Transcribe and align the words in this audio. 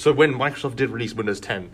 so 0.00 0.12
when 0.12 0.32
Microsoft 0.34 0.76
did 0.76 0.90
release 0.90 1.12
Windows 1.14 1.40
10, 1.40 1.70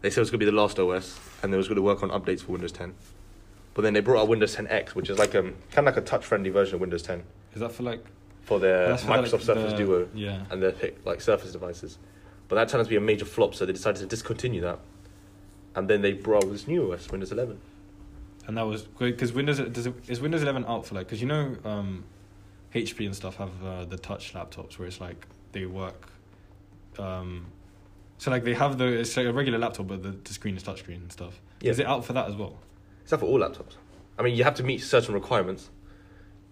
they 0.00 0.10
said 0.10 0.18
it 0.18 0.22
was 0.22 0.30
going 0.30 0.40
to 0.40 0.46
be 0.46 0.50
the 0.50 0.56
last 0.56 0.78
OS, 0.78 1.18
and 1.42 1.52
they 1.52 1.56
was 1.56 1.68
going 1.68 1.76
to 1.76 1.82
work 1.82 2.02
on 2.02 2.10
updates 2.10 2.40
for 2.40 2.52
Windows 2.52 2.72
10. 2.72 2.94
But 3.74 3.82
then 3.82 3.94
they 3.94 4.00
brought 4.00 4.22
out 4.22 4.28
Windows 4.28 4.56
10X, 4.56 4.90
which 4.90 5.08
is 5.08 5.18
like 5.18 5.34
um 5.34 5.54
kind 5.70 5.86
of 5.88 5.94
like 5.94 5.96
a 5.96 6.06
touch-friendly 6.06 6.50
version 6.50 6.74
of 6.74 6.80
Windows 6.80 7.02
10 7.02 7.22
Is 7.54 7.60
that 7.60 7.72
for 7.72 7.84
like 7.84 8.04
for 8.42 8.58
their 8.58 8.88
that's 8.88 9.04
for, 9.04 9.10
Microsoft 9.12 9.32
like, 9.32 9.42
Surface 9.42 9.72
the- 9.72 9.78
Duo 9.78 10.08
Yeah. 10.12 10.42
and 10.50 10.62
their 10.62 10.72
pic- 10.72 10.98
like 11.06 11.20
Surface 11.20 11.52
devices. 11.52 11.98
But 12.48 12.56
that 12.56 12.68
turned 12.68 12.80
out 12.80 12.84
to 12.84 12.90
be 12.90 12.96
a 12.96 13.00
major 13.00 13.24
flop, 13.24 13.54
so 13.54 13.64
they 13.64 13.72
decided 13.72 14.00
to 14.00 14.06
discontinue 14.06 14.60
that. 14.62 14.78
And 15.74 15.88
then 15.88 16.02
they 16.02 16.12
brought 16.12 16.44
out 16.44 16.50
this 16.52 16.66
new 16.68 16.92
OS, 16.92 17.10
Windows 17.10 17.32
11. 17.32 17.58
And 18.46 18.58
that 18.58 18.66
was 18.66 18.82
because 18.82 19.32
Windows 19.32 19.58
does 19.60 19.86
it, 19.86 19.94
is 20.08 20.20
Windows 20.20 20.42
11 20.42 20.64
out 20.66 20.84
for 20.84 20.96
like 20.96 21.06
because 21.06 21.20
you 21.22 21.28
know 21.28 21.56
um, 21.64 22.04
HP 22.74 23.06
and 23.06 23.14
stuff 23.16 23.36
have 23.36 23.64
uh, 23.64 23.84
the 23.86 23.96
touch 23.96 24.34
laptops 24.34 24.78
where 24.78 24.88
it's 24.88 25.00
like 25.00 25.26
they 25.52 25.64
work. 25.64 26.08
Um, 26.98 27.46
so 28.18 28.30
like 28.30 28.44
they 28.44 28.54
have 28.54 28.78
the 28.78 28.86
it's 28.86 29.16
like 29.16 29.26
a 29.26 29.32
regular 29.32 29.58
laptop 29.58 29.88
but 29.88 30.02
the, 30.02 30.10
the 30.10 30.32
screen 30.32 30.56
is 30.56 30.62
touchscreen 30.62 30.96
and 30.96 31.12
stuff. 31.12 31.40
Yeah. 31.60 31.70
Is 31.70 31.78
it 31.78 31.86
out 31.86 32.04
for 32.04 32.12
that 32.12 32.28
as 32.28 32.36
well? 32.36 32.56
It's 33.02 33.10
not 33.10 33.20
for 33.20 33.26
all 33.26 33.38
laptops. 33.40 33.74
I 34.18 34.22
mean, 34.22 34.36
you 34.36 34.44
have 34.44 34.54
to 34.56 34.62
meet 34.62 34.78
certain 34.82 35.14
requirements. 35.14 35.70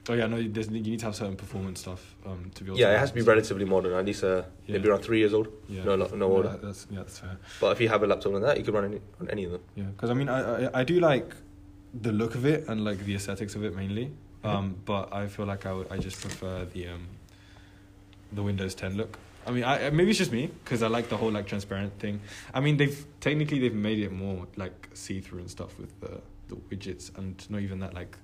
Oh 0.09 0.15
yeah, 0.15 0.27
no. 0.27 0.43
There's, 0.43 0.69
you 0.69 0.81
need 0.81 0.99
to 1.01 1.05
have 1.07 1.15
certain 1.15 1.37
performance 1.37 1.81
stuff 1.81 2.17
um, 2.27 2.51
to 2.55 2.65
be 2.65 2.71
able. 2.71 2.79
Yeah, 2.81 2.89
to 2.89 2.95
it 2.95 2.99
has 2.99 3.11
to 3.11 3.15
be 3.17 3.23
relatively 3.23 3.65
modern. 3.67 3.93
At 3.93 4.05
least 4.07 4.25
uh, 4.25 4.43
maybe 4.67 4.89
around 4.89 5.03
three 5.03 5.19
years 5.19 5.35
old. 5.35 5.49
Yeah. 5.69 5.85
No, 5.85 5.95
no, 5.95 6.07
no 6.09 6.27
older. 6.33 6.49
that- 6.49 6.63
that's 6.63 6.87
yeah, 6.91 7.01
that's 7.01 7.19
fair. 7.19 7.37
But 7.61 7.73
if 7.73 7.81
you 7.81 7.89
have 7.91 8.03
a 8.03 8.07
laptop 8.07 8.33
like 8.33 8.43
that, 8.43 8.59
you 8.59 8.65
can 8.65 8.75
run 8.75 8.85
any, 8.87 9.01
on 9.21 9.29
any 9.31 9.45
of 9.45 9.53
them. 9.53 9.61
Yeah, 9.77 9.85
because 9.85 10.11
I 10.11 10.15
mean, 10.15 10.29
I, 10.29 10.65
I 10.67 10.81
I 10.81 10.85
do 10.85 10.99
like 11.01 11.35
the 11.93 12.13
look 12.13 12.35
of 12.35 12.47
it 12.47 12.67
and 12.69 12.83
like 12.85 13.05
the 13.05 13.15
aesthetics 13.15 13.55
of 13.55 13.63
it 13.65 13.77
mainly. 13.77 14.11
Um, 14.43 14.77
but 14.87 15.13
I 15.15 15.27
feel 15.29 15.45
like 15.45 15.67
I, 15.67 15.73
would, 15.75 15.93
I 15.93 15.99
just 15.99 16.19
prefer 16.21 16.65
the 16.65 16.89
um, 16.89 17.07
the 18.33 18.43
Windows 18.43 18.75
10 18.75 18.97
look. 18.97 19.19
I 19.47 19.51
mean, 19.53 19.65
I 19.65 19.91
maybe 19.91 20.11
it's 20.11 20.19
just 20.19 20.33
me 20.33 20.51
because 20.65 20.83
I 20.83 20.89
like 20.89 21.09
the 21.09 21.17
whole 21.17 21.31
like 21.31 21.47
transparent 21.47 21.99
thing. 21.99 22.21
I 22.53 22.61
mean, 22.61 22.77
they've 22.77 23.05
technically 23.21 23.59
they've 23.59 23.75
made 23.75 23.99
it 23.99 24.13
more 24.13 24.47
like 24.57 24.89
see 24.95 25.21
through 25.21 25.41
and 25.41 25.51
stuff 25.51 25.79
with 25.79 25.99
the 26.01 26.21
the 26.49 26.57
widgets 26.57 27.17
and 27.17 27.49
not 27.51 27.61
even 27.63 27.81
that 27.81 27.95
like 27.95 28.17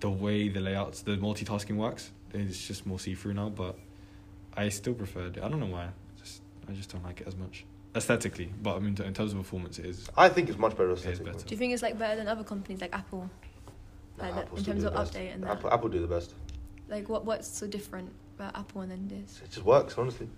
the 0.00 0.08
way 0.10 0.48
the 0.48 0.60
layouts 0.60 1.02
the 1.02 1.16
multitasking 1.16 1.76
works. 1.76 2.10
It's 2.32 2.66
just 2.66 2.86
more 2.86 2.98
see 2.98 3.14
through 3.14 3.34
now, 3.34 3.48
but 3.50 3.76
I 4.56 4.68
still 4.70 4.94
preferred 4.94 5.36
it. 5.36 5.42
I 5.42 5.48
don't 5.48 5.60
know 5.60 5.66
why. 5.66 5.88
Just 6.18 6.40
I 6.68 6.72
just 6.72 6.90
don't 6.92 7.04
like 7.04 7.20
it 7.20 7.26
as 7.28 7.36
much 7.36 7.64
aesthetically. 7.94 8.50
But 8.62 8.76
I 8.76 8.78
mean, 8.80 8.96
in 9.02 9.14
terms 9.14 9.32
of 9.32 9.38
performance, 9.38 9.78
it 9.78 9.86
is 9.86 10.08
I 10.16 10.28
think 10.28 10.48
it's 10.48 10.58
much 10.58 10.72
better. 10.76 10.90
is 10.92 11.00
aesthetically. 11.00 11.32
better. 11.32 11.44
Do 11.46 11.54
you 11.54 11.58
think 11.58 11.72
it's 11.74 11.82
like 11.82 11.98
better 11.98 12.16
than 12.16 12.26
other 12.28 12.44
companies 12.44 12.80
like 12.80 12.94
Apple? 12.94 13.28
Nah, 14.18 14.24
Like 14.24 14.34
that- 14.34 14.44
Apple 14.44 14.58
in 14.58 14.64
terms 14.64 14.84
of 14.84 14.92
the 14.94 14.98
best. 14.98 15.12
update 15.14 15.34
and 15.34 15.42
that. 15.44 15.50
Apple, 15.50 15.70
Apple 15.70 15.88
do 15.90 16.00
the 16.00 16.06
best. 16.06 16.34
Like 16.88 17.08
what 17.08 17.24
what's 17.24 17.48
so 17.48 17.66
different 17.66 18.10
about 18.38 18.56
Apple 18.56 18.82
and 18.82 18.90
then 18.90 19.08
this? 19.08 19.40
It 19.44 19.50
just 19.50 19.64
works, 19.64 19.96
honestly. 19.98 20.28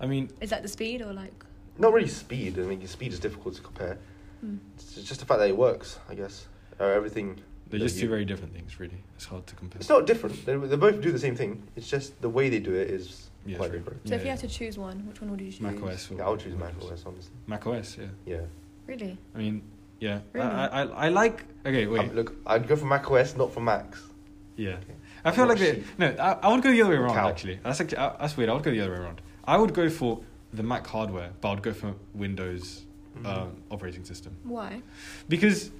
I 0.00 0.06
mean, 0.06 0.30
Is 0.40 0.50
that 0.50 0.62
the 0.62 0.68
speed 0.68 1.02
or 1.02 1.12
like? 1.12 1.32
Not 1.78 1.92
really 1.92 2.08
speed. 2.08 2.58
I 2.58 2.62
mean, 2.62 2.86
speed 2.86 3.12
is 3.12 3.20
difficult 3.20 3.54
to 3.56 3.62
compare. 3.62 3.98
Hmm. 4.40 4.56
It's 4.76 4.94
just 5.02 5.20
the 5.20 5.26
fact 5.26 5.40
that 5.40 5.48
it 5.48 5.56
works, 5.56 5.98
I 6.08 6.14
guess. 6.14 6.46
Uh, 6.80 6.84
everything. 6.84 7.36
they're 7.68 7.78
that 7.80 7.84
just 7.86 7.96
you- 7.96 8.02
two 8.02 8.08
very 8.08 8.24
different 8.24 8.52
things. 8.54 8.78
Really, 8.78 9.02
it's 9.16 9.24
hard 9.26 9.46
to 9.46 9.54
compare. 9.54 9.80
It's 9.80 9.88
not 9.88 10.06
different. 10.06 10.44
They, 10.46 10.56
they 10.56 10.76
both 10.76 11.00
do 11.00 11.10
the 11.12 11.18
same 11.18 11.34
thing. 11.36 11.62
It's 11.76 11.88
just 11.88 12.20
the 12.20 12.28
way 12.28 12.48
they 12.50 12.60
do 12.60 12.74
it 12.74 12.90
is 12.90 13.30
Yeah, 13.46 13.56
quite 13.56 13.70
true. 13.70 13.78
different. 13.78 14.06
So 14.06 14.10
Yeah, 14.10 14.16
if 14.16 14.20
you 14.22 14.26
yeah. 14.26 14.32
had 14.32 14.40
to 14.40 14.48
choose 14.48 14.78
one, 14.78 15.06
which 15.06 15.20
one 15.20 15.30
would 15.30 15.40
you 15.40 15.50
choose? 15.50 15.60
Mac 15.60 15.82
OS. 15.82 16.10
Or 16.10 16.14
Yeah, 16.16 16.26
I 16.26 16.30
would 16.30 16.40
choose 16.40 16.56
Mac 16.56 16.72
Windows. 16.78 16.92
OS, 17.00 17.04
honestly. 17.06 17.32
Mac 17.46 17.66
OS, 17.66 17.96
yeah. 17.98 18.06
Yeah. 18.26 18.40
Really? 18.86 19.16
I 19.34 19.38
mean, 19.38 19.62
yeah. 20.00 20.20
Really? 20.32 20.46
I, 20.46 20.66
I 20.66 20.82
I 21.06 21.08
like. 21.08 21.44
Okay, 21.64 21.86
wait. 21.86 22.00
Um, 22.00 22.14
look, 22.14 22.34
I'd 22.46 22.68
go 22.68 22.76
for 22.76 22.86
Mac 22.86 23.10
OS, 23.10 23.34
not 23.36 23.52
for 23.52 23.60
Macs. 23.60 24.02
yeah. 24.56 24.72
Okay. 24.74 24.94
I 25.26 25.32
feel 25.32 25.46
like 25.46 25.56
a 25.58 25.60
they, 25.60 25.74
sheep. 25.76 25.84
no. 25.98 26.14
I, 26.18 26.32
I 26.42 26.52
would 26.52 26.62
go 26.62 26.70
the 26.70 26.80
other 26.82 26.90
way 26.90 26.96
around. 26.96 27.14
Cow. 27.14 27.28
Actually, 27.28 27.58
that's 27.62 27.80
actually 27.80 27.98
uh, 27.98 28.12
that's 28.20 28.36
weird. 28.36 28.50
I 28.50 28.54
would 28.54 28.62
go 28.62 28.70
the 28.70 28.80
other 28.80 28.92
way 28.92 28.98
around. 28.98 29.20
I 29.44 29.56
would 29.56 29.74
go 29.74 29.88
for 29.90 30.20
the 30.52 30.62
Mac 30.62 30.86
hardware, 30.86 31.30
but 31.40 31.50
I'd 31.52 31.62
go 31.62 31.72
for 31.72 31.94
Windows 32.14 32.82
Mhm. 33.18 33.26
um, 33.26 33.62
operating 33.70 34.04
system 34.04 34.36
Why? 34.44 34.82
because 35.28 35.70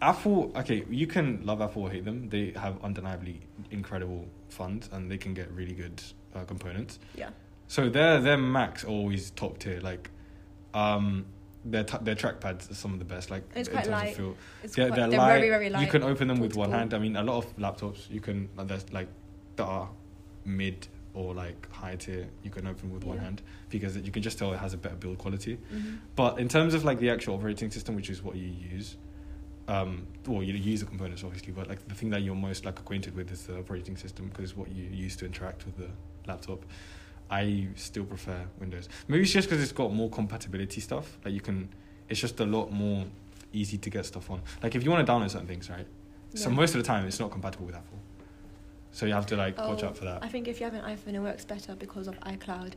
Apple. 0.00 0.52
Okay, 0.56 0.84
you 0.90 1.06
can 1.06 1.40
love 1.44 1.60
Apple 1.60 1.82
or 1.82 1.90
hate 1.90 2.04
them. 2.04 2.28
They 2.28 2.52
have 2.56 2.82
undeniably 2.82 3.40
incredible 3.70 4.26
funds 4.48 4.88
and 4.92 5.10
they 5.10 5.18
can 5.18 5.34
get 5.34 5.50
really 5.52 5.74
good 5.74 6.02
uh, 6.34 6.44
components. 6.44 6.98
Yeah. 7.16 7.30
So 7.68 7.88
their 7.88 8.20
their 8.20 8.36
Macs 8.36 8.84
are 8.84 8.88
always 8.88 9.30
top 9.32 9.58
tier. 9.58 9.80
Like, 9.80 10.10
um, 10.74 11.26
their 11.64 11.84
t- 11.84 11.98
their 12.02 12.14
trackpads 12.14 12.70
are 12.70 12.74
some 12.74 12.92
of 12.92 12.98
the 12.98 13.04
best. 13.04 13.30
Like 13.30 13.44
It's 13.54 13.68
in 13.68 13.74
quite 13.74 13.84
terms 13.84 13.92
light. 13.92 14.08
of 14.10 14.16
feel. 14.16 14.36
It's 14.62 14.74
They're, 14.74 14.88
quite, 14.88 14.96
they're, 14.96 15.08
they're 15.10 15.18
light. 15.18 15.38
very 15.38 15.48
very 15.50 15.70
light. 15.70 15.84
You 15.84 15.90
can 15.90 16.02
open 16.02 16.28
them 16.28 16.40
with 16.40 16.56
one 16.56 16.70
hand. 16.70 16.94
I 16.94 16.98
mean, 16.98 17.16
a 17.16 17.22
lot 17.22 17.36
of 17.44 17.56
laptops 17.56 18.10
you 18.10 18.20
can 18.20 18.48
uh, 18.58 18.64
there's 18.64 18.90
like 18.92 19.08
that 19.56 19.64
are 19.64 19.88
mid 20.44 20.88
or 21.14 21.34
like 21.34 21.70
high 21.70 21.96
tier. 21.96 22.26
You 22.42 22.50
can 22.50 22.66
open 22.66 22.92
with 22.92 23.04
one 23.04 23.18
hand 23.18 23.42
because 23.70 23.96
you 23.96 24.10
can 24.10 24.22
just 24.22 24.38
tell 24.38 24.52
it 24.52 24.58
has 24.58 24.74
a 24.74 24.78
better 24.78 24.96
build 24.96 25.18
quality. 25.18 25.58
Mhm. 25.72 25.98
But 26.16 26.38
in 26.38 26.48
terms 26.48 26.74
of 26.74 26.84
like 26.84 26.98
the 26.98 27.10
actual 27.10 27.34
operating 27.36 27.70
system, 27.70 27.94
which 27.94 28.10
is 28.10 28.22
what 28.22 28.34
you 28.36 28.48
use, 28.72 28.96
um, 29.68 30.06
well, 30.26 30.42
you 30.42 30.54
use 30.54 30.80
the 30.80 30.86
components 30.86 31.22
obviously, 31.22 31.52
but 31.52 31.68
like 31.68 31.86
the 31.86 31.94
thing 31.94 32.10
that 32.10 32.22
you're 32.22 32.34
most 32.34 32.64
like 32.64 32.78
acquainted 32.80 33.14
with 33.14 33.30
is 33.30 33.44
the 33.46 33.58
operating 33.58 33.96
system 33.96 34.28
because 34.28 34.44
it's 34.50 34.56
what 34.56 34.70
you 34.72 34.84
use 34.84 35.14
to 35.16 35.26
interact 35.26 35.64
with 35.66 35.76
the 35.76 35.88
laptop. 36.26 36.64
I 37.30 37.68
still 37.76 38.04
prefer 38.04 38.44
Windows. 38.60 38.88
Maybe 39.08 39.22
it's 39.22 39.32
just 39.32 39.48
because 39.48 39.62
it's 39.62 39.72
got 39.72 39.92
more 39.92 40.10
compatibility 40.10 40.80
stuff. 40.80 41.18
Like 41.24 41.32
you 41.34 41.40
can, 41.40 41.68
it's 42.08 42.20
just 42.20 42.38
a 42.40 42.44
lot 42.46 42.70
more 42.72 43.04
easy 43.52 43.78
to 43.78 43.90
get 43.90 44.04
stuff 44.06 44.30
on. 44.30 44.42
Like 44.62 44.74
if 44.74 44.84
you 44.84 44.90
want 44.90 45.06
to 45.06 45.10
download 45.12 45.30
certain 45.30 45.46
things, 45.46 45.70
right? 45.70 45.86
So 46.34 46.48
most 46.50 46.74
of 46.74 46.80
the 46.82 46.86
time 46.86 47.06
it's 47.06 47.20
not 47.20 47.30
compatible 47.30 47.66
with 47.66 47.74
Apple. 47.74 47.98
So 48.90 49.06
you 49.06 49.12
have 49.14 49.26
to 49.26 49.36
like 49.36 49.56
watch 49.58 49.82
Oh, 49.82 49.88
out 49.88 49.96
for 49.96 50.04
that. 50.04 50.18
Oh, 50.22 50.26
I 50.26 50.28
think 50.28 50.48
if 50.48 50.60
you 50.60 50.64
have 50.64 50.74
an 50.74 50.82
iPhone, 50.82 51.14
it 51.14 51.20
works 51.20 51.44
better 51.46 51.74
because 51.74 52.06
of 52.08 52.18
iCloud, 52.20 52.72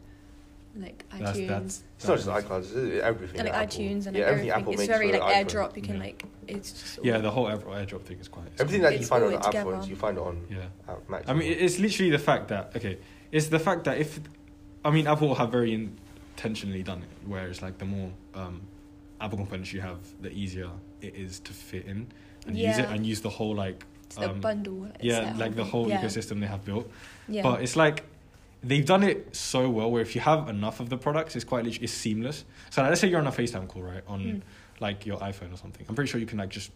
like 0.78 1.04
That's- 1.12 1.38
iTunes, 1.38 1.48
that's- 1.48 1.84
It's 1.98 2.08
not 2.08 2.16
just 2.18 2.28
iCloud, 2.30 2.60
it's 2.60 3.04
everything. 3.04 3.40
and 3.40 3.50
like 3.50 3.58
Apple- 3.58 3.78
iTunes 3.80 4.08
and 4.08 4.16
yeah, 4.16 4.24
everything 4.24 4.26
everything. 4.26 4.50
Apple 4.52 4.72
It's 4.74 4.80
makes 4.80 4.88
very 4.88 5.12
for 5.12 5.20
like 5.20 5.36
iPhone. 5.48 5.50
AirDrop. 5.52 5.76
You 5.76 5.82
can 5.82 5.96
Yeah. 5.96 6.02
like 6.02 6.24
it's 6.48 6.72
just 6.72 7.00
yeah, 7.04 7.18
the 7.18 7.32
whole 7.32 7.48
Air- 7.50 7.58
AirDrop 7.58 8.02
thing 8.04 8.20
is 8.20 8.28
quite. 8.30 8.46
Everything 8.60 8.82
quite- 8.82 8.90
that 8.90 8.94
you 8.94 9.00
It's 9.00 9.10
find 9.10 9.24
on 9.26 9.42
together. 9.42 9.70
iPhones, 9.72 9.88
you 9.90 9.96
find 9.96 10.18
it 10.18 10.22
on 10.24 10.46
Yeah. 10.50 10.96
Macs. 11.10 11.30
I 11.30 11.34
mean, 11.34 11.52
it's 11.52 11.80
literally 11.80 12.12
the 12.12 12.20
fact 12.20 12.48
that 12.50 12.74
okay, 12.76 12.98
it's 13.32 13.48
the 13.48 13.60
fact 13.60 13.84
that 13.86 13.98
if, 13.98 14.20
I 14.84 14.92
mean, 14.92 15.08
Apple 15.08 15.36
have 15.36 15.52
very 15.52 15.74
intentionally 15.74 16.84
done 16.84 17.00
it, 17.04 17.28
where 17.28 17.48
it's 17.48 17.62
like 17.62 17.78
the 17.78 17.86
more 17.86 18.12
um, 18.34 18.62
Apple 19.22 19.38
components 19.38 19.74
you 19.74 19.82
have, 19.82 20.00
the 20.22 20.32
easier 20.32 20.70
it 21.02 21.16
is 21.16 21.40
to 21.42 21.54
fit 21.54 21.86
in 21.86 22.08
and 22.48 22.58
use 22.58 22.78
it 22.78 22.86
and 22.90 23.06
use 23.06 23.22
the 23.22 23.30
whole 23.30 23.56
like 23.56 23.84
it's 24.06 24.16
the 24.18 24.30
um, 24.30 24.40
bundle. 24.40 24.88
yeah, 25.02 25.34
like 25.38 25.56
the 25.56 25.64
whole 25.64 25.90
yeah. 25.90 26.00
ecosystem 26.02 26.40
they 26.40 26.46
have 26.48 26.64
built. 26.64 26.90
Yeah. 27.28 27.42
But 27.42 27.62
it's 27.62 27.76
like 27.76 28.04
they've 28.64 28.86
done 28.86 29.04
it 29.04 29.36
so 29.36 29.70
well 29.70 29.90
where 29.92 30.02
if 30.02 30.16
you 30.16 30.22
have 30.22 30.48
enough 30.50 30.80
of 30.80 30.90
the 30.90 30.98
products, 30.98 31.36
it's 31.36 31.46
quite 31.46 31.66
it's 31.68 31.94
seamless. 31.94 32.46
So 32.70 32.82
like, 32.82 32.90
let's 32.90 33.02
say 33.02 33.08
you're 33.10 33.20
on 33.20 33.28
a 33.28 33.32
FaceTime 33.32 33.68
call, 33.68 33.84
right, 33.84 34.04
on 34.08 34.22
Mm. 34.22 34.42
like 34.80 35.06
your 35.06 35.18
iPhone 35.20 35.54
or 35.54 35.58
something. 35.58 35.86
I'm 35.90 35.96
pretty 35.96 36.10
sure 36.10 36.20
you 36.20 36.28
can 36.28 36.38
like 36.38 36.50
just 36.50 36.72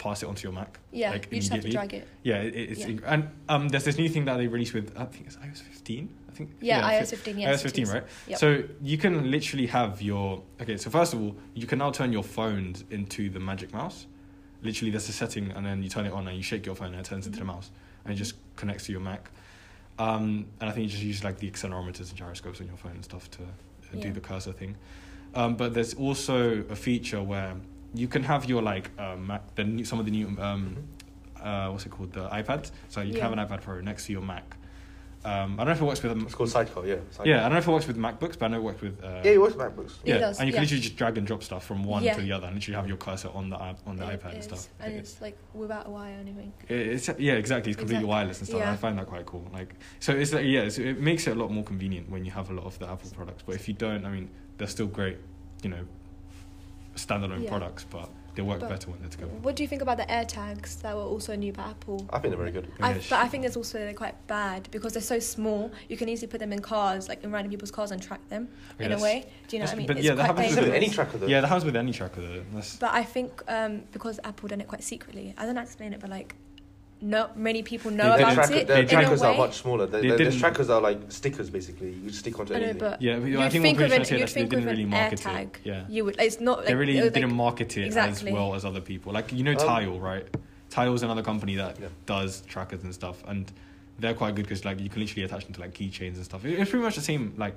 pass 0.00 0.22
it 0.22 0.26
onto 0.26 0.42
your 0.48 0.52
Mac. 0.52 0.78
yeah, 0.92 1.10
like, 1.10 1.28
you 1.30 1.38
just 1.40 1.52
have 1.52 1.60
to 1.60 1.70
drag 1.70 1.92
it. 1.92 2.08
Yeah, 2.22 2.36
it, 2.40 2.54
it's 2.56 2.80
Yeah. 2.80 2.86
inc- 2.88 3.02
and 3.06 3.28
um, 3.50 3.68
there's 3.68 3.84
this 3.84 3.98
new 3.98 4.08
thing 4.08 4.24
that 4.24 4.38
they 4.38 4.46
released 4.48 4.72
with 4.72 4.96
I 4.96 5.04
think 5.04 5.26
it's 5.26 5.36
iOS 5.36 5.60
15. 5.62 6.08
I 6.28 6.32
think 6.32 6.50
Yeah, 6.60 6.80
fi- 6.80 6.94
iOS 7.00 7.10
15. 7.10 7.38
Yes, 7.38 7.60
iOS 7.60 7.62
15, 7.64 7.88
right? 7.88 8.04
Yep. 8.28 8.38
So 8.38 8.62
you 8.82 8.96
can 8.96 9.30
literally 9.30 9.66
have 9.66 10.00
your 10.00 10.42
okay. 10.60 10.78
So 10.78 10.88
first 10.90 11.12
of 11.12 11.20
all, 11.20 11.36
you 11.54 11.66
can 11.66 11.78
now 11.78 11.90
turn 11.90 12.12
your 12.14 12.22
phone 12.24 12.74
into 12.90 13.28
the 13.28 13.38
Magic 13.40 13.72
Mouse. 13.74 14.06
Literally, 14.62 14.90
there's 14.90 15.08
a 15.08 15.12
setting, 15.12 15.50
and 15.52 15.64
then 15.66 15.82
you 15.82 15.90
turn 15.90 16.06
it 16.06 16.12
on, 16.12 16.26
and 16.28 16.36
you 16.36 16.42
shake 16.42 16.64
your 16.66 16.74
phone, 16.74 16.88
and 16.88 17.00
it 17.00 17.04
turns 17.04 17.26
into 17.26 17.38
the 17.38 17.44
Mhm. 17.44 17.48
mouse, 17.48 17.70
and 18.04 18.12
it 18.14 18.16
just 18.16 18.34
connects 18.56 18.86
to 18.86 18.92
your 18.92 19.00
Mac. 19.02 19.30
Um, 19.98 20.46
and 20.60 20.70
I 20.70 20.72
think 20.72 20.84
you 20.84 20.90
just 20.90 21.02
use 21.02 21.22
like 21.24 21.38
the 21.38 21.50
accelerometers 21.50 22.08
and 22.10 22.16
gyroscopes 22.16 22.60
on 22.60 22.66
your 22.68 22.76
phone 22.78 22.92
and 22.92 23.04
stuff 23.04 23.30
to 23.32 23.42
uh, 23.42 23.46
do 24.00 24.08
Yeah. 24.08 24.12
the 24.14 24.20
cursor 24.20 24.52
thing. 24.52 24.76
Um, 25.34 25.56
but 25.56 25.74
there's 25.74 25.92
also 25.94 26.64
a 26.70 26.76
feature 26.76 27.22
where 27.22 27.54
you 27.94 28.08
can 28.08 28.22
have 28.22 28.44
your 28.46 28.62
like 28.62 28.90
uh, 28.98 29.16
Mac, 29.16 29.54
the 29.54 29.64
new, 29.64 29.84
some 29.84 29.98
of 29.98 30.04
the 30.04 30.10
new 30.12 30.28
um, 30.40 30.76
uh, 31.40 31.68
what's 31.70 31.86
it 31.86 31.90
called, 31.90 32.12
the 32.12 32.28
iPads. 32.28 32.70
So 32.88 33.00
you 33.00 33.12
can 33.12 33.22
have 33.22 33.32
an 33.32 33.38
iPad 33.38 33.62
Pro 33.62 33.80
next 33.80 34.06
to 34.06 34.12
your 34.12 34.22
Mac. 34.22 34.56
Um, 35.22 35.54
I 35.54 35.64
don't 35.64 35.66
know 35.66 35.72
if 35.72 35.80
it 35.82 35.84
works 35.84 36.02
with 36.02 36.22
It's 36.22 36.34
called 36.34 36.48
Sidecar, 36.48 36.86
yeah. 36.86 36.94
Sidecar. 37.10 37.26
yeah, 37.26 37.40
I 37.40 37.42
don't 37.42 37.52
know 37.52 37.58
if 37.58 37.68
it 37.68 37.70
works 37.70 37.86
with 37.86 37.98
MacBooks, 37.98 38.38
but 38.38 38.46
I 38.46 38.48
know 38.48 38.56
it 38.56 38.62
works 38.62 38.80
with. 38.80 39.04
Uh, 39.04 39.20
Yeah, 39.22 39.32
it 39.32 39.40
works 39.40 39.54
with 39.54 39.66
MacBooks. 39.66 39.92
It 40.02 40.08
yeah, 40.14 40.18
does, 40.18 40.38
and 40.38 40.46
you 40.48 40.52
can 40.54 40.60
yeah. 40.60 40.62
literally 40.62 40.80
just 40.82 40.96
drag 40.96 41.18
and 41.18 41.26
drop 41.26 41.42
stuff 41.42 41.66
from 41.66 41.84
one 41.84 42.02
Yeah. 42.02 42.14
to 42.14 42.22
the 42.22 42.32
other, 42.32 42.46
and 42.46 42.54
literally 42.54 42.76
have 42.76 42.88
your 42.88 42.96
cursor 42.96 43.28
on 43.34 43.50
the 43.50 43.56
on 43.58 43.96
the 43.96 44.08
It 44.08 44.22
iPad 44.22 44.32
and 44.36 44.42
stuff. 44.44 44.68
And 44.80 44.94
It- 44.94 44.96
it's 45.00 45.20
like 45.20 45.36
without 45.52 45.86
a 45.88 45.90
wire 45.90 46.16
or 46.16 46.20
anything. 46.20 46.54
it's 46.68 47.10
yeah, 47.18 47.34
exactly. 47.34 47.70
It's 47.72 47.78
completely 47.78 47.96
Exactly. 47.96 48.08
wireless 48.08 48.38
and 48.38 48.48
stuff. 48.48 48.60
Yeah. 48.60 48.72
I 48.72 48.76
find 48.76 48.98
that 48.98 49.08
quite 49.08 49.26
cool. 49.26 49.44
Like, 49.52 49.74
so 49.98 50.14
it's 50.14 50.32
like 50.32 50.46
yeah, 50.46 50.70
so 50.70 50.80
it 50.80 51.00
makes 51.00 51.26
it 51.26 51.32
a 51.36 51.38
lot 51.38 51.50
more 51.52 51.64
convenient 51.64 52.08
when 52.08 52.24
you 52.24 52.30
have 52.30 52.48
a 52.48 52.54
lot 52.54 52.64
of 52.64 52.78
the 52.78 52.88
Apple 52.88 53.10
products. 53.14 53.42
But 53.44 53.56
if 53.56 53.68
you 53.68 53.74
don't, 53.74 54.06
I 54.06 54.10
mean, 54.10 54.30
they're 54.56 54.68
still 54.68 54.86
great, 54.86 55.18
you 55.62 55.68
know, 55.68 55.84
standalone 57.06 57.42
Yeah. 57.44 57.50
products, 57.50 57.84
but 57.84 58.08
they 58.36 58.42
work 58.42 58.60
But 58.60 58.68
better 58.68 58.90
when 58.90 59.00
they're 59.00 59.08
together. 59.10 59.32
What 59.42 59.56
do 59.56 59.62
you 59.64 59.68
think 59.68 59.82
about 59.82 59.96
the 59.96 60.04
AirTags 60.04 60.80
that 60.82 60.94
were 60.94 61.02
also 61.02 61.34
new 61.34 61.52
by 61.52 61.64
Apple? 61.64 62.06
I 62.10 62.18
think 62.20 62.30
they're 62.30 62.38
very 62.38 62.52
good. 62.52 62.68
I, 62.80 62.90
Yeah, 62.92 62.98
but 63.10 63.18
I 63.18 63.28
think 63.28 63.42
there's 63.42 63.56
also 63.56 63.78
they're 63.78 63.92
quite 63.92 64.14
bad 64.28 64.68
because 64.70 64.92
they're 64.92 65.02
so 65.02 65.18
small. 65.18 65.72
You 65.88 65.96
can 65.96 66.08
easily 66.08 66.28
put 66.28 66.38
them 66.40 66.52
in 66.52 66.60
cars, 66.60 67.08
like 67.08 67.24
in 67.24 67.32
random 67.32 67.50
people's 67.50 67.72
cars, 67.72 67.90
and 67.90 68.00
track 68.00 68.26
them 68.28 68.48
Okay, 68.76 68.84
in 68.84 68.92
a 68.92 69.00
way. 69.00 69.26
Do 69.48 69.56
you 69.56 69.60
know 69.60 69.66
what 69.66 69.74
I 69.74 69.78
mean? 69.78 69.86
but 69.88 69.96
it's 69.96 70.06
yeah, 70.06 70.14
that 70.14 70.26
quite 70.26 70.26
happens 70.28 70.46
It's 70.52 70.56
with 70.60 70.64
with 70.66 70.74
any 70.76 70.88
tracker 70.90 71.18
though. 71.18 71.26
Yeah, 71.26 71.40
that 71.40 71.48
happens 71.48 71.64
with 71.64 71.76
any 71.76 71.92
tracker 71.92 72.20
though. 72.20 72.42
That's 72.54 72.76
But 72.76 72.94
I 72.94 73.02
think 73.02 73.42
um, 73.48 73.82
because 73.90 74.20
Apple 74.22 74.48
done 74.48 74.60
it 74.60 74.68
quite 74.68 74.84
secretly, 74.84 75.34
I 75.36 75.44
don't 75.44 75.54
know 75.54 75.60
how 75.60 75.64
to 75.64 75.68
explain 75.68 75.92
it, 75.92 76.00
but 76.00 76.10
like 76.10 76.36
not 77.02 77.36
many 77.38 77.62
people 77.62 77.90
know 77.90 78.16
They 78.16 78.22
about 78.22 78.34
tracker, 78.34 78.54
it 78.54 78.66
Their 78.66 78.84
trackers 78.84 79.22
are 79.22 79.34
much 79.34 79.58
smaller. 79.58 79.86
Their, 79.86 80.02
They 80.02 80.08
their, 80.08 80.18
their 80.18 80.32
trackers 80.32 80.68
are 80.68 80.80
like 80.80 81.00
stickers, 81.10 81.48
basically. 81.48 81.92
You 81.92 82.10
stick 82.10 82.38
onto 82.38 82.54
I 82.54 82.58
know, 82.58 82.64
anything. 82.64 82.78
but 82.80 83.00
Yeah, 83.02 83.18
but 83.18 83.28
you'd 83.28 83.40
I 83.40 83.48
think 83.48 83.62
think 83.62 83.78
what 83.78 83.84
with 83.84 83.90
we're 83.92 83.96
an, 83.96 84.04
trying 84.04 84.08
to 84.08 84.18
you'd 84.18 84.24
is 84.24 84.34
they 84.34 84.40
think 84.40 84.50
didn't 84.50 84.64
with 84.64 84.70
really 84.72 84.82
an 84.84 84.90
market 84.90 85.20
AirTag, 85.20 85.42
it. 85.42 85.60
Yeah. 85.64 85.84
you 85.88 86.04
would. 86.04 86.16
It's 86.20 86.40
not 86.40 86.58
like 86.58 86.66
they 86.66 86.74
really 86.74 86.98
it 86.98 87.14
didn't 87.14 87.30
like, 87.30 87.36
market 87.36 87.76
it 87.78 87.86
Exactly. 87.86 88.28
as 88.30 88.34
well 88.34 88.54
as 88.54 88.64
other 88.64 88.80
people. 88.80 89.12
Like 89.12 89.32
you 89.32 89.42
know, 89.44 89.52
Um, 89.52 89.56
Tile, 89.58 89.98
right? 90.00 90.26
Tile's 90.68 91.02
another 91.02 91.22
company 91.22 91.56
that 91.56 91.80
Yeah. 91.80 91.88
does 92.06 92.42
trackers 92.42 92.82
and 92.84 92.92
stuff, 92.94 93.22
and 93.26 93.50
they're 93.98 94.14
quite 94.14 94.34
good 94.34 94.44
because 94.44 94.64
like 94.64 94.78
you 94.80 94.88
can 94.90 95.00
literally 95.00 95.24
attach 95.24 95.44
them 95.44 95.54
to 95.54 95.60
like 95.60 95.72
keychains 95.74 96.16
and 96.16 96.24
stuff. 96.24 96.44
It's 96.44 96.70
pretty 96.70 96.84
much 96.84 96.96
the 96.96 97.00
same 97.02 97.34
like 97.38 97.56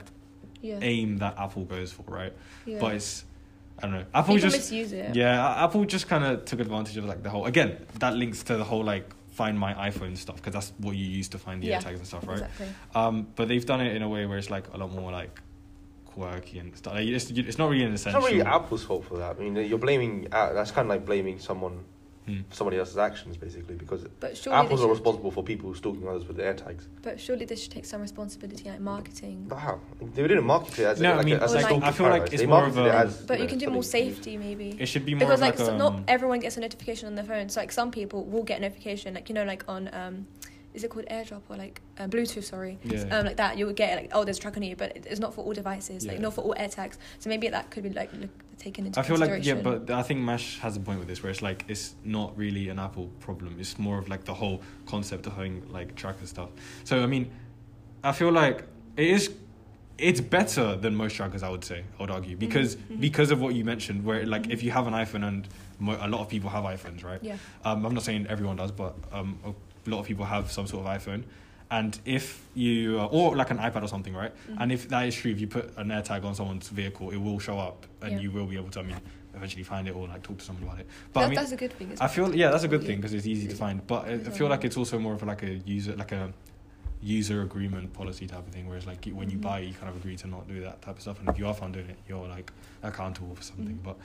yeah, 0.62 0.80
aim 0.82 1.18
that 1.18 1.38
Apple 1.38 1.66
goes 1.66 1.92
for, 1.92 2.04
right? 2.08 2.32
yeah. 2.66 2.78
But 2.80 2.96
it's 2.96 3.26
I 3.80 3.88
don't 3.88 3.92
know. 3.92 4.06
Apple 4.14 4.36
people 4.36 4.50
just 4.50 4.58
misuse 4.72 4.94
it. 4.94 5.16
yeah, 5.16 5.64
Apple 5.66 5.84
just 5.84 6.08
kind 6.08 6.24
of 6.24 6.46
took 6.46 6.60
advantage 6.62 6.96
of 6.96 7.06
like 7.06 7.24
the 7.24 7.30
whole 7.30 7.46
again 7.46 7.78
that 8.00 8.16
links 8.16 8.42
to 8.44 8.56
the 8.56 8.64
whole 8.64 8.84
like 8.84 9.10
find 9.34 9.58
my 9.58 9.74
iPhone 9.90 10.16
stuff 10.16 10.38
because 10.38 10.54
that's 10.54 10.74
what 10.78 10.96
you 10.96 11.06
use 11.06 11.28
to 11.30 11.38
find 11.38 11.62
the 11.62 11.68
Yeah, 11.68 11.82
AirTags 11.82 11.98
and 11.98 12.08
stuff, 12.08 12.28
right? 12.28 12.34
Exactly. 12.36 12.68
Um, 12.94 13.28
but 13.36 13.48
they've 13.48 13.66
done 13.66 13.82
it 13.82 13.96
in 13.96 14.02
a 14.04 14.10
way 14.10 14.26
where 14.26 14.38
it's 14.38 14.50
like 14.50 14.66
a 14.74 14.78
lot 14.78 14.92
more 14.92 15.12
like 15.12 15.42
quirky 16.06 16.60
and 16.60 16.76
stuff. 16.78 16.94
Like, 16.94 17.08
it's, 17.08 17.32
it's 17.32 17.58
not 17.58 17.70
really 17.70 17.84
an 17.84 17.94
essential. 17.94 18.20
It's 18.20 18.32
not 18.32 18.38
really 18.38 18.48
Apple's 18.48 18.84
fault 18.84 19.06
for 19.06 19.18
that. 19.18 19.38
I 19.38 19.40
mean, 19.40 19.56
you're 19.56 19.80
blaming. 19.80 20.28
Uh, 20.32 20.54
that's 20.54 20.72
kind 20.72 20.86
of 20.86 20.90
like 20.90 21.06
blaming 21.06 21.40
someone, 21.40 21.84
Hmm. 22.26 22.40
somebody 22.52 22.78
else's 22.78 22.98
actions, 22.98 23.36
basically, 23.36 23.76
because 23.76 24.06
Apple's 24.06 24.44
they 24.46 24.86
not 24.86 24.90
responsible 24.90 25.30
for 25.30 25.44
people 25.44 25.74
stalking 25.76 26.08
others 26.08 26.26
with 26.26 26.38
their 26.38 26.54
tags. 26.54 26.88
But 27.02 27.20
surely 27.20 27.44
they 27.44 27.56
should 27.58 27.72
take 27.72 27.84
some 27.86 28.02
responsibility 28.02 28.70
like 28.70 28.80
marketing. 28.80 29.46
But 29.50 29.58
how? 29.58 29.80
They 30.02 30.22
didn't 30.22 30.46
market 30.46 30.80
it 30.80 30.86
as 30.86 31.02
No, 31.02 31.10
a, 31.10 31.14
I 31.14 31.16
like 31.18 31.26
mean, 31.26 31.36
a, 31.36 31.44
as 31.44 31.52
Or 31.54 31.58
a 31.58 31.58
like- 31.58 31.66
stalking 31.66 31.84
I 31.84 31.92
feel 31.92 32.10
like 32.10 32.32
it's 32.32 32.42
they 32.42 32.46
more 32.46 32.66
of 32.66 32.76
marketed 32.76 32.86
it 32.94 32.96
a- 32.96 33.08
as, 33.08 33.18
But 33.26 33.40
you 33.40 33.44
know, 33.46 33.50
can 33.50 33.58
do 33.60 33.66
more 33.68 33.74
to 33.74 33.78
use. 33.80 33.90
safety 33.92 34.38
maybe. 34.38 34.78
It 34.80 34.86
should 34.86 35.06
be 35.06 35.16
more 35.16 35.20
because 35.20 35.40
of 35.40 35.42
like, 35.42 35.60
like, 35.60 35.66
so 35.68 35.74
um, 35.74 35.78
not 35.78 36.00
everyone 36.08 36.40
gets 36.40 36.56
a 36.56 36.62
notification 36.62 37.08
on 37.08 37.16
their 37.16 37.26
phone. 37.26 37.50
So 37.50 37.60
like 37.60 37.72
some 37.74 37.92
people 37.92 38.24
will 38.24 38.44
get 38.44 38.60
a 38.60 38.62
notification, 38.62 39.14
like 39.16 39.28
you 39.28 39.36
know, 39.36 39.44
like 39.44 39.64
on 39.68 39.90
um, 39.94 40.28
is 40.74 40.84
it 40.84 40.90
called 40.90 41.06
AirDrop 41.06 41.42
or 41.50 41.56
like 41.58 41.82
uh, 42.00 42.08
Bluetooth? 42.08 42.44
Sorry, 42.44 42.78
yeah. 42.84 43.02
um, 43.12 43.26
like 43.26 43.38
that 43.38 43.58
you 43.58 43.66
would 43.68 43.76
get 43.76 43.96
like 43.96 44.12
oh, 44.14 44.24
there's 44.24 44.38
a 44.38 44.42
track 44.42 44.58
on 44.58 44.64
you, 44.64 44.76
but 44.76 44.96
it's 44.96 45.20
not 45.20 45.34
for 45.34 45.44
all 45.46 45.54
devices, 45.54 46.06
like 46.06 46.20
not 46.20 46.34
for 46.34 46.42
all 46.42 46.56
AirTags. 46.56 46.98
So 47.20 47.30
maybe 47.30 47.48
that 47.50 47.70
could 47.72 47.84
be 47.84 47.90
like 47.90 48.12
look, 48.14 48.30
taken 48.58 48.86
into 48.88 49.00
I 49.00 49.04
feel 49.04 49.18
like 49.18 49.46
yeah, 49.46 49.56
but 49.56 49.90
I 49.92 50.02
think 50.04 50.20
Mash 50.22 50.60
has 50.60 50.76
a 50.76 50.80
point 50.80 51.00
with 51.00 51.08
this, 51.08 51.22
where 51.22 51.30
it's 51.32 51.42
like 51.42 51.66
it's 51.68 51.96
not 52.04 52.36
really 52.38 52.70
an 52.70 52.80
Apple 52.80 53.08
problem. 53.20 53.58
It's 53.60 53.78
more 53.78 53.98
of 54.00 54.10
like 54.10 54.24
the 54.26 54.34
whole 54.34 54.62
concept 54.86 55.28
of 55.28 55.34
having 55.34 55.72
like 55.72 55.96
tracker 55.96 56.26
stuff. 56.26 56.50
So 56.84 57.04
I 57.04 57.06
mean, 57.08 57.32
I 58.04 58.12
feel 58.12 58.32
like 58.32 58.64
it 58.98 59.08
is. 59.08 59.32
It's 60.00 60.20
better 60.20 60.76
than 60.76 60.96
most 60.96 61.14
trackers, 61.16 61.44
I 61.44 61.50
would 61.50 61.64
say. 61.64 61.84
I 62.00 62.02
would 62.02 62.10
argue 62.10 62.36
because 62.36 62.76
Mhm. 62.78 63.00
because 63.00 63.30
of 63.30 63.40
what 63.40 63.54
you 63.54 63.64
mentioned, 63.64 64.04
where 64.04 64.26
like 64.26 64.48
Mhm. 64.48 64.52
if 64.54 64.64
you 64.64 64.72
have 64.72 64.88
an 64.88 64.94
iPhone 64.94 65.24
and 65.28 65.48
mo- 65.78 66.00
a 66.02 66.08
lot 66.08 66.20
of 66.20 66.30
people 66.30 66.50
have 66.50 66.64
iPhones, 66.64 67.04
right? 67.04 67.20
yeah, 67.22 67.38
Um, 67.64 67.86
I'm 67.86 67.94
not 67.94 68.02
saying 68.02 68.26
everyone 68.28 68.56
does, 68.56 68.72
but 68.72 68.96
um, 69.12 69.38
a 69.86 69.90
lot 69.90 70.00
of 70.00 70.06
people 70.06 70.26
have 70.26 70.52
some 70.52 70.68
sort 70.68 70.86
of 70.86 71.02
iPhone. 71.02 71.24
And 71.72 71.98
if 72.06 72.46
you, 72.54 73.00
or 73.00 73.36
like 73.36 73.50
an 73.50 73.58
iPad 73.58 73.84
or 73.84 73.88
something, 73.88 74.14
right? 74.14 74.32
Mhm. 74.48 74.58
And 74.60 74.72
if 74.72 74.88
that 74.90 75.08
is 75.08 75.16
true, 75.16 75.32
if 75.32 75.40
you 75.42 75.48
put 75.48 75.76
an 75.78 75.88
AirTag 75.88 76.24
on 76.24 76.36
someone's 76.36 76.70
vehicle, 76.70 77.10
it 77.10 77.18
will 77.18 77.40
show 77.40 77.58
up, 77.58 77.88
and 78.02 78.14
Yeah. 78.14 78.20
you 78.20 78.32
will 78.32 78.46
be 78.46 78.58
able 78.58 78.70
to, 78.72 78.80
I 78.82 78.84
mean, 78.84 78.98
eventually 79.34 79.64
find 79.64 79.88
it 79.88 79.96
or 79.96 80.08
like 80.08 80.22
talk 80.22 80.38
to 80.38 80.46
someone 80.46 80.64
about 80.66 80.80
it. 80.80 80.88
But 81.12 81.22
that, 81.22 81.26
I 81.26 81.30
mean, 81.30 81.36
that's 81.38 81.52
a 81.52 81.56
good 81.56 81.74
thing. 81.74 81.98
I 82.00 82.08
feel 82.08 82.36
yeah, 82.36 82.52
that's 82.52 82.64
a 82.64 82.68
good 82.68 82.84
thing 82.84 82.98
because 82.98 83.14
it's 83.14 83.26
easy 83.26 83.48
to 83.48 83.56
find. 83.56 83.86
But 83.88 84.06
I, 84.08 84.12
I 84.14 84.18
feel 84.20 84.48
like 84.50 84.64
it's 84.64 84.78
also 84.78 85.00
more 85.00 85.14
of 85.14 85.24
like 85.24 85.42
a 85.42 85.56
user, 85.66 85.96
like 85.96 86.12
a 86.12 86.32
user 87.02 87.42
agreement 87.42 87.92
policy 87.94 88.28
type 88.28 88.46
of 88.48 88.54
thing. 88.54 88.68
Whereas 88.68 88.86
like 88.86 89.04
when 89.06 89.30
you 89.32 89.38
Mhm. 89.40 89.42
buy, 89.42 89.60
you 89.60 89.74
kind 89.74 89.90
of 89.90 89.96
agree 89.98 90.16
to 90.18 90.28
not 90.28 90.48
do 90.48 90.62
that 90.62 90.82
type 90.84 90.96
of 90.98 91.02
stuff. 91.02 91.20
And 91.20 91.28
if 91.28 91.40
you 91.40 91.48
are 91.48 91.54
found 91.56 91.74
doing 91.74 91.90
it, 91.90 91.98
you're 92.08 92.28
like 92.28 92.52
accountable 92.84 93.34
for 93.36 93.42
something. 93.44 93.76
Mhm. 93.78 93.84
But 93.84 93.98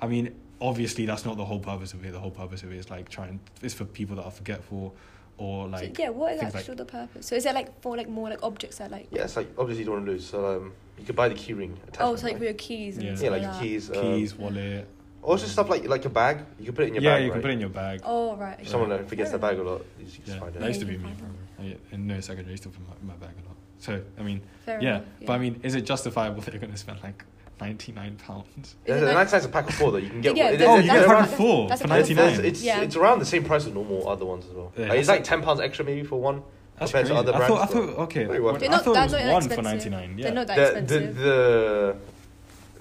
I 0.00 0.08
mean, 0.08 0.34
obviously, 0.60 1.06
that's 1.06 1.24
not 1.24 1.36
the 1.36 1.44
whole 1.44 1.60
purpose 1.60 1.94
of 1.94 2.04
it. 2.04 2.12
The 2.12 2.18
whole 2.20 2.32
purpose 2.32 2.64
of 2.64 2.72
it 2.72 2.76
is 2.78 2.90
like 2.90 3.08
trying. 3.08 3.38
It's 3.62 3.74
for 3.74 3.84
people 3.84 4.16
that 4.16 4.24
are 4.24 4.30
forgetful 4.32 4.96
or 5.38 5.68
like. 5.68 5.96
so, 5.96 6.02
yeah, 6.02 6.08
what 6.10 6.32
is 6.34 6.42
actually 6.42 6.60
like- 6.68 6.76
the 6.78 6.84
purpose? 6.84 7.26
So 7.26 7.34
is 7.36 7.46
it 7.46 7.54
like 7.54 7.80
for 7.80 7.96
like 7.96 8.08
more 8.08 8.28
like 8.30 8.42
objects 8.42 8.78
that 8.78 8.90
like 8.90 9.08
Yeah, 9.10 9.24
it's 9.24 9.36
like 9.36 9.48
obviously 9.58 9.80
you 9.84 9.86
don't 9.86 9.96
want 9.96 10.06
to 10.06 10.12
lose. 10.12 10.26
So 10.26 10.56
um, 10.56 10.72
you 10.98 11.04
could 11.04 11.16
buy 11.16 11.28
the 11.28 11.34
key 11.34 11.52
ring. 11.54 11.76
oh, 11.78 11.88
attachment, 11.88 12.14
it's 12.14 12.22
like 12.22 12.32
right? 12.34 12.38
for 12.38 12.44
your 12.44 12.54
keys 12.54 12.96
and 12.98 13.06
Yeah. 13.06 13.14
yeah, 13.16 13.20
like 13.30 13.30
like 13.30 13.42
your 13.42 13.52
that. 13.52 13.60
keys. 13.62 13.90
keys, 13.92 14.32
Um, 14.34 14.38
wallet. 14.40 14.88
or 15.22 15.38
just 15.38 15.52
stuff 15.52 15.68
like 15.70 15.84
like 15.88 16.04
your 16.04 16.12
bag. 16.12 16.38
You 16.58 16.66
can 16.66 16.74
put 16.74 16.84
it 16.84 16.88
in 16.88 16.94
your 16.94 17.02
yeah, 17.02 17.14
bag. 17.16 17.22
you 17.24 17.28
can 17.30 17.34
right? 17.38 17.42
put 17.42 17.50
it 17.50 17.54
in 17.54 17.60
your 17.60 17.68
bag. 17.70 18.00
Oh 18.04 18.36
right. 18.36 18.58
If 18.60 18.68
someone 18.68 18.90
Yeah. 18.90 18.96
uh, 18.96 19.04
forgets 19.04 19.30
their 19.30 19.38
bag 19.38 19.58
a 19.58 19.62
lot, 19.62 19.84
you 19.98 20.04
just 20.06 20.18
Yeah, 20.26 20.38
find 20.40 20.54
that 20.54 20.68
used 20.68 20.80
to 20.80 20.86
be 20.86 20.92
you 20.92 20.98
me. 20.98 21.04
can 21.04 21.14
find 21.16 21.34
probably. 21.58 21.74
I- 21.90 21.94
In 21.94 22.06
no 22.06 22.20
secondary, 22.20 22.48
I 22.48 22.50
used 22.52 22.62
to 22.64 22.68
put 22.70 22.80
my, 23.04 23.14
my 23.14 23.18
bag 23.18 23.34
a 23.42 23.48
lot. 23.48 23.56
So 23.78 24.00
I 24.18 24.22
mean, 24.22 24.40
Fair 24.64 24.80
yeah, 24.80 24.96
enough, 24.96 25.04
but 25.26 25.32
I 25.32 25.38
mean, 25.38 25.60
is 25.62 25.74
it 25.74 25.82
justifiable 25.82 26.40
that 26.42 26.52
you're 26.52 26.60
going 26.60 26.72
to 26.72 26.78
spend 26.78 27.02
like 27.02 27.24
ninety 27.60 27.92
nine 27.92 28.16
pounds? 28.16 28.46
Is 28.58 28.74
Yeah, 28.86 28.94
it 28.96 29.00
the 29.00 29.06
like- 29.06 29.14
nice 29.14 29.30
size 29.30 29.44
a 29.44 29.48
pack 29.48 29.68
of 29.68 29.74
four 29.74 29.92
though. 29.92 29.98
You 29.98 30.10
can 30.10 30.20
get. 30.20 30.36
Yeah, 30.36 30.44
one- 30.46 30.54
it- 30.54 30.60
Oh, 30.62 30.76
you 30.78 30.82
get 30.90 31.04
a 31.04 31.06
pack 31.06 31.24
of 31.24 31.34
four 31.34 31.68
that's 31.68 31.80
for 31.80 31.86
a 31.86 31.90
ninety 31.90 32.14
There's- 32.14 32.36
nine. 32.38 32.46
It's 32.46 32.62
Yeah. 32.62 32.80
it's 32.80 32.96
around 32.96 33.18
the 33.20 33.26
same 33.26 33.44
price 33.44 33.66
as 33.66 33.72
normal 33.72 34.08
other 34.08 34.24
ones 34.26 34.46
as 34.48 34.52
well. 34.52 34.72
Yeah, 34.76 34.88
Like, 34.88 34.98
it's 34.98 35.08
like 35.08 35.24
ten 35.24 35.42
pounds 35.42 35.60
extra 35.60 35.84
maybe 35.84 36.02
for 36.04 36.20
one. 36.20 36.42
That's 36.78 36.90
compared 36.90 37.06
to 37.08 37.12
crazy. 37.14 37.28
other 37.28 37.44
I 37.44 37.46
thought, 37.48 37.60
I 37.62 37.66
thought, 37.66 37.98
okay, 38.04 38.24
Very 38.24 38.40
worth 38.40 38.58
They're 38.58 38.68
not- 38.70 38.82
thought 38.84 38.96
it 38.96 39.00
was 39.02 39.12
not 39.12 39.18
that 39.22 39.32
one 39.32 39.48
for 39.48 39.62
99. 39.62 40.14
Yeah. 40.18 40.24
They're 40.24 40.34
not 40.34 40.46
that 40.48 40.56
The, 40.56 40.62
the 40.62 40.78
expensive. 41.04 41.16
the 41.18 41.96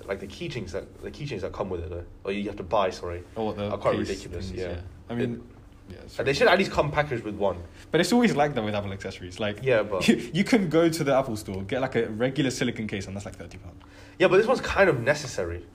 like 0.07 0.19
the 0.19 0.27
keychains 0.27 0.71
that 0.71 1.01
the 1.03 1.11
keychains 1.11 1.41
that 1.41 1.53
come 1.53 1.69
with 1.69 1.81
it 1.83 1.89
though, 1.89 2.03
or 2.23 2.31
you 2.31 2.45
have 2.45 2.55
to 2.57 2.63
buy. 2.63 2.89
Sorry, 2.89 3.23
Oh, 3.37 3.51
the 3.53 3.69
are 3.69 3.77
quite 3.77 3.97
ridiculous, 3.99 4.47
things, 4.49 4.59
yeah. 4.59 4.75
I 5.09 5.13
mean, 5.15 5.41
yeah, 5.89 5.97
it's 6.03 6.17
and 6.17 6.27
they 6.27 6.33
should 6.33 6.47
at 6.47 6.57
least 6.57 6.71
come 6.71 6.89
packaged 6.91 7.23
with 7.23 7.35
one. 7.35 7.57
but 7.91 8.01
it's 8.01 8.11
always 8.11 8.35
like 8.35 8.53
that 8.55 8.63
with 8.63 8.73
Apple 8.73 8.91
accessories. 8.93 9.39
Like, 9.39 9.59
Yeah, 9.61 9.83
but 9.83 10.07
you, 10.07 10.15
you 10.33 10.43
can 10.43 10.69
go 10.69 10.89
to 10.89 11.03
the 11.03 11.15
Apple 11.15 11.35
store, 11.37 11.61
get 11.63 11.81
like 11.81 11.95
a 11.95 12.07
regular 12.09 12.49
silicon 12.49 12.87
case, 12.87 13.05
and 13.07 13.15
that's 13.15 13.25
like 13.25 13.35
thirty 13.35 13.57
pounds. 13.57 13.75
Yeah, 14.21 14.27
but 14.27 14.37
this 14.37 14.45
one's 14.47 14.61
kind 14.61 14.89
of 14.89 14.99
necessary. 15.01 15.65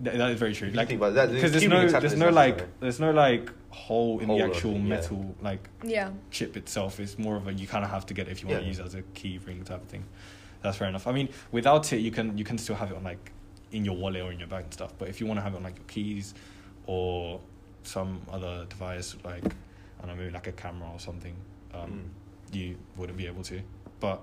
That, 0.00 0.16
that 0.18 0.30
is 0.30 0.38
very 0.40 0.54
true. 0.54 0.70
Like, 0.70 0.88
think 0.88 0.98
about 1.00 1.14
that, 1.14 1.30
because 1.32 1.52
there's 1.52 1.68
no, 1.68 1.86
there's 1.88 2.16
no 2.16 2.30
like, 2.30 2.56
necessary. 2.56 2.70
there's 2.80 3.00
no 3.00 3.10
like 3.12 3.50
hole 3.70 4.18
in 4.20 4.26
Hole 4.26 4.38
the 4.38 4.44
or 4.44 4.48
actual 4.48 4.70
anything, 4.70 4.86
yeah. 4.88 4.94
metal 4.96 5.34
like 5.42 5.68
yeah. 5.84 6.10
chip 6.30 6.56
itself. 6.56 6.98
It's 6.98 7.18
more 7.18 7.36
of 7.36 7.46
a 7.46 7.52
you 7.52 7.66
kind 7.66 7.84
of 7.84 7.90
have 7.90 8.06
to 8.06 8.14
get 8.14 8.26
it 8.28 8.32
if 8.32 8.42
you 8.42 8.48
want 8.48 8.60
Yeah. 8.60 8.62
to 8.64 8.68
use 8.68 8.78
it 8.80 8.86
as 8.86 8.94
a 8.94 9.02
key 9.14 9.38
ring 9.46 9.62
type 9.64 9.82
of 9.82 9.88
thing. 9.88 10.04
That's 10.62 10.78
fair 10.78 10.88
enough. 10.88 11.06
I 11.06 11.12
mean, 11.12 11.28
without 11.52 11.92
it, 11.92 11.98
you 11.98 12.10
can 12.10 12.36
you 12.38 12.44
can 12.44 12.58
still 12.58 12.74
have 12.76 12.90
it 12.90 12.96
on 12.96 13.04
like 13.04 13.30
in 13.70 13.84
your 13.84 13.94
wallet 13.96 14.22
or 14.22 14.32
in 14.32 14.38
your 14.38 14.48
bag 14.48 14.64
and 14.64 14.72
stuff. 14.72 14.92
But 14.98 15.08
if 15.08 15.20
you 15.20 15.26
want 15.26 15.38
to 15.38 15.42
have 15.42 15.52
it 15.54 15.58
on 15.58 15.62
like 15.62 15.76
your 15.76 15.86
keys 15.86 16.34
or 16.86 17.40
some 17.82 18.20
other 18.32 18.64
device, 18.68 19.14
like 19.24 19.44
I 19.44 20.06
don't 20.06 20.08
know, 20.08 20.14
maybe 20.16 20.32
like 20.32 20.46
a 20.48 20.52
camera 20.52 20.88
or 20.90 20.98
something, 20.98 21.36
um, 21.74 21.90
Mm. 22.50 22.54
you 22.56 22.76
wouldn't 22.96 23.18
be 23.18 23.26
able 23.26 23.42
to. 23.44 23.60
But 24.00 24.22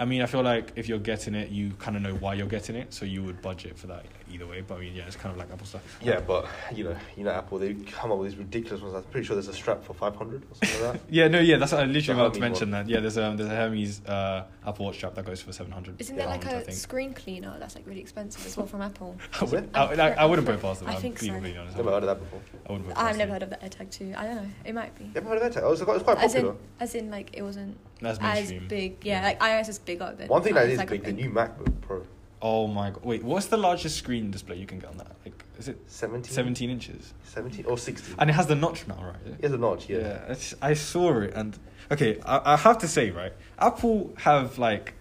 I 0.00 0.06
mean, 0.06 0.22
I 0.22 0.26
feel 0.26 0.42
like 0.42 0.72
if 0.76 0.88
you're 0.88 0.98
getting 0.98 1.34
it, 1.34 1.50
you 1.50 1.72
kind 1.78 1.94
of 1.94 2.00
know 2.02 2.14
why 2.14 2.32
you're 2.32 2.46
getting 2.46 2.74
it, 2.74 2.94
so 2.94 3.04
you 3.04 3.22
would 3.22 3.42
budget 3.42 3.78
for 3.78 3.86
that 3.88 4.06
either 4.32 4.46
way. 4.46 4.62
But 4.62 4.76
I 4.76 4.80
mean, 4.80 4.94
yeah, 4.94 5.02
it's 5.06 5.14
kind 5.14 5.30
of 5.30 5.36
like 5.38 5.52
Apple 5.52 5.66
stuff. 5.66 5.82
Yeah, 6.02 6.20
but 6.20 6.46
you 6.74 6.84
know, 6.84 6.96
you 7.18 7.24
know, 7.24 7.30
Apple 7.32 7.58
they 7.58 7.74
come 7.74 8.10
up 8.10 8.16
with 8.18 8.30
these 8.30 8.38
ridiculous 8.38 8.80
ones. 8.80 8.94
I'm 8.94 9.02
pretty 9.04 9.26
sure 9.26 9.36
there's 9.36 9.48
a 9.48 9.52
strap 9.52 9.84
for 9.84 9.92
five 9.92 10.16
hundred 10.16 10.42
or 10.44 10.54
something 10.54 10.82
like 10.84 10.92
that. 10.94 11.00
Yeah, 11.10 11.28
no, 11.28 11.38
yeah, 11.40 11.58
that's 11.58 11.74
I 11.74 11.84
literally 11.84 12.02
The 12.06 12.12
about 12.24 12.34
to 12.34 12.40
mention 12.40 12.70
one. 12.70 12.86
that. 12.86 12.90
Yeah, 12.90 13.00
there's 13.00 13.18
a 13.18 13.34
there's 13.36 13.50
a 13.50 13.54
Hermes 13.54 14.00
uh, 14.06 14.44
Apple 14.66 14.86
Watch 14.86 14.96
strap 14.96 15.14
that 15.16 15.26
goes 15.26 15.42
for 15.42 15.52
seven 15.52 15.70
hundred. 15.70 16.00
Isn't 16.00 16.16
there 16.16 16.26
like 16.28 16.46
I 16.46 16.52
a 16.52 16.60
think. 16.62 16.78
screen 16.78 17.12
cleaner 17.12 17.54
that's 17.58 17.74
like 17.74 17.86
really 17.86 18.00
expensive 18.00 18.46
as 18.46 18.56
well 18.56 18.66
from 18.66 18.80
Apple? 18.80 19.16
I, 19.40 19.44
would, 19.44 19.64
it? 19.64 19.70
I, 19.74 19.84
I, 19.84 20.10
I 20.12 20.24
wouldn't 20.24 20.46
put 20.46 20.54
it 20.54 20.62
past 20.62 20.80
them. 20.80 20.88
I 20.88 20.94
I'm 20.94 21.02
think 21.02 21.20
being 21.20 21.32
so. 21.32 21.34
completely 21.34 21.58
honest. 21.60 21.74
I 21.76 21.78
Never 21.80 21.90
heard 21.90 22.04
of 22.04 22.06
that 22.18 22.20
before. 22.20 22.40
I 22.66 22.72
wouldn't 22.72 22.88
put 22.88 22.96
it 22.96 22.98
I've 23.00 23.06
past 23.08 23.18
never 23.18 23.32
them. 23.32 23.32
heard 23.34 23.42
of 23.42 23.50
the 23.50 23.56
AirTag 23.84 23.90
too. 23.90 24.14
I 24.16 24.24
don't 24.24 24.36
know. 24.36 24.48
It 24.64 24.74
might 24.74 24.96
be. 24.98 25.04
You 25.04 25.10
ever 25.16 25.28
heard 25.28 25.42
of 25.42 25.52
that? 25.54 25.62
Oh, 25.62 25.72
it's 25.72 25.82
quite, 25.82 25.94
it's 25.96 26.04
quite 26.04 26.16
As 26.18 26.32
popular. 26.32 26.52
in, 26.54 26.58
as 26.80 26.94
in, 26.94 27.10
like 27.10 27.30
it 27.36 27.42
wasn't 27.42 27.76
That's 28.00 28.18
as 28.18 28.50
mainstream. 28.50 28.68
big. 28.68 29.04
Yeah, 29.04 29.22
like 29.22 29.40
iOS 29.40 29.68
is 29.68 29.78
bigger 29.78 30.14
than. 30.16 30.28
One 30.28 30.42
thing 30.42 30.54
that 30.54 30.64
it's 30.64 30.74
is 30.74 30.78
like 30.78 30.88
a 30.88 30.92
big, 30.92 31.04
the 31.04 31.12
new 31.12 31.30
MacBook 31.30 31.80
Pro, 31.80 32.04
Oh 32.42 32.66
my 32.66 32.90
god! 32.90 33.04
Wait, 33.04 33.22
what's 33.22 33.46
the 33.46 33.56
largest 33.58 33.98
screen 33.98 34.30
display 34.30 34.56
you 34.56 34.66
can 34.66 34.78
get 34.78 34.88
on 34.88 34.96
that? 34.96 35.14
Like, 35.24 35.44
is 35.58 35.68
it 35.68 35.78
17, 35.86 36.32
17 36.32 36.70
inches? 36.70 37.12
17 37.24 37.66
or 37.66 37.76
16. 37.76 38.14
And 38.18 38.30
it 38.30 38.32
has 38.32 38.46
the 38.46 38.54
notch 38.54 38.88
now, 38.88 38.96
right? 39.02 39.34
It 39.38 39.44
has 39.44 39.52
a 39.52 39.58
notch, 39.58 39.90
yeah. 39.90 40.24
it's, 40.28 40.54
I 40.62 40.72
saw 40.72 41.20
it, 41.20 41.34
and 41.34 41.58
okay, 41.90 42.18
I, 42.24 42.54
I 42.54 42.56
have 42.56 42.78
to 42.78 42.88
say, 42.88 43.10
right, 43.10 43.34
Apple 43.58 44.14
have 44.18 44.58
like, 44.58 44.94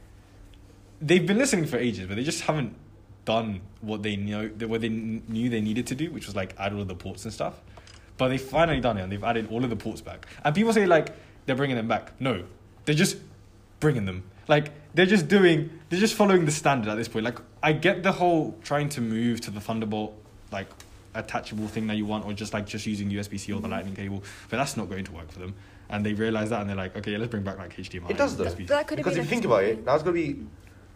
they've 1.01 1.25
been 1.25 1.37
listening 1.37 1.65
for 1.65 1.77
ages, 1.77 2.07
but 2.07 2.17
they 2.17 2.23
just 2.23 2.41
haven't 2.41 2.75
done 3.23 3.61
what 3.79 4.03
they 4.03 4.17
know, 4.17 4.47
what 4.67 4.81
they 4.81 4.89
knew 4.89 5.49
they 5.49 5.61
needed 5.61 5.87
to 5.87 5.95
do, 5.95 6.11
which 6.11 6.25
was 6.25 6.35
like 6.35 6.53
add 6.59 6.73
all 6.73 6.81
of 6.81 6.89
the 6.89 6.95
ports 6.95 7.23
and 7.23 7.33
stuff. 7.33 7.61
But 8.17 8.27
they 8.27 8.37
finally 8.37 8.81
done 8.81 8.97
it, 8.97 9.03
and 9.03 9.11
they've 9.11 9.23
added 9.23 9.47
all 9.49 9.63
of 9.63 9.69
the 9.69 9.77
ports 9.77 10.01
back. 10.01 10.27
And 10.43 10.53
people 10.53 10.73
say 10.73 10.85
like 10.85 11.15
they're 11.45 11.55
bringing 11.55 11.77
them 11.77 11.87
back. 11.87 12.19
No, 12.19 12.43
they're 12.85 12.95
just 12.95 13.17
bringing 13.79 14.05
them. 14.05 14.23
Like 14.47 14.71
they're 14.93 15.05
just 15.05 15.27
doing, 15.27 15.69
they're 15.89 15.99
just 15.99 16.15
following 16.15 16.45
the 16.45 16.51
standard 16.51 16.89
at 16.89 16.95
this 16.95 17.07
point. 17.07 17.25
Like 17.25 17.39
I 17.61 17.73
get 17.73 18.03
the 18.03 18.11
whole 18.11 18.55
trying 18.63 18.89
to 18.89 19.01
move 19.01 19.41
to 19.41 19.51
the 19.51 19.59
Thunderbolt 19.61 20.13
like 20.51 20.67
attachable 21.15 21.67
thing 21.67 21.87
that 21.87 21.95
you 21.97 22.05
want, 22.05 22.25
or 22.25 22.33
just 22.33 22.53
like 22.53 22.65
just 22.65 22.85
using 22.85 23.09
USB 23.09 23.39
C 23.39 23.51
or 23.53 23.59
the 23.61 23.67
Mhm. 23.67 23.71
Lightning 23.71 23.95
cable, 23.95 24.23
but 24.49 24.57
that's 24.57 24.77
not 24.77 24.89
going 24.89 25.03
to 25.05 25.11
work 25.11 25.31
for 25.31 25.39
them. 25.39 25.53
And 25.89 26.05
they 26.05 26.13
realize 26.13 26.49
that, 26.51 26.61
and 26.61 26.69
they're 26.69 26.77
like, 26.77 26.95
okay, 26.95 27.17
let's 27.17 27.31
bring 27.31 27.43
back 27.43 27.57
like 27.57 27.75
HDMI. 27.77 28.11
It 28.11 28.17
does 28.17 28.37
though. 28.37 28.45
USB. 28.45 28.67
But 28.67 28.87
that 28.87 28.95
Because 28.95 29.17
if 29.17 29.23
you 29.23 29.29
think 29.29 29.45
about 29.45 29.63
it, 29.63 29.85
now 29.85 29.95
it's 29.95 30.03
gonna 30.03 30.13
be 30.13 30.39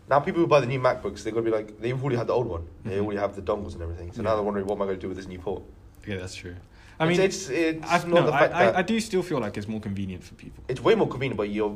now 0.09 0.19
people 0.19 0.41
who 0.41 0.47
buy 0.47 0.59
the 0.59 0.65
new 0.67 0.79
MacBooks, 0.79 1.23
they're 1.23 1.33
gonna 1.33 1.45
be 1.45 1.51
like 1.51 1.79
they've 1.79 1.99
already 1.99 2.17
had 2.17 2.27
the 2.27 2.33
old 2.33 2.47
one. 2.47 2.65
They 2.85 2.97
Mhm. 2.97 3.01
already 3.03 3.19
have 3.19 3.35
the 3.35 3.41
dongles 3.41 3.73
and 3.73 3.81
everything. 3.81 4.11
So 4.11 4.21
Yeah. 4.21 4.29
now 4.29 4.35
they're 4.35 4.43
wondering 4.43 4.65
what 4.67 4.75
am 4.75 4.81
I 4.83 4.85
gonna 4.85 4.97
do 4.97 5.07
with 5.07 5.17
this 5.17 5.27
new 5.27 5.39
port. 5.39 5.63
Yeah, 6.07 6.17
that's 6.17 6.35
true. 6.35 6.55
I 6.99 7.05
mean, 7.07 7.19
it's 7.19 7.49
it's, 7.49 7.49
it's 7.49 7.91
I've, 7.91 8.07
not 8.07 8.15
no, 8.15 8.25
the 8.27 8.33
I, 8.33 8.39
fact 8.39 8.53
I, 8.53 8.65
that 8.65 8.75
I 8.75 8.81
do 8.81 8.99
still 8.99 9.23
feel 9.23 9.39
like 9.39 9.57
it's 9.57 9.67
more 9.67 9.79
convenient 9.81 10.23
for 10.23 10.35
people. 10.35 10.63
it's 10.67 10.81
way 10.81 10.95
more 10.95 11.07
convenient, 11.07 11.37
but 11.37 11.49
you're 11.49 11.75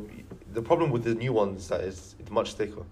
the 0.53 0.61
problem 0.61 0.91
with 0.91 1.03
the 1.03 1.15
new 1.15 1.33
ones 1.33 1.61
is 1.63 1.67
that 1.69 1.81
it's 1.81 2.15
it's 2.19 2.31
much 2.31 2.53
thicker. 2.53 2.83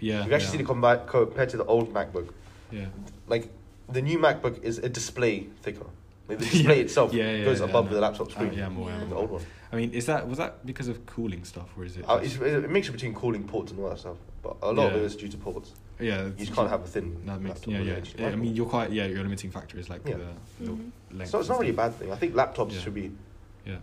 Yeah, 0.00 0.24
you 0.26 0.34
actually 0.34 0.46
yeah, 0.46 0.50
see 0.50 0.58
the 0.58 0.64
combat 0.64 1.06
compared 1.06 1.48
to 1.50 1.56
the 1.56 1.64
old 1.64 1.92
MacBook. 1.92 2.28
yeah. 2.70 2.86
Like 3.28 3.50
the 3.88 4.02
new 4.02 4.18
MacBook 4.18 4.62
is 4.62 4.78
a 4.78 4.88
display 4.88 5.48
thicker. 5.62 5.86
Like, 6.28 6.38
the 6.38 6.44
display 6.50 6.80
itself 6.80 7.12
Yeah, 7.12 7.30
yeah, 7.36 7.44
goes 7.44 7.58
yeah, 7.60 7.66
above 7.66 7.86
no. 7.86 7.94
the 7.94 8.00
laptop 8.00 8.28
Uh, 8.28 8.30
screen. 8.30 8.52
yeah, 8.54 8.66
I'm. 8.66 8.78
Yeah. 8.78 8.94
I'm 9.02 9.10
The 9.10 9.16
old 9.16 9.30
one. 9.30 9.42
I 9.72 9.76
mean, 9.76 9.92
is 9.92 10.06
that 10.06 10.28
was 10.28 10.38
that 10.38 10.64
because 10.66 10.88
of 10.88 11.04
cooling 11.06 11.44
stuff 11.44 11.68
or 11.76 11.84
is 11.84 11.96
it? 11.96 12.04
Uh, 12.08 12.20
it's, 12.22 12.34
it's 12.36 12.64
a 12.64 12.68
mixture 12.68 12.92
between 12.92 13.14
cooling 13.14 13.44
ports 13.44 13.70
and 13.72 13.80
all 13.80 13.88
that 13.90 13.98
stuff, 13.98 14.16
but 14.42 14.56
a 14.62 14.72
lot 14.72 14.90
of 14.92 14.96
it 14.96 15.02
is 15.02 15.16
due 15.16 15.28
to 15.28 15.36
ports. 15.36 15.72
Yeah, 16.02 16.24
You 16.26 16.32
just 16.38 16.54
can't 16.54 16.68
have 16.68 16.82
a 16.82 16.86
thin. 16.86 17.24
That 17.26 17.40
makes 17.40 17.66
laptop 17.66 17.72
yeah, 17.74 17.80
yeah. 17.80 18.00
yeah. 18.18 18.26
I 18.28 18.36
mean, 18.36 18.54
you're 18.54 18.66
quite 18.66 18.90
yeah. 18.92 19.06
Your 19.06 19.22
limiting 19.22 19.50
factor 19.50 19.78
is 19.78 19.88
like 19.88 20.02
Yeah. 20.06 20.16
the, 20.16 20.64
the 20.64 20.70
Mhm. 20.72 20.90
length. 21.12 21.30
So 21.30 21.40
it's 21.40 21.48
not 21.48 21.58
really 21.60 21.70
a 21.72 21.74
bad 21.74 21.94
thing. 21.94 22.12
I 22.12 22.16
think 22.16 22.34
laptops 22.34 22.72
Yeah. 22.72 22.80
should 22.80 22.94
be. 22.94 23.12
Yeah. 23.66 23.76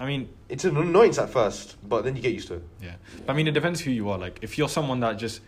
I 0.00 0.06
mean, 0.06 0.28
It's 0.48 0.64
an 0.64 0.76
annoyance 0.76 1.18
at 1.18 1.28
first, 1.30 1.76
but 1.86 2.02
then 2.04 2.14
you 2.14 2.22
get 2.22 2.32
used 2.32 2.48
to 2.48 2.54
it. 2.54 2.62
yeah. 2.82 2.94
But 3.26 3.32
I 3.32 3.36
mean, 3.36 3.48
it 3.48 3.52
depends 3.52 3.80
who 3.80 3.90
you 3.90 4.08
are. 4.10 4.18
Like, 4.18 4.38
if 4.42 4.56
you're 4.56 4.68
someone 4.68 5.00
that 5.00 5.18
just, 5.18 5.40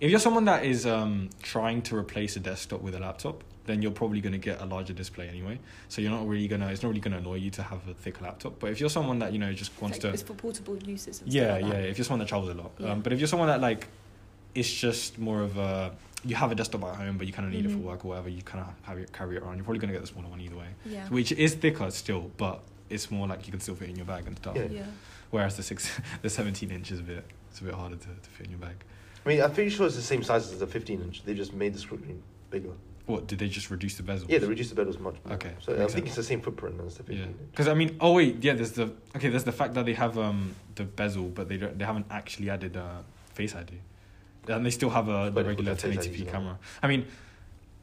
if 0.00 0.10
you're 0.10 0.20
someone 0.20 0.46
that 0.46 0.64
is 0.64 0.86
um 0.86 1.28
trying 1.42 1.82
to 1.82 1.96
replace 1.96 2.36
a 2.36 2.40
desktop 2.40 2.80
with 2.80 2.94
a 2.94 2.98
laptop, 3.00 3.44
then 3.66 3.82
you're 3.82 3.90
probably 3.90 4.20
going 4.20 4.32
to 4.32 4.38
get 4.38 4.60
a 4.62 4.64
larger 4.64 4.92
display 4.92 5.28
anyway. 5.28 5.58
So 5.88 6.00
you're 6.00 6.12
not 6.12 6.26
really 6.26 6.46
gonna. 6.48 6.68
It's 6.68 6.82
not 6.82 6.88
really 6.90 7.00
gonna 7.00 7.18
annoy 7.18 7.34
you 7.34 7.50
to 7.50 7.62
have 7.64 7.86
a 7.88 7.94
thicker 7.94 8.22
laptop. 8.24 8.58
But 8.60 8.70
if 8.70 8.78
you're 8.80 8.88
someone 8.90 9.18
that 9.18 9.32
you 9.32 9.38
know 9.40 9.52
just 9.52 9.72
wants 9.82 9.96
Like, 9.96 10.02
to 10.02 10.08
it's 10.10 10.22
for 10.22 10.34
portable 10.34 10.76
uses. 10.86 11.20
And 11.20 11.32
yeah, 11.32 11.58
stuff 11.58 11.62
like 11.62 11.72
yeah. 11.72 11.78
If 11.80 11.98
you're 11.98 12.04
someone 12.04 12.20
that 12.20 12.28
travels 12.28 12.50
a 12.50 12.54
lot, 12.54 12.72
Yeah. 12.78 12.92
um, 12.92 13.00
but 13.02 13.12
if 13.12 13.18
you're 13.18 13.26
someone 13.28 13.48
that 13.48 13.60
like, 13.60 13.88
it's 14.56 14.72
just 14.72 15.18
more 15.18 15.42
of 15.42 15.56
a 15.58 15.92
you 16.24 16.34
have 16.34 16.50
a 16.50 16.54
desktop 16.56 16.82
at 16.84 16.96
home, 16.96 17.18
but 17.18 17.26
you 17.28 17.32
kind 17.32 17.46
of 17.46 17.54
need 17.54 17.66
it 17.66 17.70
Mhm. 17.70 17.74
for 17.74 17.78
work 17.90 18.04
or 18.04 18.08
whatever. 18.08 18.28
You 18.28 18.42
kind 18.42 18.64
of 18.64 18.72
have 18.88 18.98
it 18.98 19.12
carry 19.12 19.36
it 19.36 19.42
around. 19.42 19.56
You're 19.56 19.64
probably 19.64 19.78
gonna 19.78 19.92
get 19.92 20.00
the 20.00 20.08
smaller 20.08 20.28
one 20.28 20.40
either 20.40 20.56
way, 20.56 20.66
Yeah. 20.84 21.06
which 21.08 21.30
is 21.32 21.54
thicker 21.54 21.88
still, 21.92 22.30
but 22.36 22.62
it's 22.90 23.10
more 23.10 23.28
like 23.28 23.46
you 23.46 23.52
can 23.52 23.60
still 23.60 23.76
fit 23.76 23.90
in 23.90 23.96
your 23.96 24.06
bag 24.06 24.26
and 24.26 24.36
stuff. 24.36 24.56
Yeah. 24.56 24.66
yeah. 24.70 24.86
Whereas 25.30 25.56
the 25.56 25.62
six, 25.62 25.88
the 26.22 26.30
17 26.30 26.70
inch 26.72 26.90
is 26.90 26.98
a 27.00 27.02
bit, 27.02 27.24
it's 27.50 27.60
a 27.60 27.64
bit 27.64 27.74
harder 27.74 27.96
to, 27.96 28.06
to 28.08 28.30
fit 28.30 28.46
in 28.46 28.50
your 28.52 28.60
bag. 28.60 28.76
I 29.24 29.28
mean, 29.28 29.40
I'm 29.42 29.52
pretty 29.52 29.70
sure 29.70 29.86
it's 29.86 29.94
the 29.96 30.02
same 30.02 30.22
size 30.24 30.50
as 30.50 30.58
the 30.58 30.66
15 30.66 31.00
inch. 31.02 31.22
They 31.24 31.34
just 31.34 31.52
made 31.52 31.74
the 31.74 31.78
screen 31.78 32.22
bigger. 32.50 32.70
What 33.06 33.28
did 33.28 33.38
they 33.38 33.48
just 33.48 33.70
reduce 33.70 33.94
the 33.96 34.02
bezel? 34.02 34.26
Yeah, 34.28 34.38
they 34.38 34.46
reduced 34.48 34.74
the 34.74 34.82
bezels 34.84 34.98
much 34.98 35.16
more. 35.24 35.34
Okay, 35.34 35.52
So 35.60 35.74
I 35.74 35.76
think 35.78 35.90
sense. 35.90 36.06
it's 36.06 36.16
the 36.16 36.22
same 36.24 36.40
footprint 36.40 36.80
as 36.84 36.94
the 36.96 37.04
15 37.04 37.18
Yeah, 37.18 37.24
inch. 37.26 37.36
because 37.52 37.68
I 37.68 37.74
mean, 37.74 37.96
oh 38.00 38.14
wait, 38.14 38.42
yeah. 38.42 38.54
There's 38.54 38.72
the 38.72 38.90
okay. 39.14 39.28
There's 39.28 39.44
the 39.44 39.52
fact 39.52 39.74
that 39.74 39.84
they 39.86 39.94
have 39.94 40.18
um 40.18 40.56
the 40.74 40.82
bezel, 40.84 41.28
but 41.28 41.48
they 41.48 41.56
don't. 41.56 41.78
They 41.78 41.84
haven't 41.84 42.06
actually 42.10 42.50
added 42.50 42.76
uh, 42.76 43.02
Face 43.34 43.54
ID, 43.54 43.74
and 44.48 44.64
they 44.64 44.70
still 44.70 44.90
have 44.90 45.08
a 45.08 45.30
the 45.34 45.44
regular 45.44 45.74
put 45.74 45.82
the 45.82 45.92
Face 45.94 46.06
1080p 46.08 46.30
camera. 46.30 46.58
I 46.82 46.88
mean, 46.88 47.06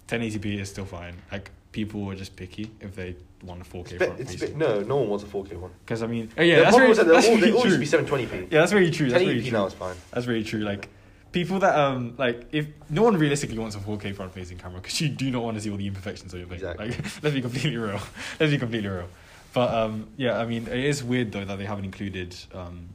1080p 0.08 0.60
is 0.60 0.70
still 0.70 0.86
fine. 0.86 1.16
Like 1.32 1.52
people 1.72 2.10
are 2.10 2.16
just 2.16 2.36
picky 2.36 2.72
if 2.80 2.96
they 2.96 3.16
want 3.44 3.62
a 3.62 3.66
4K 3.66 3.90
be- 3.92 3.98
front 3.98 4.20
it's 4.20 4.32
be- 4.32 4.38
facing. 4.38 4.58
no, 4.58 4.82
no 4.82 4.98
one 4.98 5.10
wants 5.10 5.24
a 5.24 5.28
4K 5.28 5.56
one. 5.58 5.72
Because 5.86 6.04
I 6.04 6.08
mean, 6.08 6.30
oh 6.38 6.42
yeah, 6.42 6.58
the 6.58 6.62
that's 6.64 6.76
problem 6.76 6.82
very, 6.82 6.92
is 6.92 6.98
that 6.98 7.06
they're 7.06 7.14
that's 7.16 7.28
all, 7.28 7.36
they 7.36 7.40
very 7.42 7.54
all 7.54 7.62
true. 7.62 7.72
should 7.72 7.80
be 7.80 7.86
720p. 8.28 8.52
Yeah, 8.52 8.60
that's 8.60 8.72
very 8.72 8.92
true. 8.92 9.10
That's 9.10 9.24
very 9.24 9.40
1080p 9.42 9.44
true. 9.44 9.52
now 9.52 9.66
is 9.66 9.74
fine. 9.74 9.96
That's 10.12 10.26
very 10.26 10.44
true. 10.44 10.60
Like 10.62 10.90
people 11.32 11.60
that 11.60 11.76
um 11.78 12.14
like 12.18 12.46
if 12.52 12.68
no 12.90 13.02
one 13.02 13.18
realistically 13.18 13.58
wants 13.58 13.76
a 13.76 13.80
4K 13.80 14.16
front 14.16 14.34
facing 14.34 14.58
camera 14.58 14.80
because 14.80 15.02
you 15.02 15.10
do 15.10 15.32
not 15.32 15.44
want 15.44 15.58
to 15.58 15.62
see 15.64 15.70
all 15.72 15.78
the 15.78 15.88
imperfections 15.88 16.34
of 16.34 16.40
your 16.40 16.48
thing. 16.48 16.56
Exactly. 16.58 16.90
Like 16.90 17.00
let's 17.24 17.34
be 17.36 17.42
completely 17.42 17.78
real. 17.78 18.00
let's 18.40 18.52
be 18.52 18.58
completely 18.58 18.90
real. 18.90 19.10
But 19.54 19.74
um 19.74 20.08
yeah, 20.18 20.38
I 20.38 20.46
mean 20.46 20.68
it 20.68 20.84
is 20.86 21.04
weird 21.04 21.32
though 21.32 21.44
that 21.46 21.58
they 21.58 21.66
haven't 21.66 21.86
included 21.86 22.36
um 22.54 22.90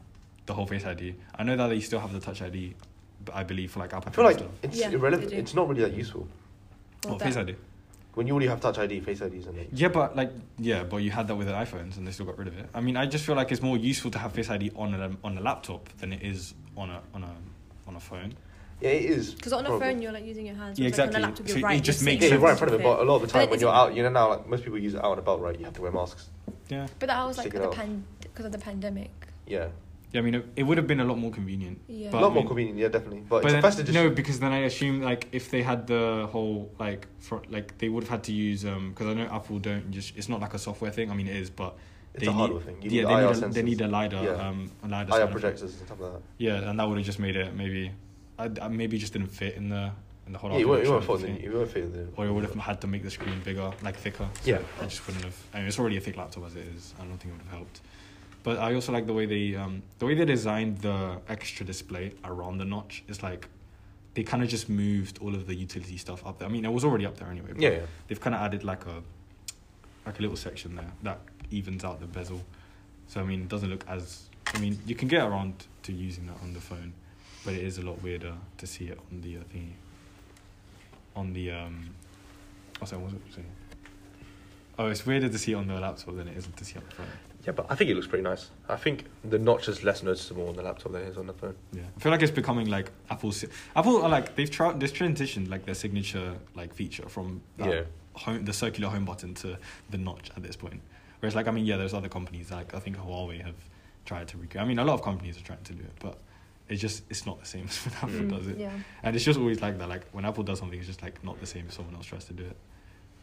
the 0.46 0.54
whole 0.54 0.66
Face 0.66 0.84
ID. 0.86 1.14
I 1.34 1.42
know 1.42 1.56
that 1.56 1.66
they 1.68 1.80
still 1.80 2.00
have 2.00 2.12
the 2.12 2.20
Touch 2.20 2.40
ID, 2.40 2.74
but 2.78 2.87
I 3.34 3.42
believe 3.44 3.70
for 3.72 3.80
like 3.80 3.92
Apple 3.92 4.10
I 4.10 4.14
feel 4.14 4.24
like 4.24 4.38
stuff. 4.38 4.50
it's 4.62 4.76
Yeah, 4.78 4.90
irrelevant. 4.90 5.32
It's 5.32 5.54
not 5.54 5.68
really 5.68 5.82
that 5.82 5.92
useful. 5.94 6.26
Or 7.04 7.10
What 7.12 7.18
that- 7.20 7.24
Face 7.26 7.36
ID? 7.36 7.54
When 8.14 8.26
you 8.26 8.32
already 8.32 8.48
have 8.48 8.60
Touch 8.60 8.78
ID, 8.78 8.98
Face 9.00 9.20
IDs, 9.20 9.46
and 9.46 9.56
like, 9.56 9.68
Yeah, 9.72 9.88
but 9.88 10.16
like 10.16 10.32
yeah, 10.58 10.82
but 10.82 10.96
you 10.98 11.10
had 11.12 11.28
that 11.28 11.36
with 11.36 11.46
the 11.46 11.52
iPhones 11.52 11.96
and 11.98 12.06
they 12.06 12.10
still 12.10 12.26
got 12.26 12.36
rid 12.38 12.48
of 12.48 12.58
it. 12.58 12.68
I 12.74 12.80
mean, 12.80 12.96
I 12.96 13.06
just 13.06 13.24
feel 13.24 13.36
like 13.36 13.52
it's 13.52 13.62
more 13.62 13.76
useful 13.76 14.10
to 14.10 14.18
have 14.18 14.32
Face 14.32 14.50
ID 14.50 14.72
on 14.74 14.92
a 14.94 15.10
on 15.22 15.38
a 15.38 15.40
laptop 15.40 15.88
than 15.98 16.12
it 16.12 16.22
is 16.22 16.54
on 16.76 16.90
a 16.90 17.00
on 17.14 17.22
a 17.22 17.30
on 17.86 17.94
a 17.96 18.00
phone. 18.00 18.34
yeah, 18.80 18.90
it 18.90 19.04
is. 19.04 19.34
Because 19.34 19.52
on 19.52 19.64
a 19.64 19.68
probably. 19.68 19.86
phone, 19.92 20.02
you're 20.02 20.12
like 20.12 20.24
using 20.24 20.46
your 20.46 20.56
hands. 20.56 20.78
Yeah, 20.78 20.84
whereas, 20.86 20.98
like, 20.98 21.06
exactly. 21.08 21.16
On 21.16 21.22
a 21.22 21.26
laptop, 21.28 21.46
So 21.48 21.52
you're 21.54 21.58
it 21.58 21.62
right. 21.72 21.82
just 21.84 22.02
makes 22.02 22.24
Yeah, 22.24 22.30
you're 22.30 22.38
right 22.40 22.50
in 22.52 22.56
front 22.56 22.74
of 22.74 22.80
it, 22.80 22.82
but 22.82 23.00
a 23.00 23.04
lot 23.04 23.16
of 23.16 23.22
the 23.22 23.26
time 23.28 23.42
it's- 23.42 23.50
when 23.50 23.60
you're 23.60 23.72
out, 23.72 23.94
you 23.94 24.02
know 24.02 24.08
now 24.10 24.28
like 24.30 24.48
most 24.48 24.64
people 24.64 24.78
use 24.78 24.94
it 24.94 25.04
out 25.04 25.12
and 25.12 25.20
about, 25.20 25.40
right? 25.40 25.56
You 25.58 25.64
have 25.66 25.74
to 25.74 25.82
wear 25.82 25.92
masks. 25.92 26.28
Yeah. 26.68 26.86
But 26.98 27.06
that 27.08 27.24
was 27.24 27.38
like 27.38 27.52
the 27.52 27.66
out. 27.66 27.72
pan 27.74 28.04
because 28.20 28.46
of 28.46 28.52
the 28.52 28.58
pandemic. 28.58 29.10
Yeah, 29.46 29.68
Yeah, 30.12 30.20
I 30.20 30.24
mean, 30.24 30.34
it, 30.36 30.46
it 30.56 30.62
would 30.62 30.78
have 30.78 30.86
been 30.86 31.00
a 31.00 31.04
lot 31.04 31.18
more 31.18 31.30
convenient. 31.30 31.80
Yeah. 31.86 32.10
a 32.10 32.16
lot 32.16 32.30
I 32.30 32.34
more 32.34 32.46
convenient. 32.46 32.78
Yeah, 32.78 32.88
definitely. 32.88 33.20
But, 33.28 33.42
But 33.42 33.44
it's 33.44 33.52
then, 33.52 33.58
a 33.58 33.84
first 33.84 33.92
no, 33.92 34.10
because 34.10 34.40
then 34.40 34.52
I 34.52 34.58
assume 34.60 35.02
like 35.02 35.28
if 35.32 35.50
they 35.50 35.62
had 35.62 35.86
the 35.86 36.28
whole 36.32 36.72
like 36.78 37.06
for, 37.18 37.42
like 37.50 37.76
they 37.78 37.88
would 37.90 38.04
have 38.04 38.10
had 38.10 38.22
to 38.24 38.32
use 38.32 38.64
um 38.64 38.90
because 38.90 39.06
I 39.08 39.14
know 39.14 39.28
Apple 39.30 39.58
don't 39.58 39.90
just 39.90 40.16
it's 40.16 40.28
not 40.28 40.40
like 40.40 40.54
a 40.54 40.58
software 40.58 40.90
thing. 40.90 41.10
I 41.10 41.14
mean, 41.14 41.28
it 41.28 41.36
is, 41.36 41.50
but 41.50 41.76
it's 42.14 42.24
they 42.24 42.30
a 42.30 42.32
hardware 42.32 42.60
need, 42.60 42.66
thing. 42.66 42.82
You 42.82 42.90
yeah, 42.90 43.02
need 43.02 43.08
they 43.08 43.22
IR 43.22 43.34
need, 43.34 43.42
a, 43.42 43.48
they 43.48 43.62
need 43.62 43.80
a 43.82 43.88
lidar, 43.88 44.24
Yeah. 44.24 44.48
um, 44.48 44.70
a 44.82 44.88
lidar. 44.88 45.20
IR 45.20 45.26
projectors 45.26 45.74
and 45.74 45.86
stuff 45.86 46.00
like 46.00 46.12
that. 46.12 46.22
Yeah, 46.38 46.70
and 46.70 46.78
that 46.80 46.88
would 46.88 46.96
have 46.96 47.06
just 47.06 47.18
made 47.18 47.36
it 47.36 47.54
maybe, 47.54 47.92
I, 48.38 48.50
I 48.62 48.68
maybe 48.68 48.96
just 48.96 49.12
didn't 49.12 49.28
fit 49.28 49.56
in 49.56 49.68
the 49.68 49.90
in 50.26 50.32
the 50.32 50.38
whole. 50.38 50.52
Yeah, 50.52 50.58
you 50.58 50.68
won't, 50.68 50.84
you 50.84 50.90
won't 50.90 51.04
fit 51.04 51.14
in 51.16 51.34
the 51.34 51.38
the, 51.38 51.44
you 51.44 51.52
won't 51.52 51.70
fit 51.70 51.84
in 51.84 51.92
the. 51.92 52.06
Or 52.16 52.26
it 52.26 52.32
would 52.32 52.44
have 52.44 52.54
had 52.54 52.80
to 52.80 52.86
make 52.86 53.02
the 53.02 53.10
screen 53.10 53.40
bigger, 53.44 53.70
like 53.82 53.96
thicker. 53.96 54.26
So 54.42 54.50
Yeah. 54.50 54.60
I 54.80 54.84
just 54.86 55.06
wouldn't 55.06 55.24
have. 55.24 55.36
I 55.52 55.58
mean, 55.58 55.66
it's 55.66 55.78
already 55.78 55.98
a 55.98 56.00
thick 56.00 56.16
laptop 56.16 56.46
as 56.46 56.56
it 56.56 56.66
is. 56.74 56.94
I 56.98 57.04
don't 57.04 57.18
think 57.18 57.34
it 57.34 57.36
would 57.38 57.42
have 57.48 57.58
helped. 57.58 57.80
But 58.42 58.58
I 58.58 58.74
also 58.74 58.92
like 58.92 59.06
the 59.06 59.12
way 59.12 59.26
they 59.26 59.54
um 59.56 59.82
the 59.98 60.06
way 60.06 60.14
they 60.14 60.24
designed 60.24 60.78
the 60.78 61.20
extra 61.28 61.66
display 61.66 62.14
around 62.24 62.58
the 62.58 62.64
notch. 62.64 63.04
It's 63.08 63.22
like 63.22 63.48
they 64.14 64.22
kind 64.22 64.42
of 64.42 64.48
just 64.48 64.68
moved 64.68 65.18
all 65.22 65.34
of 65.34 65.46
the 65.46 65.54
utility 65.54 65.96
stuff 65.96 66.26
up 66.26 66.38
there. 66.38 66.48
I 66.48 66.50
mean, 66.50 66.64
it 66.64 66.72
was 66.72 66.84
already 66.84 67.06
up 67.06 67.16
there 67.18 67.28
anyway. 67.28 67.48
but 67.52 67.60
Yeah, 67.60 67.70
yeah. 67.70 67.86
They've 68.06 68.20
kind 68.20 68.34
of 68.34 68.40
added 68.42 68.64
like 68.64 68.86
a 68.86 69.02
like 70.06 70.18
a 70.18 70.22
little 70.22 70.36
section 70.36 70.76
there 70.76 70.90
that 71.02 71.20
evens 71.50 71.84
out 71.84 72.00
the 72.00 72.06
bezel. 72.06 72.40
So 73.08 73.20
I 73.20 73.24
mean, 73.24 73.42
it 73.42 73.48
doesn't 73.48 73.70
look 73.70 73.84
as. 73.88 74.24
I 74.54 74.58
mean, 74.60 74.78
you 74.86 74.94
can 74.94 75.08
get 75.08 75.22
around 75.26 75.66
to 75.82 75.92
using 75.92 76.26
that 76.26 76.36
on 76.42 76.54
the 76.54 76.60
phone, 76.60 76.94
but 77.44 77.54
it 77.54 77.62
is 77.62 77.76
a 77.78 77.82
lot 77.82 78.02
weirder 78.02 78.34
to 78.56 78.66
see 78.66 78.86
it 78.86 78.98
on 79.10 79.20
the 79.20 79.36
uh, 79.36 79.40
thingy. 79.54 79.72
On 81.14 81.32
the 81.32 81.50
um, 81.50 81.90
oh, 82.80 82.86
sorry, 82.86 83.02
what 83.02 83.12
was 83.12 83.20
it 83.20 83.34
saying? 83.34 83.46
Oh, 84.78 84.86
it's 84.86 85.04
weirder 85.04 85.28
to 85.28 85.38
see 85.38 85.52
it 85.52 85.56
on 85.56 85.66
the 85.66 85.74
laptop 85.80 86.16
than 86.16 86.28
it 86.28 86.36
is 86.36 86.46
to 86.56 86.64
see 86.64 86.74
it 86.76 86.78
on 86.78 86.84
the 86.88 86.94
phone. 86.94 87.06
Yeah, 87.44 87.52
but 87.52 87.66
I 87.68 87.74
think 87.74 87.90
it 87.90 87.94
looks 87.94 88.06
pretty 88.06 88.22
nice. 88.22 88.50
I 88.68 88.76
think 88.76 89.04
the 89.24 89.38
notch 89.38 89.68
is 89.68 89.82
less 89.82 90.02
noticeable 90.02 90.48
on 90.48 90.54
the 90.56 90.62
laptop 90.62 90.92
than 90.92 91.02
it 91.02 91.08
is 91.08 91.16
on 91.18 91.26
the 91.26 91.32
phone. 91.32 91.56
Yeah, 91.72 91.82
I 91.96 92.00
feel 92.00 92.12
like 92.12 92.22
it's 92.22 92.30
becoming 92.32 92.68
like 92.68 92.90
Apple's. 93.10 93.44
Apple 93.74 94.02
are 94.02 94.08
like 94.08 94.36
they've 94.36 94.50
tried 94.50 94.78
this 94.78 94.92
transitioned 94.92 95.48
like 95.50 95.64
their 95.64 95.74
signature 95.74 96.34
like 96.54 96.72
feature 96.74 97.08
from 97.08 97.40
that 97.56 97.68
Yeah. 97.72 97.82
home 98.14 98.44
the 98.44 98.52
circular 98.52 98.88
home 98.90 99.04
button 99.04 99.34
to 99.34 99.56
the 99.90 99.98
notch 99.98 100.30
at 100.36 100.42
this 100.42 100.56
point. 100.56 100.80
Whereas 101.20 101.34
like 101.34 101.48
I 101.48 101.50
mean 101.50 101.66
yeah, 101.66 101.76
there's 101.76 101.94
other 101.94 102.08
companies 102.08 102.50
like 102.52 102.74
I 102.74 102.78
think 102.78 102.96
Huawei 102.98 103.42
have 103.42 103.56
tried 104.04 104.28
to 104.28 104.36
recreate. 104.36 104.64
I 104.64 104.68
mean 104.68 104.78
a 104.78 104.84
lot 104.84 104.94
of 104.94 105.02
companies 105.02 105.36
are 105.38 105.42
trying 105.44 105.62
to 105.64 105.72
do 105.72 105.82
it, 105.82 105.92
but 106.00 106.18
it's 106.68 106.80
just 106.80 107.02
it's 107.10 107.24
not 107.26 107.40
the 107.40 107.46
same 107.46 107.64
as 107.68 107.78
when 107.78 107.94
Apple 107.94 108.26
Mm. 108.26 108.30
does 108.30 108.46
it. 108.46 108.58
Yeah. 108.58 108.72
And 109.02 109.16
it's 109.16 109.24
just 109.24 109.38
always 109.38 109.60
like 109.62 109.78
that. 109.78 109.88
Like 109.88 110.06
when 110.12 110.24
Apple 110.24 110.44
does 110.44 110.58
something, 110.60 110.78
it's 110.78 110.86
just 110.88 111.02
like 111.02 111.22
not 111.24 111.40
the 111.40 111.46
same 111.46 111.64
if 111.66 111.72
someone 111.72 111.94
else 111.96 112.06
tries 112.06 112.26
to 112.26 112.32
do 112.34 112.44
it, 112.44 112.56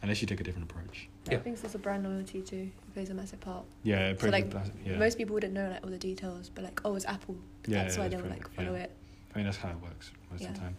unless 0.06 0.22
you 0.22 0.28
take 0.28 0.40
a 0.40 0.44
different 0.44 0.70
approach. 0.70 1.10
Yeah. 1.28 1.38
I 1.38 1.40
think 1.40 1.56
it's 1.56 1.64
also 1.64 1.80
brand 1.80 2.04
loyalty 2.04 2.40
too. 2.44 2.70
It 2.88 2.94
plays 2.94 3.10
a 3.10 3.16
massive 3.16 3.40
part. 3.40 3.66
Yeah, 3.82 4.10
it 4.10 4.22
So, 4.22 4.30
like, 4.30 4.52
plays- 4.52 4.70
yeah. 4.86 4.98
Most 4.98 5.18
people 5.18 5.34
wouldn't 5.34 5.52
know 5.54 5.68
like 5.68 5.84
all 5.84 5.90
the 5.90 5.98
details, 5.98 6.50
but 6.54 6.64
like, 6.64 6.80
oh, 6.86 6.96
it's 6.96 7.06
Apple. 7.06 7.36
Yeah, 7.66 7.82
That's 7.84 7.96
yeah, 7.98 8.04
why 8.04 8.08
they 8.10 8.16
it's 8.18 8.24
will 8.24 8.30
like 8.30 8.54
follow 8.54 8.74
yeah. 8.76 8.84
it. 8.84 8.92
I 9.34 9.38
mean, 9.40 9.46
that's 9.46 9.58
how 9.58 9.70
it 9.70 9.82
works 9.82 10.12
most 10.32 10.44
of 10.46 10.54
the 10.54 10.60
time. 10.60 10.78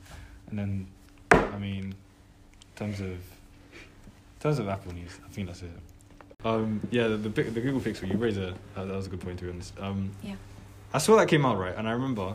And 0.49 0.56
then, 0.59 0.87
I 1.33 1.59
mean, 1.59 1.87
in 1.87 1.95
terms 2.76 3.00
of, 3.00 3.09
in 3.09 3.18
terms 4.38 4.61
of 4.61 4.68
Apple 4.68 4.92
news, 4.95 5.18
I 5.26 5.28
think 5.33 5.49
that's 5.49 5.62
it. 5.62 5.71
Um, 6.45 6.80
yeah, 6.92 7.09
the, 7.09 7.16
the 7.16 7.30
pic- 7.30 7.52
the 7.52 7.61
Google 7.61 7.80
Pixel, 7.80 8.09
you 8.09 8.16
raised 8.16 8.38
a 8.38 8.54
that, 8.76 8.87
that 8.87 8.95
was 8.95 9.06
a 9.06 9.11
good 9.11 9.21
point 9.21 9.40
to 9.40 9.47
be 9.47 9.50
honest. 9.50 9.75
Um, 9.80 10.12
Yeah. 10.23 10.37
I 10.95 10.99
saw 10.99 11.16
that 11.16 11.26
came 11.26 11.45
out 11.45 11.59
right, 11.59 11.75
and 11.76 11.88
I 11.88 11.90
remember 11.90 12.35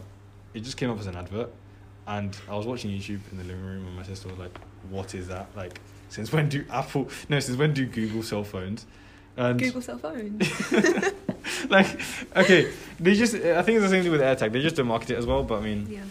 it 0.53 0.59
just 0.59 0.75
came 0.75 0.89
up 0.89 0.99
as 0.99 1.07
an 1.07 1.15
advert, 1.15 1.49
and 2.05 2.35
I 2.49 2.55
was 2.57 2.65
watching 2.67 2.91
YouTube 2.91 3.21
in 3.31 3.37
the 3.37 3.45
living 3.45 3.63
room, 3.65 3.87
and 3.87 3.95
my 3.95 4.03
sister 4.03 4.27
was 4.27 4.37
like, 4.37 4.55
"What 4.89 5.15
is 5.15 5.29
that? 5.29 5.47
Like, 5.55 5.79
since 6.11 6.31
when 6.31 6.49
do 6.49 6.63
Apple? 6.69 7.09
No, 7.29 7.39
since 7.39 7.57
when 7.57 7.73
do 7.73 7.85
Google 7.85 8.21
cell 8.23 8.43
phones?" 8.43 8.85
And 9.37 9.57
Google 9.59 9.81
cell 9.81 9.97
phone. 9.97 10.39
like, 11.69 11.87
okay, 12.35 12.71
they 12.99 13.15
just 13.15 13.33
I 13.35 13.61
think 13.61 13.77
it's 13.77 13.85
the 13.85 13.89
same 13.89 14.03
thing 14.03 14.11
with 14.11 14.21
AirTag. 14.21 14.51
They 14.51 14.61
just 14.61 14.75
don't 14.75 14.87
market 14.87 15.11
it 15.11 15.17
as 15.17 15.25
well, 15.25 15.43
but 15.43 15.59
I 15.59 15.61
mean. 15.63 15.87
yeah. 15.89 16.01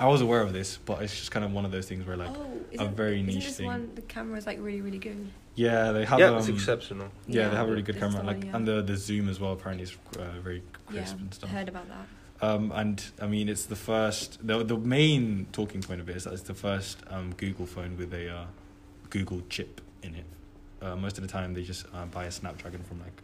I 0.00 0.06
was 0.06 0.20
aware 0.20 0.42
of 0.42 0.52
this, 0.52 0.78
but 0.86 1.02
it's 1.02 1.12
just 1.18 1.32
kind 1.32 1.44
of 1.44 1.52
one 1.52 1.64
of 1.64 1.72
those 1.72 1.86
things 1.88 2.06
where 2.06 2.16
like, 2.16 2.30
oh, 2.30 2.46
a 2.70 2.74
isn't, 2.74 2.96
very 2.96 3.14
isn't 3.16 3.26
niche 3.26 3.46
this 3.46 3.56
thing. 3.56 3.66
one 3.66 3.90
the 3.96 4.02
camera's 4.02 4.46
like 4.46 4.58
really 4.60 4.80
really 4.80 4.98
good? 5.00 5.26
yeah, 5.56 5.90
they 5.90 6.04
have 6.04 6.20
yeah, 6.20 6.26
um, 6.26 6.38
it's 6.38 6.46
exceptional. 6.46 7.08
yeah, 7.26 7.42
Yeah, 7.42 7.48
they 7.48 7.56
have 7.56 7.66
a 7.66 7.70
really 7.70 7.82
good 7.82 7.98
camera, 7.98 8.20
the 8.20 8.26
like 8.28 8.44
yeah. 8.44 8.54
and 8.56 8.64
the 8.64 8.80
the 8.80 8.96
zoom 8.96 9.28
as 9.28 9.40
well 9.40 9.54
apparently 9.54 9.82
is 9.82 9.96
uh, 10.16 10.38
very 10.40 10.62
Yeah, 10.92 11.00
crisp 11.00 11.18
and 11.18 11.34
stuff. 11.34 11.48
I 11.48 11.50
stuff. 11.50 11.58
heard 11.58 11.68
about 11.68 11.86
that. 11.88 12.06
Um, 12.48 12.70
and 12.76 13.04
I 13.20 13.26
mean, 13.26 13.48
it's 13.48 13.64
the 13.66 13.74
first 13.74 14.38
the 14.46 14.62
the 14.62 14.76
main 14.78 15.48
talking 15.50 15.80
point 15.82 16.00
of 16.00 16.08
it 16.08 16.16
is 16.16 16.22
that 16.24 16.32
it's 16.34 16.42
the 16.42 16.54
first 16.54 17.02
um 17.10 17.34
Google 17.36 17.66
phone 17.66 17.96
with 17.96 18.14
a 18.14 18.30
uh, 18.32 18.44
Google 19.10 19.42
chip 19.48 19.80
in 20.02 20.14
it. 20.14 20.24
Uh, 20.80 20.96
most 20.96 21.18
of 21.18 21.22
the 21.22 21.28
time, 21.28 21.54
they 21.54 21.62
just 21.62 21.86
uh, 21.94 22.04
buy 22.06 22.24
a 22.24 22.30
Snapdragon 22.30 22.82
from 22.82 23.00
like, 23.00 23.22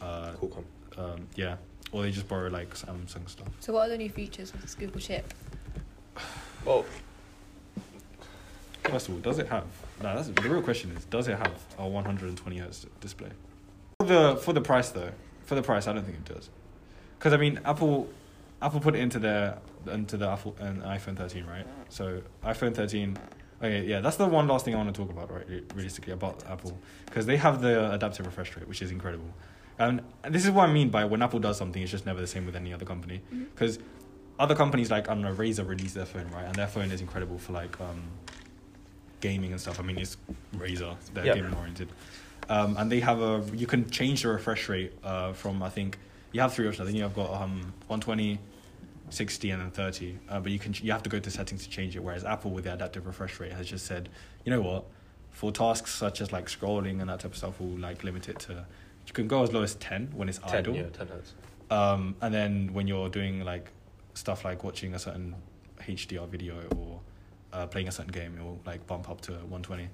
uh, 0.00 0.32
Qualcomm. 0.40 0.64
um, 0.96 1.26
yeah, 1.34 1.56
or 1.92 2.02
they 2.02 2.10
just 2.10 2.28
borrow 2.28 2.48
like 2.48 2.74
Samsung 2.74 3.28
stuff. 3.28 3.48
So 3.60 3.72
what 3.72 3.86
are 3.86 3.90
the 3.90 3.98
new 3.98 4.10
features 4.10 4.52
of 4.52 4.62
this 4.62 4.74
Google 4.74 5.00
chip? 5.00 5.32
Well, 6.64 6.86
First 8.84 9.08
of 9.08 9.14
all, 9.14 9.20
does 9.20 9.38
it 9.38 9.48
have? 9.48 9.64
No, 10.02 10.14
that's 10.14 10.28
the 10.28 10.48
real 10.48 10.62
question 10.62 10.90
is, 10.96 11.04
does 11.06 11.28
it 11.28 11.36
have 11.38 11.52
a 11.78 11.86
120 11.88 12.58
hertz 12.58 12.86
display? 13.00 13.30
For 14.00 14.06
the 14.06 14.36
for 14.36 14.52
the 14.52 14.60
price 14.60 14.90
though, 14.90 15.10
for 15.44 15.54
the 15.54 15.62
price, 15.62 15.86
I 15.86 15.92
don't 15.94 16.04
think 16.04 16.18
it 16.18 16.24
does. 16.34 16.50
Because 17.18 17.32
I 17.32 17.38
mean, 17.38 17.60
Apple, 17.64 18.08
Apple 18.60 18.80
put 18.80 18.94
it 18.94 19.00
into 19.00 19.18
their 19.18 19.58
into 19.90 20.16
the 20.18 20.28
Apple 20.28 20.54
and 20.60 20.82
iPhone 20.82 21.16
13, 21.16 21.44
right? 21.46 21.66
So 21.88 22.20
iPhone 22.44 22.74
13 22.74 23.16
Okay, 23.62 23.84
yeah, 23.86 24.00
that's 24.00 24.16
the 24.16 24.26
one 24.26 24.46
last 24.48 24.64
thing 24.64 24.74
I 24.74 24.78
want 24.78 24.94
to 24.94 25.00
talk 25.00 25.10
about, 25.10 25.30
right? 25.32 25.46
Realistically, 25.74 26.12
about 26.12 26.42
Apple, 26.48 26.76
because 27.06 27.24
they 27.26 27.36
have 27.36 27.62
the 27.62 27.92
adaptive 27.92 28.26
refresh 28.26 28.54
rate, 28.56 28.66
which 28.68 28.82
is 28.82 28.90
incredible. 28.90 29.32
And 29.78 30.02
this 30.28 30.44
is 30.44 30.50
what 30.50 30.68
I 30.68 30.72
mean 30.72 30.90
by 30.90 31.04
when 31.04 31.22
Apple 31.22 31.40
does 31.40 31.56
something, 31.56 31.82
it's 31.82 31.90
just 31.90 32.06
never 32.06 32.20
the 32.20 32.26
same 32.26 32.46
with 32.46 32.56
any 32.56 32.72
other 32.72 32.84
company. 32.84 33.20
Because 33.54 33.78
other 34.38 34.54
companies 34.54 34.90
like 34.90 35.08
I 35.08 35.14
don't 35.14 35.22
know, 35.22 35.34
Razer 35.34 35.66
released 35.66 35.94
their 35.94 36.06
phone, 36.06 36.28
right? 36.32 36.44
And 36.44 36.54
their 36.54 36.66
phone 36.68 36.90
is 36.90 37.00
incredible 37.00 37.38
for 37.38 37.52
like 37.52 37.80
um, 37.80 38.02
gaming 39.20 39.52
and 39.52 39.60
stuff. 39.60 39.80
I 39.80 39.82
mean, 39.82 39.98
it's 39.98 40.16
Razer, 40.56 40.96
they're 41.14 41.26
Yeah. 41.26 41.34
gaming 41.34 41.54
oriented, 41.54 41.88
um, 42.48 42.76
and 42.76 42.90
they 42.90 43.00
have 43.00 43.20
a 43.20 43.42
you 43.54 43.66
can 43.66 43.88
change 43.90 44.22
the 44.22 44.28
refresh 44.28 44.68
rate 44.68 44.92
uh, 45.02 45.32
from 45.32 45.62
I 45.62 45.70
think 45.70 45.98
you 46.32 46.40
have 46.40 46.52
three 46.52 46.66
options. 46.68 46.82
I 46.82 46.84
think 46.86 46.96
you 46.98 47.04
have 47.04 47.14
got 47.14 47.30
um, 47.30 47.72
120, 47.86 48.38
60, 49.10 49.50
and 49.50 49.62
then 49.62 49.70
30. 49.70 50.18
Uh, 50.28 50.40
but 50.40 50.50
you 50.52 50.58
can 50.58 50.74
you 50.82 50.92
have 50.92 51.02
to 51.02 51.10
go 51.10 51.18
to 51.18 51.30
settings 51.30 51.64
to 51.64 51.70
change 51.70 51.94
it. 51.96 52.00
Whereas 52.02 52.24
Apple 52.24 52.50
with 52.50 52.64
the 52.64 52.72
adaptive 52.74 53.06
refresh 53.06 53.38
rate 53.40 53.52
has 53.52 53.66
just 53.68 53.86
said, 53.86 54.08
you 54.44 54.50
know 54.50 54.60
what, 54.62 54.84
for 55.30 55.52
tasks 55.52 55.92
such 55.94 56.20
as 56.20 56.32
like 56.32 56.46
scrolling 56.46 57.00
and 57.00 57.08
that 57.10 57.20
type 57.20 57.32
of 57.32 57.36
stuff, 57.36 57.60
we'll 57.60 57.78
like 57.78 58.04
limit 58.04 58.28
it 58.28 58.38
to. 58.40 58.64
You 59.06 59.12
can 59.12 59.28
go 59.28 59.42
as 59.42 59.52
low 59.52 59.62
as 59.62 59.74
10 59.76 60.12
when 60.14 60.28
it's 60.28 60.38
10, 60.38 60.54
idle. 60.54 60.74
yeah, 60.76 60.84
10 60.84 61.08
hertz. 61.08 61.34
Um, 61.70 62.16
and 62.22 62.32
then 62.32 62.72
when 62.72 62.86
you're 62.88 63.08
doing 63.08 63.44
like 63.44 63.70
stuff 64.14 64.44
like 64.44 64.64
watching 64.64 64.94
a 64.94 64.98
certain 64.98 65.34
HDR 65.80 66.26
video 66.28 66.62
or 66.76 67.00
uh, 67.52 67.66
playing 67.66 67.88
a 67.88 67.92
certain 67.92 68.12
game, 68.12 68.34
you'll 68.38 68.58
like 68.64 68.86
bump 68.86 69.10
up 69.10 69.20
to 69.22 69.32
120 69.32 69.88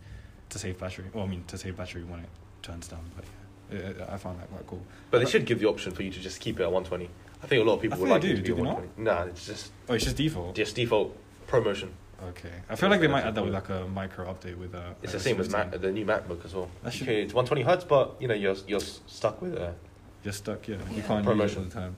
to 0.50 0.59
save 0.59 0.79
battery. 0.79 1.07
Well, 1.12 1.25
I 1.25 1.26
mean, 1.29 1.45
to 1.49 1.59
save 1.59 1.76
battery 1.76 2.05
when 2.05 2.21
it 2.21 2.29
turns 2.62 2.87
down. 2.88 3.00
But 3.17 3.25
yeah, 3.73 4.05
I- 4.09 4.14
I 4.14 4.17
found 4.17 4.40
that 4.40 4.50
quite 4.50 4.67
cool. 4.67 4.83
But 5.11 5.19
they 5.21 5.26
should 5.31 5.45
give 5.47 5.59
the 5.59 5.67
option 5.69 5.93
for 5.93 6.02
you 6.02 6.11
to 6.11 6.21
just 6.21 6.40
keep 6.40 6.61
it 6.61 6.62
at 6.62 6.71
120. 6.73 7.09
I 7.42 7.47
think 7.47 7.62
a 7.62 7.64
lot 7.68 7.76
of 7.76 7.82
people 7.82 7.99
I 7.99 8.00
would 8.00 8.09
like 8.11 8.23
they 8.23 8.28
it 8.28 8.30
do, 8.30 8.37
to 8.37 8.42
be 8.42 8.47
do 8.49 8.52
at 8.52 8.56
they 8.56 8.62
not? 8.62 8.75
120. 8.75 9.04
Nah, 9.11 9.23
it's 9.30 9.47
just 9.47 9.73
Oh, 9.88 9.94
it's 9.94 10.04
just 10.04 10.16
default. 10.16 10.54
just 10.54 10.76
default 10.76 11.16
ProMotion. 11.49 11.88
Okay, 12.23 12.52
I 12.68 12.76
feel 12.76 12.90
like 12.90 13.00
they 13.00 13.09
might 13.09 13.25
add 13.25 13.35
that 13.35 13.42
with 13.44 13.54
like 13.54 13.70
a 13.70 13.87
micro 13.88 14.26
update 14.32 14.59
with. 14.59 14.75
Uh, 14.75 14.90
It's 15.02 15.12
the 15.12 15.20
same 15.20 15.40
as 15.40 15.49
Mac, 15.49 15.70
the 15.70 15.90
new 15.90 16.04
MacBook 16.04 16.44
as 16.44 16.54
well. 16.54 16.68
That 16.82 16.92
should- 16.92 17.09
Okay, 17.09 17.23
it's 17.23 17.32
120 17.32 17.62
hertz, 17.62 17.85
but 17.85 18.16
you 18.20 18.28
know 18.28 18.35
you're 18.35 18.56
you're 18.66 18.80
stuck 18.80 19.40
with 19.40 19.54
it. 19.54 19.75
You're 20.23 20.35
stuck, 20.35 20.68
yeah. 20.68 20.75
You 20.90 20.97
Yeah. 20.97 21.02
can't 21.06 21.25
use 21.25 21.35
it 21.35 21.38
ProMotion. 21.38 21.56
all 21.56 21.64
the 21.64 21.70
time. 21.70 21.97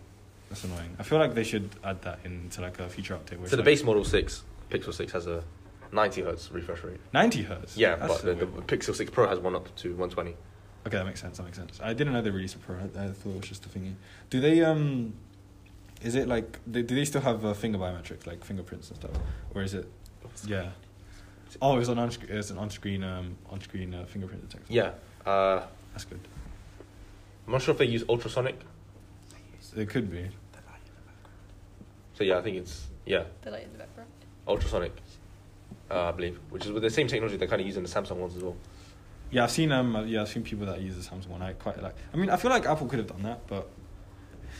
That's 0.49 0.62
annoying. 0.64 0.96
I 0.99 1.02
feel 1.02 1.18
like 1.18 1.34
they 1.34 1.42
should 1.42 1.70
add 1.82 2.02
that 2.02 2.20
into 2.25 2.61
like 2.61 2.78
a 2.78 2.88
future 2.88 3.14
update. 3.16 3.38
Where 3.40 3.49
So 3.49 3.56
the 3.56 3.62
like 3.62 3.64
base 3.64 3.82
model 3.82 4.04
six, 4.04 4.44
Pixel 4.70 4.94
six 4.94 5.11
has 5.12 5.26
a 5.26 5.42
90 5.90 6.20
hertz 6.22 6.52
refresh 6.52 6.84
rate. 6.84 7.00
90 7.12 7.42
hertz. 7.42 7.76
Yeah, 7.76 7.96
That's 7.96 8.22
but 8.22 8.38
the, 8.38 8.46
the. 8.46 8.62
Pixel 8.62 8.94
6 8.94 9.11
Pro 9.11 9.26
has 9.28 9.38
one 9.40 9.56
up 9.56 9.75
to 9.76 9.88
120. 9.88 10.37
Okay, 10.87 10.96
that 10.96 11.04
makes 11.04 11.20
sense. 11.20 11.37
That 11.38 11.44
makes 11.44 11.58
sense. 11.58 11.80
I 11.82 11.92
didn't 11.94 12.12
know 12.12 12.22
they 12.22 12.30
released 12.30 12.54
a 12.54 12.58
pro. 12.58 12.76
I, 12.76 12.80
I 13.04 13.08
thought 13.08 13.30
it 13.30 13.40
was 13.40 13.49
just 13.49 13.66
a 13.66 13.68
thingy. 13.68 13.94
Do 14.30 14.40
they 14.40 14.62
um? 14.62 15.14
Is 16.02 16.14
it 16.14 16.26
like 16.28 16.59
they, 16.66 16.82
do 16.82 16.94
they 16.94 17.04
still 17.04 17.21
have 17.21 17.44
uh, 17.44 17.54
finger 17.54 17.78
biometrics 17.78 18.26
like 18.26 18.44
fingerprints 18.44 18.88
and 18.90 18.99
stuff, 18.99 19.12
or 19.54 19.62
is 19.62 19.75
it? 19.75 19.87
Yeah. 20.47 20.71
Oh, 21.61 21.78
it's 21.78 21.88
an 21.88 21.99
on 21.99 22.11
it's 22.28 22.50
an 22.50 22.59
on 22.59 22.71
screen 22.71 23.04
um 23.04 23.37
on 23.50 23.61
screen 23.61 23.94
uh, 23.94 24.04
fingerprint 24.06 24.49
detector. 24.49 24.73
Yeah, 24.73 24.92
uh, 25.26 25.66
that's 25.92 26.04
good. 26.04 26.21
I'm 27.47 27.52
not 27.52 27.62
sure 27.62 27.73
if 27.73 27.78
they 27.78 27.85
use 27.87 28.04
ultrasonic. 28.09 28.59
It 29.76 29.88
could 29.88 30.11
be. 30.11 30.28
So 32.14 32.25
yeah, 32.25 32.38
I 32.38 32.42
think 32.42 32.56
it's 32.56 32.87
yeah 33.06 33.25
The 33.42 33.50
light 33.50 33.64
in 33.64 33.73
the 33.73 33.78
background. 33.78 34.11
ultrasonic, 34.47 34.92
uh, 35.90 36.09
I 36.09 36.12
believe, 36.12 36.38
which 36.50 36.66
is 36.66 36.73
with 36.73 36.82
the 36.82 36.90
same 36.90 37.06
technology 37.06 37.37
they're 37.37 37.49
kind 37.49 37.61
of 37.61 37.66
using 37.66 37.82
the 37.82 37.88
Samsung 37.88 38.16
ones 38.16 38.37
as 38.37 38.42
well. 38.42 38.56
Yeah, 39.30 39.44
I've 39.44 39.50
seen 39.50 39.73
um 39.73 39.94
uh, 39.97 40.02
yeah 40.02 40.23
I've 40.23 40.28
seen 40.28 40.42
people 40.42 40.66
that 40.66 40.80
use 40.80 40.97
the 40.97 41.02
Samsung 41.09 41.28
one. 41.28 41.42
I 41.42 41.52
quite 41.52 41.82
like. 41.82 41.94
I 42.12 42.16
mean, 42.16 42.28
I 42.30 42.37
feel 42.37 42.50
like 42.50 42.66
Apple 42.66 42.87
could 42.87 42.99
have 42.99 43.09
done 43.09 43.23
that, 43.23 43.47
but 43.47 43.68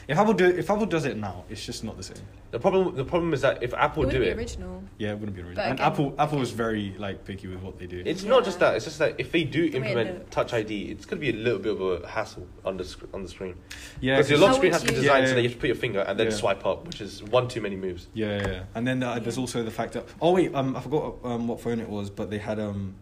if 0.09 0.19
Apple 0.19 0.35
do 0.35 0.47
if 0.47 0.69
Apple 0.71 0.87
does 0.87 1.05
it 1.05 1.17
now, 1.17 1.45
it's 1.49 1.65
just 1.65 1.85
not 1.85 1.97
the 1.97 2.03
same. 2.03 2.17
The 2.51 2.59
problem 2.59 2.95
the 2.95 3.05
problem 3.05 3.33
is 3.33 3.41
that 3.43 3.63
if 3.63 3.73
Apple 3.75 4.05
it 4.07 4.11
do 4.11 4.21
be 4.21 4.27
it, 4.27 4.37
original. 4.37 4.83
Yeah, 4.99 5.13
it 5.13 5.19
wouldn't 5.19 5.35
be 5.37 5.43
original. 5.43 5.57
But 5.57 5.65
and 5.71 5.75
again- 5.81 5.87
Apple 5.93 6.15
Apple 6.19 6.43
is 6.43 6.51
very 6.51 6.95
like 6.99 7.25
picky 7.25 7.49
with 7.49 7.61
what 7.63 7.79
they 7.79 7.87
do. 7.87 8.03
it's 8.05 8.25
not 8.25 8.45
just 8.45 8.61
Yeah. 8.61 8.71
that. 8.71 8.77
It's 8.77 8.85
just 8.85 8.99
that 8.99 9.15
if 9.19 9.33
they 9.33 9.45
do 9.45 9.71
The 9.71 9.79
way 9.81 9.87
it 9.87 9.89
implement 9.91 10.19
looks. 10.19 10.31
Touch 10.31 10.53
ID, 10.55 10.83
it's 10.91 11.05
going 11.07 11.21
to 11.21 11.33
be 11.33 11.39
a 11.39 11.41
little 11.43 11.59
bit 11.61 11.73
of 11.81 12.03
a 12.03 12.07
hassle 12.09 12.47
on 12.65 12.77
the 12.77 12.85
sc- 12.85 13.05
on 13.15 13.23
the 13.23 13.29
screen. 13.29 13.55
yeah, 14.01 14.17
because 14.17 14.31
your 14.31 14.39
'cause- 14.39 14.43
lock 14.43 14.51
How 14.51 14.57
screen 14.57 14.71
would 14.71 14.75
has 14.75 14.83
to 14.83 14.89
be 14.89 14.95
you- 14.95 15.01
designed 15.03 15.23
Yeah, 15.25 15.29
so 15.29 15.35
that 15.37 15.43
you 15.43 15.49
have 15.49 15.57
to 15.57 15.61
put 15.61 15.67
your 15.69 15.77
finger 15.77 16.01
and 16.01 16.19
then 16.19 16.27
Yeah. 16.29 16.33
swipe 16.35 16.67
up, 16.67 16.87
which 16.87 17.01
is 17.01 17.23
one 17.23 17.49
too 17.49 17.61
many 17.61 17.77
moves. 17.77 18.09
Yeah, 18.15 18.37
yeah, 18.39 18.49
yeah. 18.51 18.63
And 18.75 18.87
then 18.87 19.03
uh, 19.03 19.19
there's 19.19 19.39
also 19.39 19.63
the 19.63 19.71
fact 19.71 19.93
that 19.95 20.05
oh 20.21 20.33
wait, 20.33 20.55
um, 20.55 20.77
I 20.77 20.81
forgot 20.81 21.17
um 21.25 21.47
what 21.49 21.61
phone 21.61 21.81
it 21.81 21.89
was, 21.89 22.11
but 22.11 22.29
they 22.31 22.39
had 22.39 22.59
um, 22.61 22.95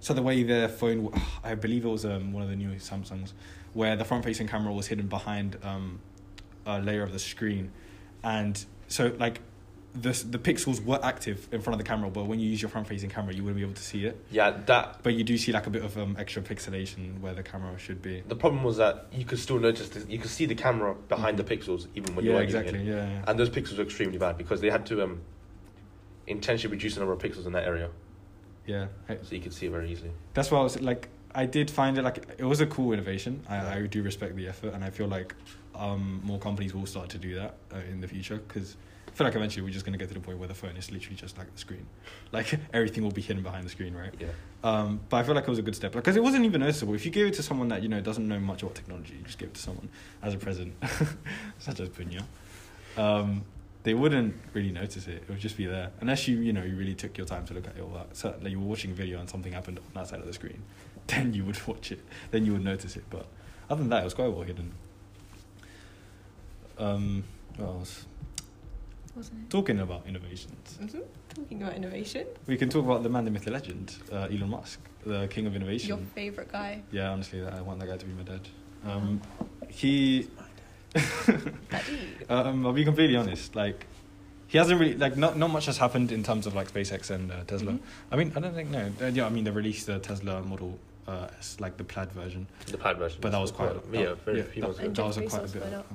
so 0.00 0.14
the 0.14 0.22
way 0.22 0.42
their 0.44 0.68
phone, 0.68 1.04
w- 1.04 1.24
I 1.44 1.54
believe 1.56 1.84
it 1.84 1.88
was 1.88 2.04
um 2.04 2.32
one 2.32 2.42
of 2.42 2.48
the 2.48 2.56
new 2.56 2.70
Samsungs, 2.76 3.32
where 3.74 3.96
the 3.96 4.04
front-facing 4.04 4.46
camera 4.48 4.72
was 4.72 4.86
hidden 4.86 5.08
behind 5.08 5.56
um, 5.62 6.00
a 6.68 6.80
layer 6.80 7.02
of 7.02 7.12
the 7.12 7.18
screen, 7.18 7.72
and 8.22 8.64
so 8.88 9.12
like. 9.18 9.40
The, 9.94 10.10
the 10.10 10.38
pixels 10.38 10.84
were 10.84 11.00
active 11.02 11.48
in 11.50 11.60
front 11.60 11.74
of 11.74 11.84
the 11.84 11.88
camera, 11.88 12.08
but 12.08 12.26
when 12.26 12.38
you 12.38 12.48
use 12.48 12.62
your 12.62 12.68
front-facing 12.68 13.10
camera, 13.10 13.34
you 13.34 13.42
wouldn't 13.42 13.56
be 13.56 13.62
able 13.62 13.74
to 13.74 13.82
see 13.82 14.04
it. 14.04 14.22
Yeah, 14.30 14.50
that 14.66 15.02
But 15.02 15.14
you 15.14 15.24
do 15.24 15.36
see 15.36 15.50
like 15.50 15.66
a 15.66 15.70
bit 15.70 15.82
of 15.82 15.96
um, 15.98 16.14
extra 16.16 16.40
pixelation 16.40 17.20
where 17.20 17.34
the 17.34 17.42
camera 17.42 17.76
should 17.78 18.00
be. 18.00 18.22
the 18.28 18.36
problem 18.36 18.62
was 18.62 18.76
that 18.76 19.06
you 19.10 19.24
could 19.24 19.40
still 19.40 19.58
notice 19.58 19.88
this, 19.88 20.06
you 20.06 20.18
could 20.18 20.30
see 20.30 20.46
the 20.46 20.54
camera 20.54 20.94
behind 20.94 21.36
the 21.36 21.42
pixels 21.42 21.88
even 21.96 22.14
when 22.14 22.24
you 22.24 22.30
yeah, 22.30 22.36
were 22.36 22.42
exactly. 22.42 22.78
it. 22.80 22.84
Yeah, 22.86 23.08
yeah. 23.08 23.24
And 23.26 23.40
those 23.40 23.50
pixels 23.50 23.78
were 23.78 23.82
extremely 23.82 24.18
bad 24.18 24.38
because 24.38 24.60
they 24.60 24.70
had 24.70 24.86
to 24.86 25.02
um, 25.02 25.22
intentionally 26.28 26.76
reduce 26.76 26.94
the 26.94 27.00
number 27.00 27.14
of 27.14 27.18
pixels 27.18 27.46
in 27.46 27.52
that 27.52 27.64
area 27.64 27.88
yeah. 28.68 28.86
So 29.08 29.34
you 29.34 29.40
could 29.40 29.54
see 29.54 29.66
it 29.66 29.70
very 29.70 29.90
easily. 29.90 30.12
that's 30.34 30.50
why 30.50 30.60
I 30.60 30.62
was 30.62 30.78
like 30.80 31.08
I 31.34 31.46
did 31.46 31.70
find 31.70 31.98
it 31.98 32.02
like 32.02 32.24
it 32.38 32.44
was 32.44 32.60
a 32.60 32.66
cool 32.66 32.92
innovation. 32.92 33.42
I, 33.48 33.78
I 33.78 33.86
do 33.86 34.02
respect 34.02 34.36
the 34.36 34.48
effort, 34.48 34.74
and 34.74 34.84
I 34.84 34.90
feel 34.90 35.06
like 35.06 35.34
um, 35.74 36.20
more 36.24 36.38
companies 36.38 36.74
will 36.74 36.86
start 36.86 37.08
to 37.10 37.18
do 37.18 37.34
that 37.36 37.54
uh, 37.72 37.78
in 37.90 38.00
the 38.00 38.08
future 38.08 38.36
because 38.36 38.76
I 39.06 39.10
feel 39.12 39.26
like 39.26 39.36
eventually 39.36 39.62
we're 39.62 39.72
just 39.72 39.84
gonna 39.84 39.98
get 39.98 40.08
to 40.08 40.14
the 40.14 40.20
point 40.20 40.38
where 40.38 40.48
the 40.48 40.54
phone 40.54 40.76
is 40.76 40.90
literally 40.90 41.16
just 41.16 41.38
like 41.38 41.52
the 41.52 41.58
screen, 41.58 41.86
like 42.32 42.58
everything 42.72 43.04
will 43.04 43.10
be 43.10 43.22
hidden 43.22 43.42
behind 43.42 43.64
the 43.64 43.70
screen, 43.70 43.94
right? 43.94 44.14
Yeah. 44.18 44.28
Um, 44.64 45.00
but 45.08 45.18
I 45.18 45.22
feel 45.22 45.34
like 45.34 45.44
it 45.44 45.50
was 45.50 45.58
a 45.58 45.62
good 45.62 45.76
step 45.76 45.92
because 45.92 46.16
it 46.16 46.22
wasn't 46.22 46.44
even 46.44 46.60
noticeable. 46.60 46.94
If 46.94 47.04
you 47.04 47.10
gave 47.10 47.26
it 47.26 47.34
to 47.34 47.42
someone 47.42 47.68
that 47.68 47.82
you 47.82 47.88
know 47.88 48.00
doesn't 48.00 48.26
know 48.26 48.40
much 48.40 48.62
about 48.62 48.74
technology, 48.74 49.14
you 49.14 49.24
just 49.24 49.38
give 49.38 49.48
it 49.48 49.54
to 49.54 49.60
someone 49.60 49.88
as 50.22 50.34
a 50.34 50.38
present, 50.38 50.74
such 51.58 51.80
as 51.80 51.88
Punya. 51.90 52.22
Um, 52.96 53.44
they 53.84 53.94
wouldn't 53.94 54.34
really 54.52 54.72
notice 54.72 55.06
it. 55.06 55.22
It 55.22 55.28
would 55.28 55.38
just 55.38 55.56
be 55.56 55.66
there, 55.66 55.90
unless 56.00 56.26
you 56.26 56.38
you 56.40 56.52
know 56.52 56.62
you 56.62 56.76
really 56.76 56.94
took 56.94 57.16
your 57.16 57.26
time 57.26 57.46
to 57.46 57.54
look 57.54 57.66
at 57.66 57.76
it 57.76 57.82
all 57.82 57.90
that. 57.90 58.16
So 58.16 58.34
like 58.42 58.50
you 58.50 58.60
were 58.60 58.66
watching 58.66 58.90
a 58.90 58.94
video 58.94 59.20
and 59.20 59.30
something 59.30 59.52
happened 59.52 59.78
on 59.78 59.84
that 59.94 60.08
side 60.08 60.20
of 60.20 60.26
the 60.26 60.32
screen, 60.32 60.62
then 61.14 61.34
you 61.34 61.44
would 61.44 61.66
watch 61.66 61.90
it. 61.92 62.00
Then 62.30 62.44
you 62.46 62.52
would 62.52 62.64
notice 62.64 62.96
it. 62.96 63.04
But 63.10 63.26
other 63.68 63.80
than 63.80 63.90
that, 63.90 64.02
it 64.02 64.04
was 64.04 64.14
quite 64.14 64.28
well 64.30 64.42
hidden. 64.42 64.72
Um, 66.78 67.24
what 67.56 67.66
else? 67.66 68.04
Wasn't 69.16 69.36
it? 69.44 69.50
Talking 69.50 69.80
about 69.80 70.06
innovations, 70.06 70.78
Mm-hmm. 70.80 71.00
Talking 71.34 71.62
about 71.62 71.74
innovation. 71.74 72.26
we 72.46 72.56
can 72.56 72.68
talk 72.68 72.84
about 72.84 73.02
the 73.02 73.08
man, 73.08 73.24
the 73.24 73.30
myth, 73.30 73.44
the 73.44 73.50
legend, 73.50 73.96
uh, 74.12 74.28
Elon 74.30 74.50
Musk, 74.50 74.80
the 75.04 75.26
king 75.28 75.46
of 75.46 75.54
innovation. 75.56 75.88
Your 75.88 75.98
favourite 76.14 76.50
guy. 76.50 76.82
Yeah, 76.90 77.10
honestly, 77.10 77.44
I 77.44 77.60
want 77.60 77.80
that 77.80 77.88
guy 77.88 77.96
to 77.96 78.06
be 78.06 78.12
my 78.12 78.22
dad. 78.22 78.40
Um, 78.86 79.20
he, 79.68 80.28
um, 82.28 82.66
I'll 82.66 82.72
be 82.72 82.84
completely 82.84 83.16
honest. 83.16 83.54
Like, 83.56 83.86
he 84.46 84.56
hasn't 84.58 84.80
really 84.80 84.94
like 84.96 85.16
not 85.16 85.36
not 85.36 85.50
much 85.50 85.66
has 85.66 85.76
happened 85.78 86.10
in 86.10 86.22
terms 86.22 86.46
of 86.46 86.54
like 86.54 86.72
SpaceX 86.72 87.10
and 87.10 87.30
uh, 87.30 87.44
Tesla. 87.46 87.72
Mhm. 87.72 87.80
I 88.10 88.16
mean, 88.16 88.32
I 88.34 88.40
don't 88.40 88.54
think 88.54 88.70
no. 88.70 88.90
Uh, 89.00 89.06
yeah, 89.06 89.26
I 89.26 89.28
mean 89.28 89.44
they 89.44 89.50
released 89.50 89.86
the 89.86 89.98
Tesla 89.98 90.40
Model 90.42 90.78
uh, 91.08 91.28
like 91.58 91.76
the 91.76 91.84
plaid 91.84 92.12
version, 92.12 92.46
The 92.66 92.76
plaid 92.78 92.98
version. 92.98 93.18
but 93.20 93.32
that 93.32 93.38
was 93.40 93.50
quite 93.50 93.72
yeah, 93.92 94.14
very 94.24 94.38
yeah, 94.38 94.44
few 94.44 94.60
that, 94.62 94.68
months 94.68 94.78
And 94.80 94.88
ago. 94.88 95.02
that 95.02 95.06
was 95.06 95.16
a 95.16 95.22
quite 95.22 95.44
a 95.44 95.48
bit. 95.48 95.62
Of, 95.62 95.72
up. 95.74 95.92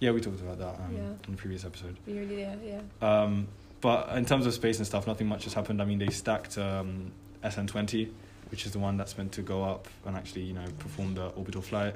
yeah, 0.00 0.10
we 0.10 0.20
talked 0.20 0.40
about 0.40 0.58
that 0.58 0.74
um, 0.84 0.92
Yeah. 0.94 1.00
in 1.26 1.30
the 1.30 1.36
previous 1.36 1.64
episode. 1.64 1.96
We 2.06 2.18
really, 2.18 2.40
yeah, 2.40 2.56
yeah. 2.64 2.80
Um, 3.22 3.48
but 3.80 4.08
in 4.16 4.26
terms 4.26 4.44
of 4.46 4.52
space 4.54 4.78
and 4.78 4.86
stuff, 4.86 5.06
nothing 5.06 5.28
much 5.28 5.44
has 5.44 5.54
happened. 5.54 5.80
I 5.80 5.84
mean, 5.84 5.98
they 5.98 6.08
stacked 6.08 6.58
um, 6.58 7.12
SN20, 7.44 8.10
which 8.50 8.66
is 8.66 8.72
the 8.72 8.78
one 8.80 8.96
that's 8.96 9.16
meant 9.16 9.30
to 9.32 9.42
go 9.42 9.62
up 9.62 9.86
and 10.04 10.16
actually, 10.16 10.42
you 10.42 10.54
know, 10.54 10.64
perform 10.80 11.14
the 11.14 11.28
orbital 11.28 11.62
flight. 11.62 11.94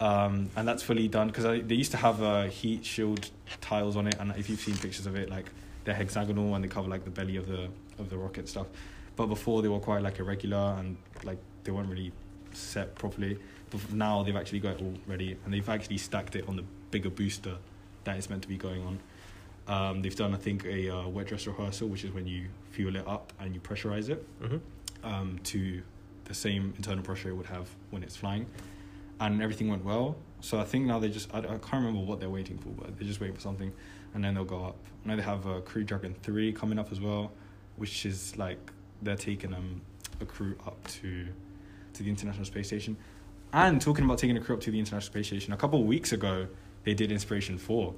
Um, 0.00 0.48
and 0.56 0.66
that's 0.66 0.82
fully 0.82 1.08
done 1.08 1.26
because 1.26 1.44
they 1.44 1.74
used 1.74 1.90
to 1.90 1.96
have 1.96 2.22
uh, 2.22 2.44
heat 2.44 2.84
shield 2.86 3.28
tiles 3.60 3.96
on 3.96 4.06
it, 4.06 4.16
and 4.20 4.30
if 4.36 4.48
you've 4.48 4.60
seen 4.60 4.76
pictures 4.76 5.06
of 5.06 5.16
it, 5.16 5.28
like 5.28 5.46
they're 5.84 5.94
hexagonal 5.94 6.54
and 6.54 6.62
they 6.64 6.68
cover 6.68 6.88
like 6.88 7.04
the 7.04 7.10
belly 7.10 7.36
of 7.36 7.48
the 7.48 7.68
of 7.98 8.08
the 8.08 8.16
rocket 8.16 8.48
stuff. 8.48 8.68
But 9.16 9.26
before 9.26 9.60
they 9.62 9.68
were 9.68 9.80
quite 9.80 10.02
like 10.02 10.20
irregular 10.20 10.76
and 10.78 10.96
like 11.24 11.38
they 11.68 11.72
weren't 11.72 11.90
really 11.90 12.10
set 12.54 12.94
properly. 12.94 13.38
But 13.70 13.92
now 13.92 14.22
they've 14.22 14.34
actually 14.34 14.60
got 14.60 14.76
it 14.76 14.80
all 14.80 14.94
ready, 15.06 15.36
and 15.44 15.52
they've 15.52 15.68
actually 15.68 15.98
stacked 15.98 16.34
it 16.34 16.48
on 16.48 16.56
the 16.56 16.64
bigger 16.90 17.10
booster 17.10 17.56
that 18.04 18.16
is 18.16 18.30
meant 18.30 18.40
to 18.42 18.48
be 18.48 18.56
going 18.56 18.82
on. 18.86 18.98
Um, 19.68 20.00
they've 20.00 20.16
done, 20.16 20.32
I 20.32 20.38
think, 20.38 20.64
a 20.64 20.88
uh, 20.88 21.08
wet 21.08 21.26
dress 21.26 21.46
rehearsal, 21.46 21.88
which 21.88 22.04
is 22.04 22.10
when 22.12 22.26
you 22.26 22.46
fuel 22.70 22.96
it 22.96 23.06
up 23.06 23.34
and 23.38 23.54
you 23.54 23.60
pressurize 23.60 24.08
it 24.08 24.24
Mhm. 24.40 24.60
um, 25.04 25.38
to 25.44 25.82
the 26.24 26.32
same 26.32 26.72
internal 26.78 27.04
pressure 27.04 27.28
it 27.28 27.34
would 27.34 27.46
have 27.46 27.68
when 27.90 28.02
it's 28.02 28.16
flying, 28.16 28.46
and 29.20 29.42
everything 29.42 29.68
went 29.68 29.84
well. 29.84 30.16
So 30.40 30.58
I 30.58 30.64
think 30.64 30.86
now 30.86 30.98
they 30.98 31.10
just 31.10 31.28
I, 31.34 31.40
I 31.40 31.42
can't 31.42 31.72
remember 31.84 32.00
what 32.00 32.18
they're 32.20 32.30
waiting 32.30 32.56
for, 32.56 32.70
but 32.70 32.96
they're 32.96 33.06
just 33.06 33.20
waiting 33.20 33.36
for 33.36 33.42
something, 33.42 33.70
and 34.14 34.24
then 34.24 34.32
they'll 34.34 34.44
go 34.46 34.64
up. 34.64 34.76
I 35.04 35.08
know 35.08 35.16
they 35.16 35.22
have 35.22 35.46
uh, 35.46 35.60
Crew 35.60 35.84
Dragon 35.84 36.14
three 36.22 36.50
coming 36.50 36.78
up 36.78 36.90
as 36.90 37.00
well, 37.02 37.32
which 37.76 38.06
is 38.06 38.38
like 38.38 38.72
they're 39.02 39.16
taking 39.16 39.52
um, 39.52 39.82
a 40.22 40.24
crew 40.24 40.56
up 40.66 40.82
to 40.88 41.26
to 41.98 42.02
the 42.04 42.10
International 42.10 42.44
Space 42.44 42.66
Station. 42.68 42.96
And 43.52 43.80
talking 43.80 44.04
about 44.04 44.18
taking 44.18 44.36
a 44.36 44.40
crew 44.40 44.56
up 44.56 44.62
to 44.62 44.70
the 44.70 44.78
International 44.78 45.12
Space 45.12 45.26
Station, 45.26 45.52
a 45.52 45.56
couple 45.56 45.80
of 45.80 45.86
weeks 45.86 46.12
ago 46.12 46.48
they 46.84 46.94
did 46.94 47.12
Inspiration 47.12 47.58
four, 47.58 47.94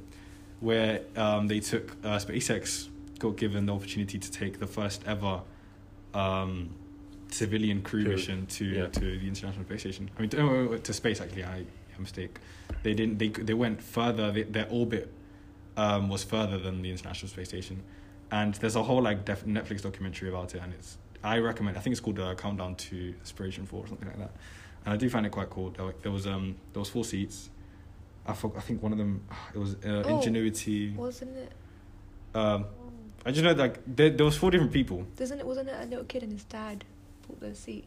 where 0.61 1.03
um, 1.17 1.47
they 1.47 1.61
took 1.61 1.93
uh, 2.05 2.19
SpaceX 2.19 2.89
got 3.19 3.37
given 3.37 3.67
the 3.67 3.75
opportunity 3.75 4.19
to 4.19 4.31
take 4.31 4.59
the 4.59 4.67
first 4.67 5.03
ever 5.07 5.43
um, 6.15 6.71
civilian 7.31 7.83
crew 7.83 8.05
mission 8.05 8.47
to 8.47 8.65
yeah. 8.65 8.87
to 8.87 9.01
the 9.01 9.29
International 9.29 9.65
Space 9.65 9.81
Station. 9.81 10.11
I 10.17 10.21
mean, 10.21 10.31
to, 10.31 10.41
oh, 10.41 10.77
to 10.79 10.93
space 10.93 11.21
actually. 11.21 11.45
I, 11.45 11.59
I 11.59 12.01
mistake. 12.01 12.39
They 12.83 12.95
didn't. 12.95 13.19
They 13.19 13.29
they 13.29 13.55
went 13.55 13.83
further. 13.83 14.33
They, 14.33 14.45
their 14.45 14.67
orbit 14.71 15.13
um, 15.77 16.09
was 16.09 16.25
further 16.25 16.59
than 16.59 16.83
the 16.83 16.91
International 16.91 17.29
Space 17.29 17.49
Station, 17.49 17.83
and 18.31 18.55
there's 18.55 18.77
a 18.77 18.83
whole 18.83 19.03
like 19.03 19.25
def- 19.25 19.45
Netflix 19.45 19.83
documentary 19.83 20.29
about 20.29 20.55
it, 20.55 20.63
and 20.63 20.73
it's 20.73 20.97
I 21.23 21.39
recommend. 21.39 21.77
I 21.77 21.81
think 21.81 21.93
it's 21.93 22.01
called 22.01 22.19
uh, 22.19 22.35
Countdown 22.35 22.75
to 22.77 23.15
Aspiration 23.21 23.67
Four 23.67 23.85
or 23.85 23.87
something 23.89 24.09
like 24.09 24.19
that, 24.19 24.31
and 24.85 24.95
I 24.95 24.97
do 24.97 25.09
find 25.11 25.27
it 25.27 25.31
quite 25.31 25.51
cool. 25.51 25.71
There, 25.71 25.93
there 26.03 26.13
was 26.13 26.27
um 26.27 26.57
there 26.73 26.81
was 26.81 26.89
four 26.89 27.05
seats. 27.05 27.51
I 28.27 28.35
for, 28.35 28.53
I 28.57 28.61
think 28.61 28.83
one 28.83 28.93
of 28.93 28.99
them 28.99 29.25
it 29.55 29.59
was 29.59 29.75
uh, 29.85 30.03
Oh. 30.07 30.17
Ingenuity. 30.17 30.91
Wasn't 30.93 31.37
it? 31.37 31.53
Um, 32.35 32.65
I 33.27 33.33
just 33.33 33.43
know 33.45 33.53
like 33.53 33.81
there, 33.87 34.11
there 34.11 34.25
was 34.25 34.37
four 34.37 34.51
different 34.51 34.73
people. 34.73 35.07
Doesn't 35.17 35.39
it? 35.41 35.47
Wasn't 35.47 35.69
it 35.69 35.75
a 35.79 35.87
little 35.87 36.05
kid 36.05 36.23
and 36.23 36.33
his 36.33 36.45
dad 36.45 36.85
bought 37.27 37.41
the 37.41 37.55
seat? 37.55 37.85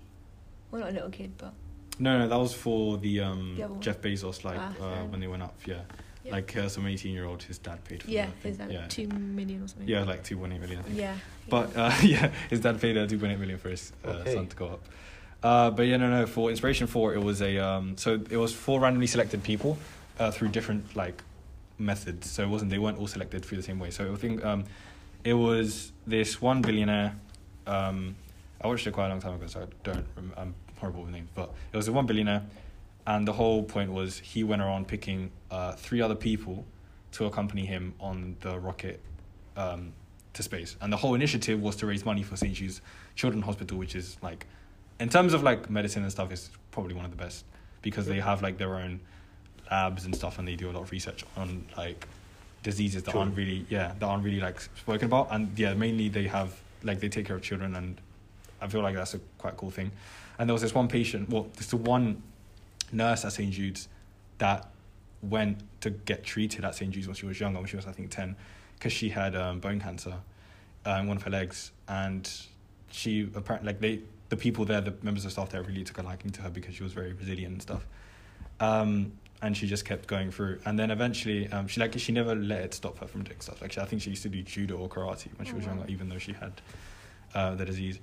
Well, 0.69 0.81
not 0.81 0.89
a 0.91 0.93
little 0.93 1.09
kid, 1.09 1.31
but 1.37 1.53
No, 1.99 2.19
no, 2.19 2.27
that 2.27 2.37
was 2.37 2.53
for 2.53 2.97
the 2.97 3.21
um 3.21 3.55
The. 3.57 3.67
Jeff 3.79 4.01
Bezos 4.01 4.43
like 4.43 4.59
Ah, 4.59 4.73
uh, 4.81 5.05
when 5.05 5.19
they 5.19 5.27
went 5.27 5.41
up. 5.43 5.55
Yeah, 5.65 5.81
Yeah. 6.23 6.31
like 6.31 6.55
uh, 6.55 6.69
some 6.69 6.87
eighteen 6.87 7.13
year 7.13 7.25
old 7.25 7.43
his 7.43 7.57
dad 7.57 7.83
paid 7.83 8.01
for. 8.03 8.09
yeah, 8.09 8.27
the 8.27 8.31
thing. 8.31 8.51
his 8.51 8.57
dad 8.57 8.71
yeah, 8.71 8.87
two 8.87 9.07
million 9.07 9.63
or 9.63 9.67
something. 9.67 9.87
yeah, 9.87 10.03
like 10.03 10.23
two 10.23 10.37
point 10.37 10.53
eight 10.53 10.61
million. 10.61 10.79
I 10.79 10.83
think. 10.83 10.97
yeah. 10.97 11.15
But 11.49 11.75
uh, 11.75 11.91
yeah, 12.01 12.31
his 12.49 12.61
dad 12.61 12.79
paid 12.79 12.97
uh, 12.97 13.05
two 13.07 13.19
point 13.19 13.33
eight 13.33 13.39
million 13.39 13.57
for 13.59 13.69
his 13.69 13.91
uh, 14.05 14.09
Okay. 14.09 14.33
son 14.35 14.47
to 14.47 14.55
go 14.55 14.67
up. 14.67 14.81
Uh, 15.43 15.69
but 15.71 15.83
yeah, 15.83 15.97
no, 15.97 16.09
no. 16.09 16.25
For 16.25 16.49
Inspiration 16.49 16.87
Four, 16.87 17.13
it 17.13 17.21
was 17.21 17.41
a 17.41 17.57
um, 17.59 17.97
so 17.97 18.13
it 18.29 18.37
was 18.37 18.53
four 18.53 18.79
randomly 18.79 19.07
selected 19.07 19.43
people 19.43 19.77
uh, 20.19 20.31
through 20.31 20.47
different 20.49 20.95
like 20.95 21.21
methods. 21.77 22.31
So 22.31 22.43
it 22.43 22.49
wasn't 22.49 22.71
they 22.71 22.79
weren't 22.79 22.97
all 22.97 23.07
selected 23.07 23.43
through 23.43 23.57
the 23.57 23.63
same 23.63 23.79
way. 23.79 23.89
So 23.91 24.13
I 24.13 24.15
think 24.15 24.43
um, 24.45 24.63
it 25.25 25.33
was 25.33 25.91
this 26.07 26.41
one 26.41 26.61
billionaire. 26.61 27.15
Um, 27.67 28.15
I 28.61 28.67
watched 28.67 28.87
it 28.87 28.93
quite 28.93 29.07
a 29.07 29.09
long 29.09 29.19
time 29.19 29.33
ago, 29.33 29.47
so 29.47 29.61
I 29.63 29.65
don't. 29.83 30.05
Rem- 30.15 30.33
I'm 30.37 30.55
horrible 30.79 31.01
with 31.03 31.11
names, 31.11 31.27
but 31.35 31.51
it 31.73 31.75
was 31.77 31.89
a 31.89 31.91
one 31.91 32.05
billionaire, 32.05 32.43
and 33.05 33.27
the 33.27 33.33
whole 33.33 33.63
point 33.63 33.91
was 33.91 34.19
he 34.19 34.43
went 34.43 34.61
around 34.61 34.87
picking 34.87 35.31
uh, 35.51 35.73
three 35.73 36.01
other 36.01 36.15
people 36.15 36.65
to 37.13 37.25
accompany 37.25 37.65
him 37.65 37.93
on 37.99 38.35
the 38.41 38.59
rocket 38.59 38.99
um, 39.57 39.93
to 40.33 40.43
space. 40.43 40.75
And 40.81 40.91
the 40.91 40.97
whole 40.97 41.13
initiative 41.13 41.61
was 41.61 41.75
to 41.77 41.85
raise 41.85 42.05
money 42.05 42.23
for 42.23 42.35
St. 42.35 42.53
Jude's 42.53 42.81
Children's 43.15 43.45
Hospital, 43.45 43.77
which 43.77 43.95
is 43.95 44.17
like, 44.21 44.47
in 44.99 45.09
terms 45.09 45.33
of 45.33 45.43
like 45.43 45.69
medicine 45.69 46.03
and 46.03 46.11
stuff, 46.11 46.31
is 46.31 46.49
probably 46.71 46.95
one 46.95 47.05
of 47.05 47.11
the 47.11 47.17
best 47.17 47.45
because 47.81 48.05
they 48.05 48.19
have 48.19 48.41
like 48.41 48.57
their 48.57 48.75
own 48.75 48.99
labs 49.69 50.05
and 50.05 50.15
stuff, 50.15 50.39
and 50.39 50.47
they 50.47 50.55
do 50.55 50.69
a 50.69 50.73
lot 50.73 50.83
of 50.83 50.91
research 50.91 51.25
on 51.35 51.65
like 51.77 52.07
diseases 52.63 53.03
that 53.03 53.13
aren't 53.13 53.35
really 53.35 53.65
yeah 53.69 53.91
that 53.99 54.05
aren't 54.05 54.23
really 54.23 54.39
like 54.39 54.59
spoken 54.61 55.05
about. 55.05 55.27
And 55.31 55.57
yeah, 55.59 55.73
mainly 55.73 56.09
they 56.09 56.27
have 56.27 56.57
like 56.83 56.99
they 56.99 57.09
take 57.09 57.25
care 57.27 57.35
of 57.35 57.41
children, 57.41 57.75
and 57.75 57.99
I 58.61 58.67
feel 58.67 58.81
like 58.81 58.95
that's 58.95 59.13
a 59.13 59.19
quite 59.37 59.57
cool 59.57 59.71
thing. 59.71 59.91
And 60.39 60.49
there 60.49 60.53
was 60.53 60.61
this 60.61 60.73
one 60.73 60.87
patient, 60.87 61.29
well, 61.29 61.47
the 61.69 61.77
one 61.77 62.23
nurse 62.93 63.25
at 63.25 63.33
St. 63.33 63.51
Jude's 63.51 63.87
that 64.37 64.69
went 65.21 65.59
to 65.81 65.89
get 65.89 66.23
treated 66.23 66.65
at 66.65 66.75
St. 66.75 66.91
Jude's 66.91 67.07
when 67.07 67.15
she 67.15 67.25
was 67.25 67.39
younger, 67.39 67.59
when 67.59 67.67
she 67.67 67.75
was 67.75 67.85
I 67.87 67.91
think 67.91 68.11
ten, 68.11 68.35
because 68.75 68.93
she 68.93 69.09
had 69.09 69.35
um, 69.35 69.59
bone 69.59 69.79
cancer 69.79 70.15
uh, 70.85 70.97
in 71.01 71.07
one 71.07 71.17
of 71.17 71.23
her 71.23 71.31
legs, 71.31 71.71
and 71.87 72.29
she 72.91 73.29
apparently 73.35 73.67
like 73.67 73.79
they 73.79 74.01
the 74.29 74.37
people 74.37 74.65
there, 74.65 74.81
the 74.81 74.93
members 75.03 75.25
of 75.25 75.31
staff 75.31 75.49
there, 75.49 75.61
really 75.63 75.83
took 75.83 75.97
a 75.99 76.01
liking 76.03 76.31
to 76.31 76.41
her 76.41 76.49
because 76.49 76.73
she 76.75 76.83
was 76.83 76.93
very 76.93 77.13
resilient 77.13 77.53
and 77.53 77.61
stuff. 77.61 77.85
Um, 78.59 79.13
and 79.41 79.55
she 79.57 79.67
just 79.67 79.83
kept 79.83 80.07
going 80.07 80.31
through, 80.31 80.59
and 80.65 80.79
then 80.79 80.89
eventually, 80.89 81.49
um, 81.51 81.67
she 81.67 81.79
like 81.81 81.93
she 81.99 82.11
never 82.13 82.33
let 82.33 82.61
it 82.61 82.73
stop 82.73 82.97
her 82.99 83.07
from 83.07 83.23
doing 83.23 83.39
stuff. 83.41 83.61
Like 83.61 83.73
she, 83.73 83.81
I 83.81 83.85
think 83.85 84.01
she 84.01 84.09
used 84.09 84.23
to 84.23 84.29
do 84.29 84.41
judo 84.41 84.77
or 84.77 84.87
karate 84.87 85.27
when 85.37 85.45
she 85.45 85.51
Oh, 85.53 85.57
was 85.57 85.65
wow. 85.65 85.73
younger, 85.75 85.91
even 85.91 86.07
though 86.07 86.17
she 86.17 86.31
had 86.31 86.53
uh, 87.35 87.53
the 87.55 87.65
disease. 87.65 87.99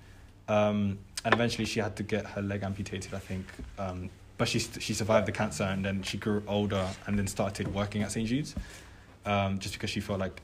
Um, 0.48 0.98
and 1.24 1.33
eventually, 1.35 1.64
she 1.64 1.81
had 1.81 1.96
to 1.96 2.03
get 2.03 2.26
her 2.26 2.42
leg 2.42 2.62
amputated. 2.62 3.14
I 3.14 3.20
think, 3.20 3.46
um, 3.79 4.11
but 4.40 4.48
she 4.48 4.59
she 4.59 4.94
survived 4.94 5.26
the 5.29 5.33
cancer, 5.33 5.64
and 5.64 5.85
then 5.85 6.03
she 6.03 6.16
grew 6.16 6.42
older, 6.48 6.88
and 7.07 7.18
then 7.18 7.26
started 7.26 7.68
working 7.74 8.03
at 8.03 8.11
St 8.11 8.26
Jude's, 8.26 8.55
um, 9.26 9.59
just 9.59 9.74
because 9.74 9.90
she 9.90 10.00
felt 10.00 10.18
like 10.18 10.40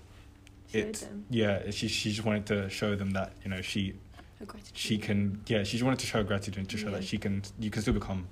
it. 0.75 0.97
them 0.97 1.25
Yeah, 1.31 1.71
she 1.71 1.89
she 1.89 2.13
just 2.13 2.25
wanted 2.27 2.45
to 2.47 2.69
show 2.69 2.95
them 2.95 3.13
that 3.13 3.33
you 3.43 3.49
know 3.51 3.63
she 3.63 3.95
she 4.75 4.99
can 4.99 5.41
yeah 5.47 5.63
she 5.65 5.73
just 5.79 5.83
wanted 5.83 5.99
to 6.01 6.07
show 6.07 6.23
gratitude 6.23 6.59
and 6.59 6.69
to 6.69 6.77
show 6.77 6.89
Yeah. 6.91 6.97
that 6.97 7.05
she 7.05 7.17
can 7.17 7.43
you 7.59 7.71
can 7.71 7.81
still 7.81 7.95
become 7.95 8.27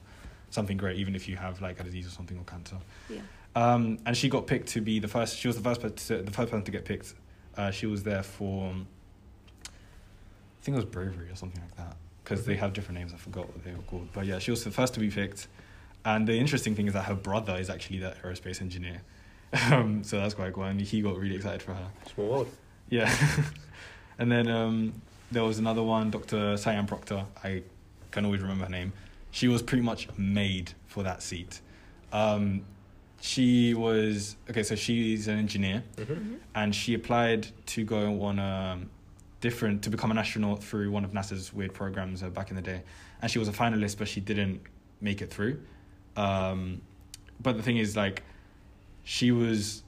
something 0.51 0.77
great 0.77 0.99
even 0.99 1.15
if 1.17 1.27
you 1.31 1.37
have 1.37 1.63
like 1.63 1.81
a 1.81 1.83
disease 1.83 2.07
or 2.07 2.11
something 2.11 2.37
or 2.39 2.45
cancer. 2.45 2.77
Yeah. 3.09 3.21
Um, 3.57 3.99
and 4.05 4.15
she 4.15 4.29
got 4.29 4.47
picked 4.47 4.69
to 4.75 4.83
be 4.83 4.99
the 4.99 5.09
first. 5.09 5.39
She 5.39 5.49
was 5.49 5.57
the 5.57 5.63
first 5.63 5.81
person 5.81 5.97
to, 6.09 6.23
the 6.23 6.31
first 6.31 6.51
person 6.51 6.65
to 6.65 6.71
get 6.73 6.85
picked. 6.85 7.15
Uh, 7.57 7.71
she 7.71 7.87
was 7.87 8.03
there 8.03 8.23
for, 8.23 8.71
I 8.71 10.61
think 10.61 10.75
it 10.77 10.81
was 10.85 10.85
bravery 10.85 11.31
or 11.31 11.37
something 11.37 11.63
like 11.63 11.77
that, 11.77 11.97
because 12.25 12.47
they 12.47 12.57
have 12.57 12.73
different 12.73 12.99
names. 12.99 13.13
I 13.13 13.17
forgot 13.19 13.47
what 13.49 13.63
they 13.65 13.73
were 13.73 13.83
called, 13.83 14.09
but 14.13 14.25
yeah, 14.27 14.39
she 14.39 14.51
was 14.51 14.65
the 14.65 14.71
first 14.71 14.95
to 14.95 15.01
be 15.01 15.11
picked. 15.11 15.47
And 16.05 16.27
the 16.27 16.35
interesting 16.35 16.75
thing 16.75 16.87
is 16.87 16.93
that 16.95 17.05
her 17.05 17.15
brother 17.15 17.55
is 17.57 17.71
actually 17.71 17.99
that 18.01 18.23
aerospace 18.23 18.61
engineer, 18.61 19.03
um, 19.71 20.03
so 20.05 20.19
that's 20.19 20.35
quite 20.35 20.53
cool. 20.53 20.65
And 20.65 20.81
he 20.81 21.01
got 21.03 21.17
really 21.17 21.37
excited 21.37 21.63
for 21.63 21.75
her. 21.75 21.89
Small 22.15 22.29
world. 22.29 22.49
Yeah. 22.91 23.15
and 24.19 24.31
then 24.31 24.49
um, 24.49 25.03
there 25.33 25.45
was 25.45 25.59
another 25.59 25.83
one, 25.83 26.11
Dr. 26.11 26.57
Sian 26.57 26.87
Proctor. 26.87 27.25
I 27.43 27.63
can 28.11 28.25
always 28.25 28.41
remember 28.43 28.65
her 28.65 28.71
name. 28.71 28.93
She 29.31 29.49
was 29.49 29.63
pretty 29.63 29.83
much 29.83 30.09
made 30.19 30.73
for 30.87 31.03
that 31.03 31.23
seat. 31.23 31.61
Um, 32.13 32.65
she 33.21 33.75
was 33.75 34.37
okay. 34.51 34.63
So 34.63 34.75
she's 34.77 35.27
an 35.29 35.39
engineer, 35.39 35.83
Mm-hmm. 35.97 36.13
Mhm. 36.13 36.37
and 36.55 36.75
she 36.75 36.95
applied 36.95 37.49
to 37.67 37.85
go 37.85 38.23
on 38.23 38.39
a 38.39 38.79
different 39.49 39.83
to 39.83 39.91
become 39.91 40.11
an 40.11 40.17
astronaut 40.17 40.65
through 40.65 40.91
one 40.91 41.05
of 41.05 41.13
NASA's 41.13 41.53
weird 41.53 41.75
programs 41.75 42.23
uh, 42.23 42.31
back 42.31 42.49
in 42.49 42.57
the 42.57 42.63
day. 42.63 42.81
And 43.21 43.31
she 43.31 43.39
was 43.39 43.47
a 43.47 43.53
finalist, 43.53 43.99
but 43.99 44.09
she 44.09 44.21
didn't 44.31 44.63
make 45.03 45.21
it 45.21 45.31
through. 45.31 45.61
Um, 46.17 46.81
but 47.43 47.53
the 47.59 47.63
thing 47.63 47.77
is, 47.77 47.95
like, 47.95 48.23
she 49.03 49.33
was 49.33 49.83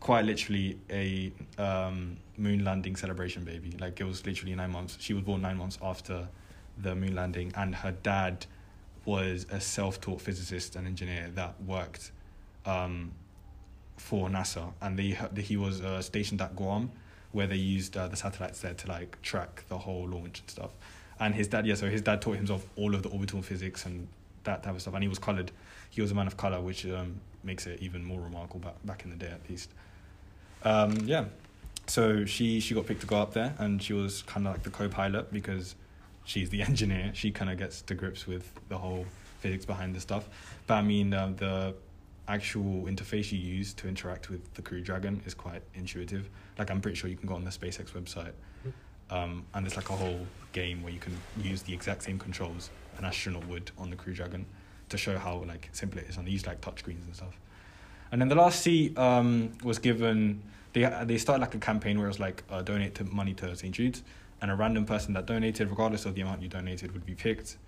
quite 0.00 0.24
literally 0.24 0.78
a 0.88 1.30
um, 1.58 2.16
moon 2.38 2.64
landing 2.64 2.96
celebration 2.96 3.44
baby. 3.44 3.76
Like, 3.78 4.00
it 4.00 4.04
was 4.04 4.24
literally 4.24 4.54
nine 4.54 4.70
months. 4.70 4.96
She 4.98 5.12
was 5.12 5.22
born 5.22 5.42
nine 5.42 5.58
months 5.58 5.76
after 5.82 6.26
the 6.78 6.94
moon 6.94 7.14
landing, 7.14 7.52
and 7.56 7.74
her 7.74 7.92
dad 7.92 8.46
was 9.04 9.46
a 9.50 9.60
self-taught 9.60 10.20
physicist 10.22 10.76
and 10.76 10.86
engineer 10.86 11.30
that 11.34 11.52
worked 11.66 12.10
um, 12.64 13.12
for 13.98 14.30
NASA, 14.30 14.72
and 14.80 14.98
he 15.38 15.56
was 15.58 15.82
uh, 15.82 16.00
stationed 16.00 16.40
at 16.40 16.56
Guam, 16.56 16.90
where 17.34 17.46
they 17.46 17.56
used 17.56 17.96
uh, 17.96 18.06
the 18.08 18.16
satellites 18.16 18.60
there 18.60 18.74
to 18.74 18.88
like 18.88 19.20
track 19.20 19.64
the 19.68 19.76
whole 19.76 20.08
launch 20.08 20.40
and 20.40 20.50
stuff. 20.50 20.70
And 21.18 21.34
his 21.34 21.48
dad, 21.48 21.66
yeah, 21.66 21.74
so 21.74 21.88
his 21.88 22.00
dad 22.00 22.22
taught 22.22 22.36
himself 22.36 22.66
all 22.76 22.94
of 22.94 23.02
the 23.02 23.08
orbital 23.08 23.42
physics 23.42 23.84
and 23.86 24.08
that 24.44 24.62
type 24.62 24.74
of 24.74 24.80
stuff, 24.80 24.94
and 24.94 25.02
he 25.02 25.08
was 25.08 25.18
colored. 25.18 25.50
He 25.90 26.00
was 26.00 26.10
a 26.10 26.14
man 26.14 26.26
of 26.26 26.36
color, 26.36 26.60
which 26.60 26.86
um, 26.86 27.20
makes 27.42 27.66
it 27.66 27.80
even 27.80 28.04
more 28.04 28.20
remarkable 28.20 28.60
back 28.60 28.74
back 28.84 29.04
in 29.04 29.10
the 29.10 29.16
day, 29.16 29.30
at 29.30 29.48
least. 29.50 29.70
Um, 30.62 30.96
yeah, 31.04 31.26
so 31.86 32.24
she 32.24 32.60
she 32.60 32.74
got 32.74 32.86
picked 32.86 33.00
to 33.02 33.06
go 33.06 33.16
up 33.16 33.34
there, 33.34 33.54
and 33.58 33.82
she 33.82 33.92
was 33.92 34.22
kind 34.22 34.46
of 34.46 34.54
like 34.54 34.62
the 34.62 34.70
co-pilot 34.70 35.32
because 35.32 35.74
she's 36.24 36.50
the 36.50 36.62
engineer. 36.70 37.10
She 37.14 37.30
kind 37.30 37.50
of 37.50 37.58
gets 37.58 37.82
to 37.82 37.94
grips 37.94 38.26
with 38.26 38.50
the 38.68 38.78
whole 38.78 39.06
physics 39.40 39.64
behind 39.64 39.94
the 39.94 40.00
stuff. 40.00 40.28
But 40.66 40.74
I 40.74 40.82
mean, 40.82 41.12
um, 41.14 41.36
the 41.36 41.74
actual 42.28 42.84
interface 42.84 43.32
you 43.32 43.38
use 43.38 43.74
to 43.74 43.88
interact 43.88 44.30
with 44.30 44.54
the 44.54 44.62
Crew 44.62 44.80
Dragon 44.80 45.20
is 45.26 45.34
quite 45.34 45.62
intuitive. 45.74 46.28
Like 46.58 46.70
I'm 46.70 46.80
pretty 46.80 46.96
sure 46.96 47.10
you 47.10 47.16
can 47.16 47.28
go 47.28 47.34
on 47.34 47.44
the 47.44 47.50
SpaceX 47.50 47.92
website, 47.92 48.32
um, 49.10 49.44
and 49.54 49.64
there's 49.64 49.76
like 49.76 49.90
a 49.90 49.96
whole 49.96 50.26
game 50.52 50.82
where 50.82 50.92
you 50.92 51.00
can 51.00 51.16
use 51.42 51.62
the 51.62 51.74
exact 51.74 52.02
same 52.02 52.18
controls 52.18 52.70
an 52.98 53.04
astronaut 53.04 53.46
would 53.46 53.70
on 53.78 53.90
the 53.90 53.96
Crew 53.96 54.14
Dragon 54.14 54.46
to 54.88 54.96
show 54.96 55.18
how 55.18 55.42
like 55.46 55.68
simple 55.72 55.98
it 55.98 56.06
is. 56.08 56.16
And 56.16 56.26
they 56.26 56.30
use 56.30 56.46
like 56.46 56.60
touchscreens 56.60 57.04
and 57.04 57.14
stuff. 57.14 57.38
And 58.12 58.20
then 58.20 58.28
the 58.28 58.36
last 58.36 58.60
seat 58.60 58.96
um, 58.98 59.52
was 59.62 59.78
given. 59.78 60.42
They 60.72 60.82
they 61.04 61.18
started 61.18 61.40
like 61.40 61.54
a 61.54 61.58
campaign 61.58 61.98
where 61.98 62.06
it 62.06 62.10
was 62.10 62.20
like 62.20 62.42
uh, 62.50 62.62
donate 62.62 62.94
to 62.96 63.04
money 63.04 63.34
to 63.34 63.54
St 63.56 63.74
Jude's, 63.74 64.02
and 64.40 64.50
a 64.50 64.54
random 64.54 64.84
person 64.84 65.14
that 65.14 65.26
donated, 65.26 65.70
regardless 65.70 66.04
of 66.04 66.14
the 66.14 66.20
amount 66.20 66.42
you 66.42 66.48
donated, 66.48 66.92
would 66.92 67.06
be 67.06 67.14
picked 67.14 67.58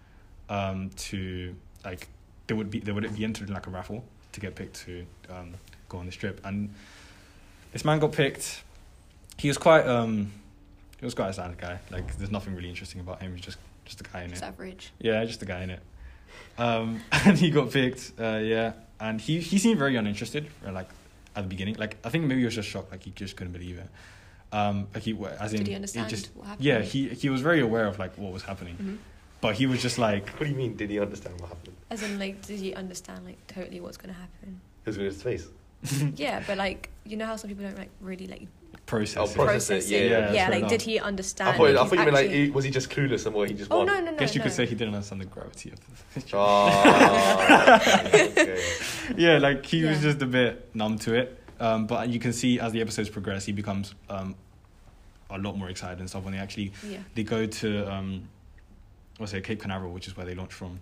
um, 0.48 0.90
to 0.96 1.54
like 1.84 2.08
they 2.46 2.54
would 2.54 2.70
be 2.70 2.80
they 2.80 2.92
would 2.92 3.14
be 3.14 3.24
entered 3.24 3.48
in 3.48 3.54
like 3.54 3.66
a 3.66 3.70
raffle 3.70 4.04
to 4.36 4.40
get 4.40 4.54
picked 4.54 4.84
to 4.86 5.04
um, 5.30 5.54
go 5.88 5.98
on 5.98 6.06
this 6.06 6.14
trip. 6.14 6.40
And 6.44 6.70
this 7.72 7.84
man 7.84 7.98
got 7.98 8.12
picked. 8.12 8.62
He 9.38 9.48
was 9.48 9.58
quite 9.58 9.86
um, 9.86 10.30
he 11.00 11.04
was 11.04 11.14
quite 11.14 11.28
a 11.30 11.32
sad 11.32 11.58
guy. 11.58 11.78
Like 11.90 12.16
there's 12.18 12.30
nothing 12.30 12.54
really 12.54 12.68
interesting 12.70 13.00
about 13.00 13.20
him. 13.20 13.34
He's 13.34 13.44
just 13.44 13.58
just 13.84 14.00
a 14.00 14.04
guy 14.04 14.22
in 14.22 14.30
Just 14.30 14.42
it. 14.42 14.46
average. 14.46 14.92
Yeah, 14.98 15.24
just 15.24 15.42
a 15.42 15.46
guy 15.46 15.62
in 15.62 15.70
it. 15.70 15.80
Um, 16.58 17.00
and 17.12 17.36
he 17.38 17.50
got 17.50 17.70
picked. 17.70 18.12
Uh, 18.18 18.38
yeah, 18.42 18.72
and 19.00 19.20
he 19.20 19.40
he 19.40 19.58
seemed 19.58 19.78
very 19.78 19.96
uninterested. 19.96 20.48
uh, 20.66 20.72
Like 20.72 20.88
at 21.34 21.42
the 21.42 21.48
beginning, 21.48 21.74
like 21.76 21.96
I 22.04 22.08
think 22.10 22.24
maybe 22.24 22.40
he 22.40 22.44
was 22.46 22.54
just 22.54 22.68
shocked. 22.68 22.90
Like 22.92 23.02
he 23.02 23.10
just 23.10 23.36
couldn't 23.36 23.52
believe 23.52 23.78
it. 23.78 23.88
Um, 24.52 24.86
like 24.94 25.02
he 25.02 25.16
as 25.40 25.52
in 25.52 25.58
Did 25.58 25.66
he 25.68 25.74
understand 25.74 26.08
just 26.08 26.30
what 26.36 26.46
happened? 26.46 26.64
yeah 26.64 26.80
he 26.80 27.08
he 27.08 27.28
was 27.30 27.40
very 27.40 27.60
aware 27.60 27.86
of 27.86 27.98
like 27.98 28.16
what 28.16 28.32
was 28.32 28.42
happening, 28.44 28.76
Mhm. 28.80 28.98
But 29.46 29.54
he 29.54 29.66
was 29.66 29.80
just 29.80 29.96
like 29.96 30.28
What 30.30 30.40
do 30.46 30.50
you 30.50 30.56
mean? 30.56 30.74
Did 30.76 30.90
he 30.90 30.98
understand 30.98 31.40
what 31.40 31.50
happened? 31.50 31.76
As 31.88 32.02
in, 32.02 32.18
like, 32.18 32.44
did 32.44 32.58
he 32.58 32.74
understand 32.74 33.24
like 33.24 33.38
totally 33.46 33.80
what's 33.80 33.96
gonna 33.96 34.12
happen? 34.12 34.60
It 34.84 34.88
was 34.88 34.98
in 34.98 35.04
his 35.04 35.22
face. 35.22 35.46
yeah, 36.16 36.42
but 36.48 36.58
like, 36.58 36.90
you 37.04 37.16
know 37.16 37.26
how 37.26 37.36
some 37.36 37.48
people 37.48 37.64
don't 37.64 37.78
like 37.78 37.90
really 38.00 38.26
like 38.26 38.48
process. 38.86 39.16
Oh, 39.18 39.20
process. 39.26 39.68
process 39.68 39.90
it, 39.90 39.94
it. 40.02 40.10
yeah, 40.10 40.18
yeah, 40.18 40.32
Yeah, 40.32 40.48
like 40.48 40.58
enough. 40.58 40.70
did 40.70 40.82
he 40.82 40.98
I 40.98 41.04
understand? 41.06 41.56
thought, 41.56 41.68
I 41.68 41.74
thought 41.74 41.92
you 41.92 41.98
he's 41.98 42.04
meant 42.06 42.12
like, 42.16 42.30
he- 42.30 42.50
was 42.50 42.64
he 42.64 42.70
just 42.72 42.90
clueless 42.90 43.24
and 43.26 43.34
what 43.36 43.48
he 43.48 43.54
just 43.54 43.70
Oh 43.70 43.78
won? 43.78 43.86
no 43.86 43.94
no 43.94 44.00
no. 44.06 44.12
I 44.12 44.14
guess 44.16 44.34
you 44.34 44.40
no. 44.40 44.44
could 44.46 44.52
say 44.52 44.66
he 44.66 44.74
didn't 44.74 44.94
understand 44.94 45.20
the 45.20 45.26
gravity 45.26 45.70
of 45.70 45.78
the 46.14 46.24
Ah, 46.36 47.80
okay. 48.14 48.60
yeah, 49.16 49.38
like 49.38 49.64
he 49.64 49.84
was 49.84 50.00
just 50.00 50.20
a 50.22 50.26
bit 50.26 50.74
numb 50.74 50.98
to 51.00 51.14
it. 51.14 51.40
Um, 51.60 51.86
but 51.86 52.08
you 52.08 52.18
can 52.18 52.32
see 52.32 52.58
as 52.58 52.72
the 52.72 52.80
episodes 52.80 53.08
progress, 53.10 53.44
he 53.46 53.52
becomes 53.52 53.94
um, 54.10 54.34
a 55.30 55.38
lot 55.38 55.56
more 55.56 55.68
excited 55.70 56.00
and 56.00 56.08
stuff 56.08 56.24
when 56.24 56.32
they 56.32 56.40
actually 56.40 56.72
Yeah. 56.86 56.98
they 57.14 57.22
go 57.22 57.46
to 57.46 57.92
um, 57.92 58.28
what's 59.18 59.32
it, 59.32 59.44
Cape 59.44 59.60
Canaveral, 59.60 59.92
which 59.92 60.06
is 60.06 60.16
where 60.16 60.26
they 60.26 60.34
launched 60.34 60.54
from, 60.54 60.80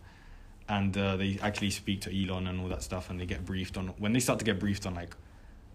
and 0.69 0.97
uh, 0.97 1.17
they 1.17 1.39
actually 1.43 1.71
speak 1.71 2.01
to 2.03 2.11
Elon 2.11 2.47
and 2.47 2.61
all 2.61 2.69
that 2.69 2.83
stuff, 2.83 3.11
and 3.11 3.21
they 3.21 3.27
get 3.27 3.45
briefed 3.45 3.77
on 3.77 3.89
when 3.99 4.13
they 4.13 4.21
start 4.21 4.39
to 4.39 4.45
get 4.45 4.59
briefed 4.59 4.87
on 4.87 4.95
like 4.95 5.15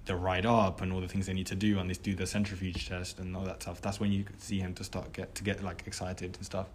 the 0.05 0.15
ride 0.15 0.45
up 0.45 0.81
and 0.81 0.91
all 0.91 1.01
the 1.01 1.07
things 1.07 1.27
they 1.27 1.33
need 1.33 1.47
to 1.47 1.55
do, 1.55 1.79
and 1.79 1.89
they 1.89 1.93
do 1.93 2.15
the 2.15 2.25
centrifuge 2.25 2.87
test 2.87 3.19
and 3.19 3.35
all 3.35 3.43
that 3.43 3.61
stuff. 3.61 3.81
That's 3.81 3.99
when 3.99 4.11
you 4.11 4.25
see 4.37 4.59
him 4.59 4.73
to 4.75 4.83
start 4.83 5.13
get 5.13 5.35
to 5.35 5.43
get 5.43 5.63
like 5.63 5.83
excited 5.85 6.35
and 6.35 6.45
stuff. 6.45 6.67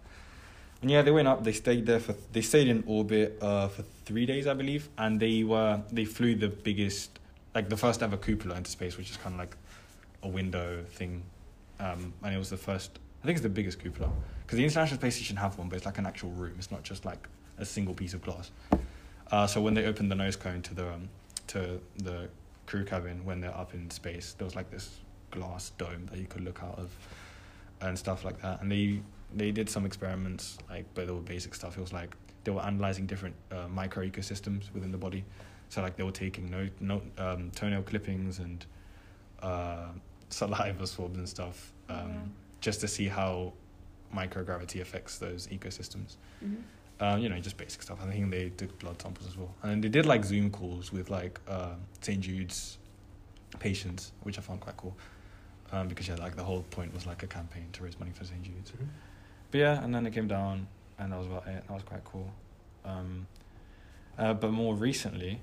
And 0.81 0.91
yeah, 0.91 1.01
they 1.01 1.11
went 1.11 1.27
up. 1.27 1.43
They 1.43 1.51
stayed 1.51 1.85
there 1.85 1.99
for 1.99 2.15
they 2.31 2.41
stayed 2.41 2.67
in 2.67 2.83
orbit 2.87 3.37
uh, 3.41 3.67
for 3.67 3.83
three 4.05 4.25
days, 4.25 4.47
I 4.47 4.53
believe, 4.53 4.89
and 4.97 5.19
they 5.19 5.43
were 5.43 5.81
they 5.91 6.05
flew 6.05 6.35
the 6.35 6.49
biggest, 6.49 7.19
like 7.53 7.69
the 7.69 7.77
first 7.77 8.01
ever 8.01 8.17
cupola 8.17 8.55
into 8.55 8.71
space, 8.71 8.97
which 8.97 9.09
is 9.09 9.17
kind 9.17 9.33
of 9.33 9.39
like 9.39 9.57
a 10.23 10.27
window 10.27 10.83
thing, 10.91 11.23
um, 11.79 12.13
and 12.23 12.33
it 12.33 12.37
was 12.37 12.49
the 12.49 12.57
first. 12.57 12.99
I 13.21 13.25
think 13.25 13.37
it's 13.37 13.43
the 13.43 13.49
biggest 13.49 13.79
cupola 13.79 14.11
because 14.45 14.57
the 14.57 14.63
International 14.63 14.99
Space 14.99 15.15
Station 15.15 15.37
have 15.37 15.57
one, 15.57 15.69
but 15.69 15.77
it's 15.77 15.85
like 15.85 15.97
an 15.97 16.05
actual 16.05 16.29
room. 16.31 16.53
It's 16.57 16.71
not 16.71 16.83
just 16.83 17.03
like 17.05 17.27
a 17.57 17.65
single 17.65 17.93
piece 17.95 18.13
of 18.13 18.21
glass. 18.21 18.51
Uh, 19.31 19.47
so 19.47 19.59
when 19.61 19.73
they 19.73 19.85
opened 19.85 20.11
the 20.11 20.15
nose 20.15 20.35
cone 20.35 20.61
to 20.61 20.73
the 20.73 20.93
um, 20.93 21.09
to 21.47 21.79
the 21.97 22.29
crew 22.67 22.83
cabin 22.83 23.23
when 23.25 23.41
they're 23.41 23.55
up 23.57 23.73
in 23.73 23.89
space, 23.89 24.35
there 24.37 24.45
was 24.45 24.55
like 24.55 24.69
this 24.69 24.99
glass 25.31 25.71
dome 25.77 26.07
that 26.11 26.19
you 26.19 26.27
could 26.27 26.43
look 26.43 26.61
out 26.63 26.77
of, 26.77 26.89
and 27.81 27.97
stuff 27.97 28.23
like 28.23 28.39
that. 28.41 28.61
And 28.61 28.71
they 28.71 29.01
they 29.33 29.51
did 29.51 29.69
some 29.69 29.85
experiments, 29.85 30.57
like 30.69 30.85
but 30.93 31.07
they 31.07 31.13
were 31.13 31.19
basic 31.21 31.55
stuff. 31.55 31.77
It 31.77 31.81
was 31.81 31.93
like 31.93 32.15
they 32.43 32.51
were 32.51 32.61
analyzing 32.61 33.07
different 33.07 33.35
uh, 33.51 33.67
micro 33.67 34.05
ecosystems 34.07 34.71
within 34.73 34.91
the 34.91 34.97
body. 34.97 35.23
So 35.69 35.81
like 35.81 35.95
they 35.97 36.03
were 36.03 36.11
taking 36.11 36.51
no 36.51 36.69
no 36.79 37.01
um, 37.17 37.49
toenail 37.55 37.81
clippings 37.81 38.37
and 38.37 38.63
uh, 39.41 39.87
saliva 40.29 40.85
swabs 40.85 41.17
and 41.17 41.27
stuff, 41.27 41.71
um, 41.89 41.95
Wow. 41.97 42.11
just 42.61 42.81
to 42.81 42.87
see 42.87 43.07
how 43.07 43.53
microgravity 44.15 44.81
affects 44.81 45.17
those 45.17 45.47
ecosystems. 45.47 46.15
Mhm. 46.43 46.61
Um, 46.99 47.19
you 47.19 47.27
know, 47.27 47.37
just 47.39 47.57
basic 47.57 47.81
stuff. 47.81 47.99
I 48.01 48.09
think 48.09 48.31
they 48.31 48.49
did 48.49 48.77
blood 48.79 49.01
samples 49.01 49.27
as 49.27 49.35
well, 49.37 49.53
and 49.63 49.83
they 49.83 49.89
did 49.89 50.05
like 50.05 50.23
Zoom 50.23 50.49
calls 50.49 50.93
with 50.93 51.09
like 51.09 51.39
uh, 51.47 51.73
St 52.01 52.21
Jude's 52.21 52.77
patients, 53.59 54.11
which 54.23 54.37
I 54.37 54.41
found 54.41 54.61
quite 54.61 54.77
cool. 54.77 54.95
Um, 55.71 55.87
because 55.89 56.07
yeah, 56.07 56.15
like 56.15 56.35
the 56.35 56.43
whole 56.43 56.61
point 56.71 56.93
was 56.93 57.05
like 57.05 57.21
a 57.23 57.27
campaign 57.27 57.67
to 57.73 57.83
raise 57.83 57.99
money 57.99 58.11
for 58.13 58.23
St 58.23 58.41
Jude's. 58.43 58.71
Mhm. 58.71 58.87
But 59.51 59.57
yeah, 59.59 59.83
and 59.83 59.93
then 59.93 60.05
it 60.05 60.11
came 60.13 60.27
down, 60.27 60.67
and 60.97 61.11
that 61.11 61.17
was 61.17 61.27
about 61.27 61.47
it. 61.47 61.67
That 61.67 61.73
was 61.73 61.83
quite 61.83 62.03
cool. 62.05 62.31
Um, 62.85 63.27
uh, 64.17 64.33
but 64.33 64.51
more 64.51 64.75
recently, 64.75 65.41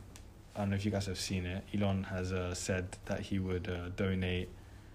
I 0.56 0.60
don't 0.60 0.70
know 0.70 0.76
if 0.76 0.84
you 0.86 0.90
guys 0.90 1.06
have 1.06 1.18
seen 1.18 1.44
it. 1.44 1.64
Elon 1.74 2.04
has 2.04 2.32
uh, 2.32 2.54
said 2.54 2.96
that 3.06 3.20
he 3.20 3.38
would 3.38 3.68
uh, 3.68 3.90
donate 3.96 4.48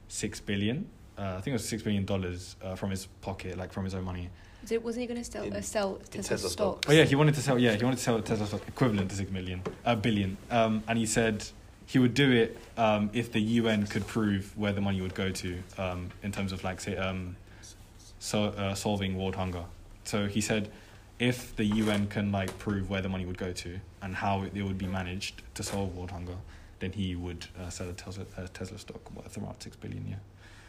six 0.07 0.39
billion. 0.39 0.87
Uh, 1.17 1.35
I 1.37 1.41
think 1.41 1.47
it 1.47 1.53
was 1.53 1.67
six 1.67 1.81
billion 1.81 2.05
dollars 2.05 2.55
uh, 2.63 2.75
from 2.75 2.91
his 2.91 3.07
pocket, 3.21 3.57
like 3.57 3.73
from 3.73 3.83
his 3.85 3.95
own 3.95 4.03
money. 4.03 4.29
So 4.65 4.77
wasn't 4.79 5.01
he 5.01 5.07
going 5.07 5.23
to 5.23 5.29
sell, 5.31 5.43
In- 5.43 5.53
uh, 5.53 5.61
sell 5.61 5.95
Tesla, 6.11 6.21
Tesla 6.23 6.37
stock? 6.49 6.51
stock. 6.51 6.85
Oh 6.89 6.91
yeah, 6.93 7.05
he 7.05 7.15
wanted 7.15 7.35
to 7.35 7.41
sell. 7.41 7.57
Yeah, 7.57 7.75
he 7.75 7.83
wanted 7.83 7.97
to 7.97 8.03
sell 8.03 8.21
Tesla 8.21 8.45
stock 8.45 8.61
equivalent 8.67 9.09
to 9.09 9.15
six 9.15 9.31
million, 9.31 9.61
uh, 9.85 9.95
billion. 9.95 10.37
Um, 10.51 10.83
and 10.87 10.97
he 10.97 11.05
said 11.05 11.45
he 11.85 11.99
would 11.99 12.13
do 12.13 12.31
it 12.31 12.57
um, 12.77 13.09
if 13.13 13.31
the 13.31 13.39
UN 13.39 13.87
could 13.87 14.05
prove 14.05 14.55
where 14.57 14.73
the 14.73 14.81
money 14.81 15.01
would 15.01 15.15
go 15.15 15.31
to 15.31 15.57
um, 15.77 16.09
in 16.21 16.31
terms 16.31 16.51
of 16.51 16.63
like 16.63 16.81
say 16.81 16.97
um, 16.97 17.35
so 18.19 18.45
uh, 18.45 18.75
solving 18.75 19.17
world 19.17 19.35
hunger. 19.35 19.63
So 20.03 20.27
he 20.27 20.41
said 20.41 20.69
if 21.17 21.55
the 21.55 21.65
UN 21.65 22.07
can 22.07 22.31
like 22.31 22.57
prove 22.59 22.89
where 22.89 23.01
the 23.01 23.09
money 23.09 23.25
would 23.25 23.37
go 23.37 23.51
to 23.51 23.79
and 24.01 24.15
how 24.15 24.43
it, 24.43 24.51
it 24.55 24.61
would 24.63 24.77
be 24.77 24.85
managed 24.87 25.41
to 25.55 25.63
solve 25.63 25.95
world 25.95 26.11
hunger, 26.11 26.35
then 26.79 26.91
he 26.91 27.15
would 27.15 27.47
uh, 27.59 27.69
sell 27.69 27.89
a 27.89 27.93
Tesla, 27.93 28.25
uh, 28.37 28.45
Tesla 28.53 28.77
stock 28.77 29.15
worth 29.15 29.35
around 29.37 29.55
six 29.59 29.75
billion. 29.75 30.05
Yeah, 30.09 30.15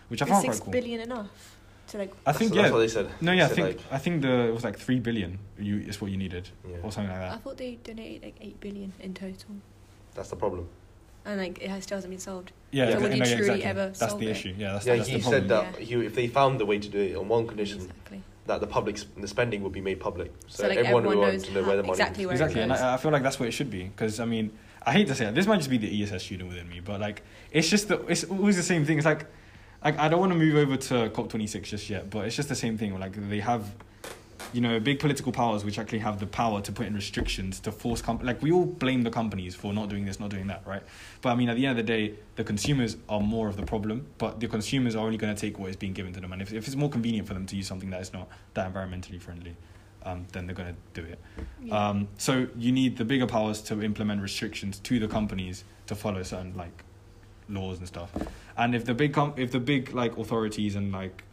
which 0.08 0.22
I 0.22 0.24
Is 0.26 0.30
found 0.30 0.44
quite 0.46 0.60
cool. 0.60 0.72
billion 0.72 1.00
enough 1.00 1.56
to 1.88 1.98
like? 1.98 2.12
I 2.26 2.32
think 2.32 2.50
that's, 2.52 2.56
yeah. 2.56 2.62
That's 2.62 2.72
what 2.72 2.78
they 2.80 2.88
said. 2.88 3.10
no, 3.20 3.32
yeah, 3.32 3.44
I 3.44 3.48
think 3.48 3.78
said, 3.80 3.86
I 3.90 3.98
think 3.98 4.22
the 4.22 4.48
it 4.48 4.54
was 4.54 4.64
like 4.64 4.78
three 4.78 5.00
billion. 5.00 5.38
You 5.58 5.78
is 5.78 6.00
what 6.00 6.10
you 6.10 6.16
needed 6.16 6.48
yeah, 6.68 6.76
or 6.82 6.92
something 6.92 7.10
like 7.10 7.20
that. 7.20 7.32
I 7.32 7.36
thought 7.38 7.56
they 7.56 7.78
donated 7.82 8.22
like 8.24 8.36
eight 8.40 8.60
billion 8.60 8.92
in 9.00 9.14
total, 9.14 9.56
that's 10.14 10.30
the 10.30 10.36
problem. 10.36 10.68
and 11.24 11.40
like 11.40 11.58
it 11.62 11.68
has, 11.70 11.84
still 11.84 11.96
hasn't 11.96 12.10
been 12.10 12.20
solved. 12.20 12.52
Yeah, 12.70 12.90
So 12.90 12.94
no, 12.96 13.00
would 13.02 13.10
no, 13.10 13.16
yeah, 13.16 13.36
exactly. 13.36 13.64
ever 13.64 13.86
That's 13.86 13.98
solve 14.00 14.20
the 14.20 14.28
it? 14.28 14.30
issue. 14.32 14.54
Yeah, 14.58 14.72
that's, 14.74 14.86
yeah, 14.86 14.96
that's 14.96 15.08
he 15.08 15.20
said 15.20 15.48
problem. 15.48 15.72
that 15.74 15.80
he, 15.82 15.94
if 15.94 16.14
they 16.14 16.26
found 16.26 16.60
the 16.60 16.66
way 16.66 16.78
to 16.78 16.88
do 16.88 16.98
it 17.00 17.16
on 17.16 17.28
one 17.28 17.46
condition, 17.46 17.78
Exactly. 17.80 18.22
that 18.46 18.60
the 18.60 18.66
public 18.66 18.98
the 19.16 19.28
spending 19.28 19.62
would 19.62 19.72
be 19.72 19.80
made 19.80 20.00
public, 20.00 20.32
so, 20.48 20.62
So, 20.62 20.68
like, 20.68 20.78
everyone, 20.78 21.04
everyone 21.04 21.18
would 21.26 21.32
knows 21.32 21.42
want 21.42 21.54
to 21.54 21.60
know 21.62 21.66
where 21.66 21.76
the 21.78 21.82
money 21.82 21.92
exactly 21.92 22.22
is. 22.24 22.26
where 22.26 22.34
it 22.36 22.40
exactly, 22.42 22.62
and. 22.62 22.72
I, 22.72 22.94
I 22.94 22.96
feel 22.98 23.10
like 23.10 23.22
that's 23.22 23.38
what 23.40 23.48
it 23.48 23.52
should 23.52 23.70
be. 23.70 23.84
Because 23.84 24.20
I 24.20 24.24
mean, 24.26 24.50
I 24.84 24.92
hate 24.92 25.06
to 25.08 25.14
say 25.14 25.26
it, 25.26 25.34
this 25.34 25.46
might 25.46 25.56
just 25.58 25.70
be 25.70 25.78
the 25.78 26.02
ESS 26.02 26.22
student 26.24 26.48
within 26.50 26.68
me, 26.68 26.80
but 26.80 27.00
like, 27.00 27.22
it's 27.50 27.68
just 27.70 27.88
the, 27.88 28.00
it's 28.06 28.24
always 28.24 28.56
the 28.56 28.62
same 28.62 28.84
thing. 28.84 28.98
It's 28.98 29.06
like, 29.06 29.24
like 29.84 29.98
I 29.98 30.08
don't 30.08 30.20
want 30.20 30.32
to 30.32 30.38
move 30.38 30.56
over 30.56 30.76
to 30.76 31.10
COP 31.10 31.28
twenty 31.28 31.46
six 31.46 31.70
just 31.70 31.88
yet, 31.88 32.10
but 32.10 32.26
it's 32.26 32.36
just 32.36 32.48
the 32.48 32.54
same 32.54 32.76
thing. 32.78 32.98
Like 32.98 33.14
they 33.28 33.40
have, 33.40 33.74
you 34.52 34.60
know, 34.60 34.80
big 34.80 34.98
political 34.98 35.30
powers 35.32 35.64
which 35.64 35.78
actually 35.78 36.00
have 36.00 36.18
the 36.18 36.26
power 36.26 36.60
to 36.62 36.72
put 36.72 36.86
in 36.86 36.94
restrictions 36.94 37.60
to 37.60 37.72
force 37.72 38.02
comp- 38.02 38.24
like 38.24 38.42
we 38.42 38.50
all 38.50 38.64
blame 38.64 39.02
the 39.02 39.10
companies 39.10 39.54
for 39.54 39.72
not 39.72 39.88
doing 39.88 40.04
this, 40.04 40.18
not 40.18 40.30
doing 40.30 40.46
that, 40.48 40.66
right? 40.66 40.82
But 41.22 41.30
I 41.30 41.34
mean, 41.36 41.48
at 41.48 41.56
the 41.56 41.66
end 41.66 41.78
of 41.78 41.86
the 41.86 41.92
day, 41.92 42.14
the 42.36 42.44
consumers 42.44 42.96
are 43.08 43.20
more 43.20 43.48
of 43.48 43.56
the 43.56 43.64
problem. 43.64 44.06
But 44.18 44.40
the 44.40 44.48
consumers 44.48 44.96
are 44.96 45.04
only 45.04 45.18
going 45.18 45.34
to 45.34 45.40
take 45.40 45.58
what 45.58 45.70
is 45.70 45.76
being 45.76 45.92
given 45.92 46.12
to 46.14 46.20
them, 46.20 46.32
and 46.32 46.42
if, 46.42 46.52
if 46.52 46.66
it's 46.66 46.76
more 46.76 46.90
convenient 46.90 47.28
for 47.28 47.34
them 47.34 47.46
to 47.46 47.56
use 47.56 47.66
something 47.66 47.90
that 47.90 48.00
is 48.00 48.12
not 48.12 48.28
that 48.54 48.72
environmentally 48.72 49.20
friendly, 49.20 49.54
um, 50.04 50.26
then 50.32 50.46
they're 50.46 50.56
going 50.56 50.74
to 50.74 51.00
do 51.00 51.06
it. 51.06 51.18
Yeah. 51.62 51.88
Um, 51.88 52.08
so 52.18 52.48
you 52.56 52.72
need 52.72 52.96
the 52.96 53.04
bigger 53.04 53.26
powers 53.26 53.60
to 53.62 53.82
implement 53.82 54.22
restrictions 54.22 54.78
to 54.80 54.98
the 54.98 55.08
companies 55.08 55.64
to 55.86 55.94
follow 55.94 56.22
certain 56.22 56.56
like 56.56 56.84
laws 57.48 57.78
and 57.78 57.86
stuff. 57.86 58.10
And 58.56 58.74
if 58.74 58.84
the 58.84 58.94
big 58.94 59.12
com- 59.12 59.34
if 59.36 59.50
the 59.52 59.60
big 59.60 59.94
like 59.94 60.16
authorities 60.16 60.76
and 60.76 60.92
like 60.92 61.24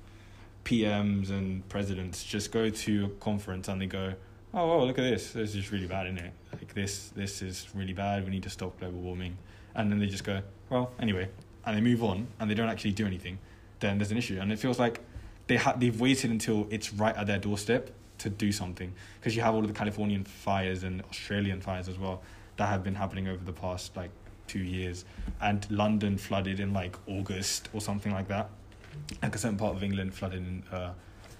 PMs 0.64 1.30
and 1.30 1.68
presidents 1.70 2.24
just 2.24 2.52
go 2.52 2.70
to 2.70 3.06
a 3.06 3.10
conference 3.24 3.68
and 3.68 3.82
they 3.82 3.86
go, 3.86 4.14
oh, 4.54 4.72
oh 4.72 4.86
look 4.86 4.98
at 4.98 5.04
this, 5.04 5.32
this 5.32 5.56
is 5.56 5.72
really 5.72 5.88
bad, 5.88 6.08
isn't 6.08 6.20
it? 6.20 6.34
Like 6.52 6.74
this, 6.74 7.10
this 7.10 7.42
is 7.42 7.68
really 7.74 7.94
bad. 7.94 8.24
We 8.26 8.32
need 8.32 8.44
to 8.44 8.50
stop 8.50 8.80
global 8.80 9.00
warming. 9.00 9.38
And 9.76 9.92
then 9.92 10.00
they 10.00 10.08
just 10.08 10.24
go, 10.24 10.42
well, 10.70 10.92
anyway, 11.00 11.30
and 11.66 11.78
they 11.78 11.82
move 11.82 12.04
on 12.04 12.28
and 12.40 12.50
they 12.50 12.56
don't 12.56 12.70
actually 12.70 12.94
do 12.94 13.06
anything. 13.06 13.38
Then 13.80 13.98
there's 13.98 14.12
an 14.12 14.18
issue, 14.18 14.40
and 14.40 14.52
it 14.52 14.58
feels 14.58 14.80
like 14.80 15.02
they 15.48 15.58
ha- 15.58 15.76
they've 15.78 16.00
waited 16.00 16.32
until 16.32 16.66
it's 16.70 16.94
right 16.94 17.16
at 17.16 17.28
their 17.28 17.38
doorstep 17.38 17.92
to 18.20 18.30
do 18.30 18.52
something 18.52 18.94
because 19.20 19.36
you 19.36 19.42
have 19.42 19.54
all 19.54 19.62
of 19.62 19.68
the 19.68 19.74
Californian 19.74 20.24
fires 20.24 20.84
and 20.84 21.02
Australian 21.10 21.60
fires 21.60 21.90
as 21.90 22.00
well 22.00 22.22
that 22.58 22.68
have 22.68 22.84
been 22.84 22.96
happening 22.96 23.28
over 23.28 23.44
the 23.44 23.52
past 23.52 23.96
like 23.98 24.10
two 24.48 24.60
years, 24.60 25.06
and 25.42 25.66
London 25.70 26.18
flooded 26.18 26.60
in 26.60 26.74
like 26.74 26.96
August 27.08 27.70
or 27.74 27.82
something 27.82 28.12
like 28.14 28.28
that. 28.28 28.50
Like 29.22 29.36
a 29.36 29.38
certain 29.38 29.58
part 29.58 29.76
of 29.76 29.84
England 29.84 30.14
flooded 30.14 30.40
in 30.40 30.64
uh, 30.72 30.94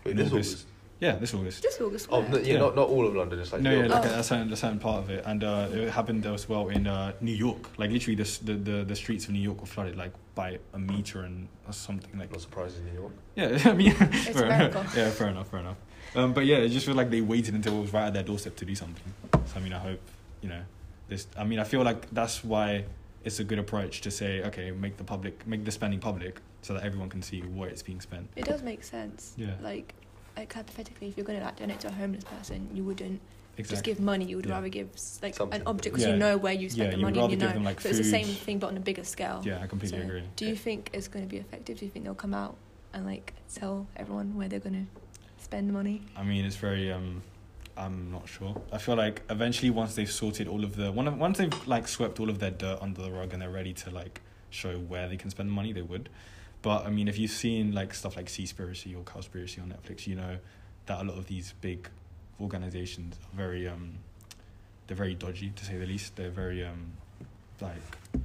Wait, 0.04 0.12
in 0.12 0.18
this 0.18 0.32
August. 0.32 0.52
August. 0.52 0.68
Yeah, 1.02 1.16
this 1.18 1.34
August. 1.34 1.62
Just 1.62 1.82
August. 1.82 2.08
Oh, 2.10 2.22
yeah. 2.22 2.28
no, 2.30 2.38
yeah, 2.38 2.54
Yeah. 2.54 2.60
Not, 2.60 2.76
not 2.78 2.88
all 2.88 3.06
of 3.06 3.14
London, 3.16 3.38
just 3.38 3.52
like 3.52 3.62
no, 3.62 3.70
the- 3.70 3.88
yeah, 3.88 3.94
like 3.94 4.06
Oh. 4.06 4.16
a, 4.16 4.20
a 4.20 4.24
certain 4.24 4.52
a 4.54 4.56
certain 4.56 4.80
part 4.80 5.00
of 5.04 5.10
it, 5.10 5.24
and 5.26 5.44
uh, 5.44 5.68
it 5.72 5.90
happened 5.90 6.26
as 6.26 6.48
well 6.48 6.70
in 6.70 6.88
uh, 6.88 7.12
New 7.22 7.34
York. 7.34 7.78
Like 7.78 7.92
literally, 7.92 8.16
the, 8.16 8.40
the 8.44 8.54
the 8.54 8.84
the 8.86 8.96
streets 8.96 9.26
of 9.26 9.32
New 9.32 9.42
York 9.42 9.60
were 9.60 9.68
flooded 9.68 9.98
like 9.98 10.14
by 10.36 10.58
a 10.74 10.80
meter 10.80 11.22
and 11.24 11.48
or 11.68 11.74
something 11.74 12.18
like. 12.18 12.32
Not 12.32 12.42
surprised 12.42 12.78
in 12.80 12.86
New 12.86 13.00
York. 13.02 13.14
Yeah, 13.36 13.60
I 13.72 13.74
mean, 13.74 13.94
It's 14.00 14.30
fair 14.40 14.46
enough. 14.46 14.96
Yeah, 14.98 15.10
fair 15.12 15.28
enough, 15.30 15.50
fair 15.50 15.60
enough. 15.60 15.78
Um, 16.16 16.34
but 16.34 16.46
yeah, 16.46 16.58
it 16.58 16.70
just 16.70 16.86
feels 16.86 16.96
like 16.98 17.10
they 17.10 17.20
waited 17.22 17.56
until 17.56 17.78
it 17.78 17.82
was 17.82 17.92
right 17.94 18.08
at 18.08 18.14
their 18.14 18.24
doorstep 18.24 18.56
to 18.58 18.66
do 18.66 18.74
something. 18.74 19.14
So 19.34 19.58
I 19.58 19.60
mean, 19.60 19.74
I 19.74 19.80
hope 19.80 20.00
you 20.42 20.48
know 20.50 20.62
this. 21.08 21.28
I 21.38 21.44
mean, 21.44 21.60
I 21.60 21.64
feel 21.64 21.84
like 21.84 22.10
that's 22.12 22.44
why 22.44 22.86
it's 23.24 23.40
a 23.40 23.44
good 23.44 23.60
approach 23.60 24.02
to 24.02 24.12
say, 24.12 24.42
okay, 24.44 24.72
make 24.72 24.98
the 24.98 25.04
public, 25.04 25.46
make 25.48 25.66
the 25.66 25.72
spending 25.72 26.00
public, 26.00 26.40
so 26.62 26.74
that 26.74 26.84
everyone 26.84 27.10
can 27.10 27.22
see 27.22 27.42
where 27.42 27.70
it's 27.70 27.82
being 27.84 28.02
spent. 28.02 28.28
It 28.36 28.46
does 28.46 28.62
make 28.64 28.84
sense. 28.84 29.34
Yeah. 29.38 29.56
Like, 29.62 29.94
like 30.38 30.52
hypothetically, 30.54 31.08
if 31.10 31.18
you're 31.18 31.26
going 31.26 31.40
to 31.40 31.46
like 31.46 31.58
donate 31.58 31.80
to 31.82 31.88
a 31.88 31.92
homeless 31.92 32.24
person, 32.24 32.70
you 32.74 32.84
wouldn't 32.84 33.20
just 33.58 33.84
give 33.86 34.00
money. 34.02 34.26
You 34.26 34.36
would 34.38 34.46
Yeah. 34.46 34.54
rather 34.56 34.68
give 34.70 34.90
like 35.24 35.34
Something. 35.36 35.62
an 35.62 35.68
object 35.68 35.94
because 35.96 36.06
Yeah. 36.08 36.14
you 36.14 36.20
know 36.20 36.38
where 36.38 36.54
you 36.54 36.70
spent 36.70 36.88
Yeah, 36.88 36.92
the 36.92 36.98
you 36.98 37.02
money. 37.04 37.14
and 37.20 37.22
rather 37.24 37.34
you 37.34 37.40
give 37.40 37.48
know. 37.50 37.54
them, 37.54 37.64
like, 37.64 37.80
so 37.82 37.90
it's 37.90 37.98
the 38.00 38.04
same 38.04 38.28
thing, 38.28 38.60
but 38.60 38.68
on 38.68 38.78
a 38.78 38.82
bigger 38.82 39.04
scale. 39.06 39.42
Yeah, 39.46 39.62
I 39.62 39.68
completely 39.68 40.00
So, 40.00 40.04
agree. 40.06 40.24
Do 40.36 40.46
you 40.46 40.56
think 40.58 40.90
it's 40.94 41.08
going 41.08 41.24
to 41.24 41.30
be 41.30 41.38
effective? 41.38 41.78
Do 41.80 41.86
you 41.86 41.92
think 41.92 42.04
they'll 42.06 42.16
come 42.16 42.34
out 42.34 42.58
and 42.94 43.06
like 43.06 43.34
tell 43.54 43.88
everyone 43.96 44.36
where 44.36 44.48
they're 44.50 44.60
going 44.60 44.88
to 44.88 45.44
spend 45.44 45.70
the 45.70 45.74
money? 45.74 46.02
I 46.18 46.24
mean, 46.24 46.44
it's 46.46 46.58
very. 46.58 46.92
Um, 46.92 47.24
I'm 47.78 48.12
not 48.12 48.28
sure. 48.30 48.62
I 48.72 48.78
feel 48.78 48.96
like 48.96 49.22
eventually, 49.30 49.70
once 49.70 49.96
they've 49.96 50.12
sorted 50.12 50.48
all 50.48 50.64
of 50.64 50.76
the, 50.76 50.92
one, 50.92 51.20
once 51.20 51.38
they've 51.38 51.68
like 51.68 51.88
swept 51.88 52.20
all 52.20 52.30
of 52.30 52.40
their 52.40 52.52
dirt 52.52 52.80
under 52.82 53.02
the 53.02 53.12
rug 53.12 53.34
and 53.34 53.42
they're 53.42 53.50
ready 53.50 53.74
to 53.74 53.90
like 53.90 54.22
show 54.50 54.78
where 54.78 55.10
they 55.10 55.18
can 55.18 55.30
spend 55.30 55.50
the 55.50 55.54
money, 55.54 55.74
they 55.74 55.82
would. 55.82 56.10
But 56.62 56.86
I 56.86 56.90
mean, 56.90 57.08
if 57.08 57.18
you've 57.18 57.32
seen 57.32 57.74
like 57.74 57.94
stuff 57.94 58.16
like 58.16 58.28
Seaspiracy 58.28 58.96
or 58.96 59.02
Cowspiracy 59.04 59.62
on 59.62 59.74
Netflix, 59.74 60.08
you 60.08 60.16
know 60.16 60.38
that 60.86 61.02
a 61.02 61.04
lot 61.04 61.18
of 61.18 61.28
these 61.28 61.54
big 61.62 61.90
organizations 62.40 63.16
are 63.16 63.38
very 63.38 63.68
um, 63.68 63.96
they're 64.88 64.98
very 64.98 65.14
dodgy 65.14 65.52
to 65.56 65.66
say 65.66 65.78
the 65.78 65.86
least. 65.86 66.16
They're 66.16 66.30
very 66.30 66.64
um, 66.64 66.94
like 67.62 68.22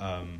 um, 0.00 0.38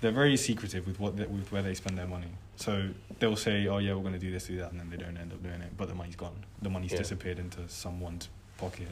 they're 0.00 0.12
very 0.12 0.36
secretive 0.36 0.86
with 0.86 1.00
what 1.00 1.14
with 1.14 1.50
where 1.50 1.62
they 1.62 1.74
spend 1.74 1.96
their 1.96 2.06
money. 2.06 2.28
So 2.56 2.88
they'll 3.18 3.36
say, 3.36 3.66
"Oh 3.66 3.78
yeah, 3.78 3.94
we're 3.94 4.02
going 4.02 4.14
to 4.14 4.18
do 4.18 4.30
this, 4.30 4.46
do 4.46 4.56
that," 4.58 4.70
and 4.70 4.80
then 4.80 4.90
they 4.90 4.96
don't 4.96 5.16
end 5.16 5.32
up 5.32 5.42
doing 5.42 5.60
it. 5.60 5.76
But 5.76 5.88
the 5.88 5.94
money's 5.94 6.16
gone. 6.16 6.44
The 6.62 6.70
money's 6.70 6.92
Yeah. 6.92 6.98
disappeared 6.98 7.38
into 7.38 7.68
someone's 7.68 8.28
pocket. 8.58 8.88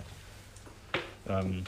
Um, 1.29 1.65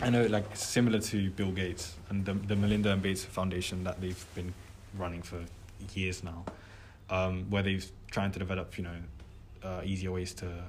I 0.00 0.10
know, 0.10 0.26
like 0.26 0.54
similar 0.56 0.98
to 1.00 1.30
Bill 1.30 1.52
Gates 1.52 1.96
and 2.08 2.24
the 2.24 2.34
the 2.34 2.56
Melinda 2.56 2.92
and 2.92 3.02
Gates 3.02 3.24
Foundation 3.24 3.84
that 3.84 4.00
they've 4.00 4.24
been 4.34 4.52
running 4.96 5.22
for 5.22 5.44
years 5.94 6.22
now, 6.22 6.44
um, 7.08 7.48
where 7.50 7.62
they've 7.62 7.90
trying 8.10 8.32
to 8.32 8.38
develop, 8.38 8.76
you 8.76 8.84
know, 8.84 8.96
uh, 9.62 9.80
easier 9.84 10.10
ways 10.12 10.34
to 10.34 10.64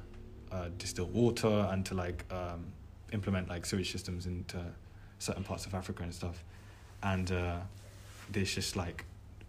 uh, 0.51 0.69
distill 0.77 1.07
water 1.07 1.67
and 1.71 1.85
to 1.85 1.95
like 1.95 2.23
um, 2.31 2.65
implement 3.13 3.49
like 3.49 3.65
sewage 3.65 3.91
systems 3.91 4.25
into 4.27 4.61
certain 5.19 5.43
parts 5.43 5.65
of 5.65 5.73
Africa 5.73 6.03
and 6.03 6.13
stuff. 6.13 6.43
And 7.03 7.31
uh, 7.31 7.59
there's 8.31 8.53
just 8.53 8.75
like 8.75 9.05